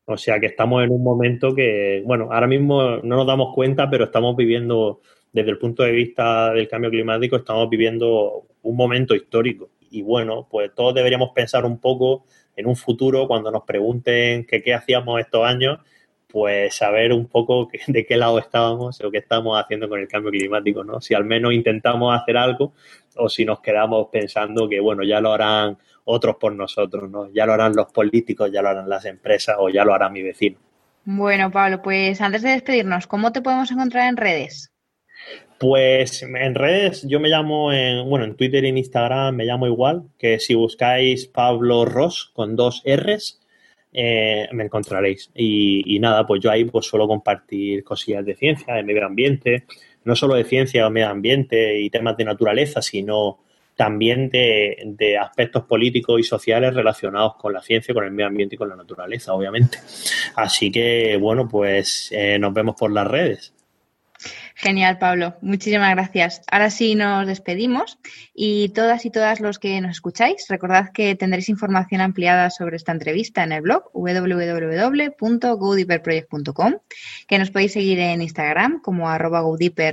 O 0.05 0.17
sea 0.17 0.39
que 0.39 0.47
estamos 0.47 0.83
en 0.83 0.91
un 0.91 1.03
momento 1.03 1.55
que, 1.55 2.03
bueno, 2.05 2.29
ahora 2.31 2.47
mismo 2.47 2.97
no 2.97 3.15
nos 3.15 3.27
damos 3.27 3.53
cuenta, 3.53 3.89
pero 3.89 4.05
estamos 4.05 4.35
viviendo, 4.35 5.01
desde 5.31 5.51
el 5.51 5.57
punto 5.57 5.83
de 5.83 5.91
vista 5.91 6.51
del 6.53 6.67
cambio 6.67 6.89
climático, 6.89 7.35
estamos 7.35 7.69
viviendo 7.69 8.47
un 8.63 8.75
momento 8.75 9.15
histórico. 9.15 9.69
Y 9.89 10.01
bueno, 10.01 10.47
pues 10.49 10.71
todos 10.75 10.93
deberíamos 10.93 11.31
pensar 11.33 11.65
un 11.65 11.79
poco 11.79 12.25
en 12.55 12.67
un 12.67 12.75
futuro, 12.75 13.27
cuando 13.27 13.51
nos 13.51 13.63
pregunten 13.63 14.45
qué 14.45 14.73
hacíamos 14.73 15.19
estos 15.19 15.45
años, 15.45 15.79
pues 16.31 16.75
saber 16.75 17.13
un 17.13 17.27
poco 17.27 17.69
de 17.87 18.05
qué 18.05 18.17
lado 18.17 18.39
estábamos 18.39 19.01
o 19.01 19.11
qué 19.11 19.19
estamos 19.19 19.61
haciendo 19.61 19.89
con 19.89 19.99
el 19.99 20.07
cambio 20.07 20.31
climático, 20.31 20.83
¿no? 20.83 21.01
Si 21.01 21.13
al 21.13 21.25
menos 21.25 21.53
intentamos 21.53 22.15
hacer 22.19 22.37
algo 22.37 22.73
o 23.17 23.29
si 23.29 23.45
nos 23.45 23.59
quedamos 23.59 24.07
pensando 24.11 24.69
que, 24.69 24.79
bueno, 24.79 25.03
ya 25.03 25.19
lo 25.19 25.33
harán 25.33 25.77
otros 26.05 26.37
por 26.37 26.53
nosotros, 26.53 27.09
¿no? 27.09 27.29
Ya 27.31 27.45
lo 27.45 27.53
harán 27.53 27.75
los 27.75 27.91
políticos, 27.91 28.49
ya 28.51 28.61
lo 28.61 28.69
harán 28.69 28.89
las 28.89 29.05
empresas 29.05 29.55
o 29.59 29.69
ya 29.69 29.83
lo 29.83 29.93
hará 29.93 30.09
mi 30.09 30.21
vecino. 30.23 30.57
Bueno, 31.03 31.51
Pablo, 31.51 31.81
pues 31.81 32.21
antes 32.21 32.43
de 32.43 32.51
despedirnos, 32.51 33.07
¿cómo 33.07 33.31
te 33.31 33.41
podemos 33.41 33.71
encontrar 33.71 34.07
en 34.07 34.17
redes? 34.17 34.71
Pues 35.59 36.23
en 36.23 36.55
redes 36.55 37.07
yo 37.07 37.19
me 37.19 37.29
llamo, 37.29 37.71
en, 37.71 38.07
bueno, 38.09 38.25
en 38.25 38.35
Twitter 38.35 38.63
y 38.63 38.69
en 38.69 38.77
Instagram 38.77 39.35
me 39.35 39.45
llamo 39.45 39.67
igual, 39.67 40.03
que 40.17 40.39
si 40.39 40.55
buscáis 40.55 41.27
Pablo 41.27 41.85
Ross 41.85 42.31
con 42.33 42.55
dos 42.55 42.83
R's, 42.85 43.40
eh, 43.93 44.47
me 44.53 44.63
encontraréis. 44.65 45.31
Y, 45.35 45.99
nada, 45.99 46.25
pues 46.25 46.41
yo 46.41 46.51
ahí 46.51 46.65
pues 46.65 46.85
suelo 46.85 47.07
compartir 47.07 47.83
cosillas 47.83 48.25
de 48.25 48.35
ciencia, 48.35 48.75
de 48.75 48.83
medio 48.83 49.05
ambiente, 49.05 49.65
no 50.03 50.15
solo 50.15 50.35
de 50.35 50.43
ciencia 50.43 50.87
o 50.87 50.89
medio 50.89 51.09
ambiente 51.09 51.79
y 51.79 51.89
temas 51.89 52.17
de 52.17 52.25
naturaleza, 52.25 52.81
sino 52.81 53.39
también 53.75 54.29
de, 54.29 55.17
aspectos 55.19 55.63
políticos 55.63 56.19
y 56.19 56.23
sociales 56.23 56.73
relacionados 56.73 57.35
con 57.35 57.53
la 57.53 57.61
ciencia, 57.61 57.93
con 57.93 58.03
el 58.03 58.11
medio 58.11 58.27
ambiente 58.27 58.55
y 58.55 58.57
con 58.57 58.69
la 58.69 58.75
naturaleza, 58.75 59.33
obviamente. 59.33 59.79
Así 60.35 60.71
que, 60.71 61.17
bueno, 61.17 61.47
pues 61.47 62.09
eh, 62.11 62.37
nos 62.39 62.53
vemos 62.53 62.75
por 62.77 62.91
las 62.91 63.07
redes. 63.07 63.53
Genial, 64.61 64.99
Pablo. 64.99 65.35
Muchísimas 65.41 65.95
gracias. 65.95 66.43
Ahora 66.51 66.69
sí 66.69 66.93
nos 66.93 67.25
despedimos 67.25 67.97
y 68.31 68.69
todas 68.69 69.07
y 69.07 69.09
todas 69.09 69.39
los 69.39 69.57
que 69.57 69.81
nos 69.81 69.89
escucháis, 69.89 70.45
recordad 70.49 70.91
que 70.93 71.15
tendréis 71.15 71.49
información 71.49 71.99
ampliada 71.99 72.51
sobre 72.51 72.75
esta 72.75 72.91
entrevista 72.91 73.43
en 73.43 73.53
el 73.53 73.61
blog 73.61 73.89
www.godeeperproject.com, 73.93 76.75
que 77.27 77.39
nos 77.39 77.49
podéis 77.49 77.73
seguir 77.73 77.97
en 77.97 78.21
Instagram 78.21 78.81
como 78.81 79.09
arroba 79.09 79.41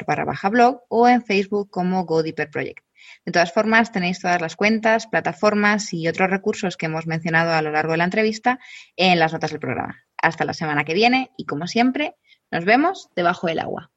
barra 0.06 0.26
baja 0.26 0.50
blog 0.50 0.82
o 0.88 1.08
en 1.08 1.24
Facebook 1.24 1.70
como 1.70 2.04
godeeperproject. 2.04 2.84
De 3.24 3.32
todas 3.32 3.54
formas, 3.54 3.90
tenéis 3.90 4.20
todas 4.20 4.42
las 4.42 4.54
cuentas, 4.54 5.06
plataformas 5.06 5.94
y 5.94 6.08
otros 6.08 6.28
recursos 6.28 6.76
que 6.76 6.84
hemos 6.86 7.06
mencionado 7.06 7.54
a 7.54 7.62
lo 7.62 7.70
largo 7.70 7.92
de 7.92 7.98
la 7.98 8.04
entrevista 8.04 8.58
en 8.96 9.18
las 9.18 9.32
notas 9.32 9.50
del 9.50 9.60
programa. 9.60 10.04
Hasta 10.20 10.44
la 10.44 10.52
semana 10.52 10.84
que 10.84 10.92
viene 10.92 11.30
y, 11.38 11.46
como 11.46 11.66
siempre, 11.66 12.16
nos 12.50 12.66
vemos 12.66 13.08
debajo 13.16 13.46
del 13.46 13.60
agua. 13.60 13.90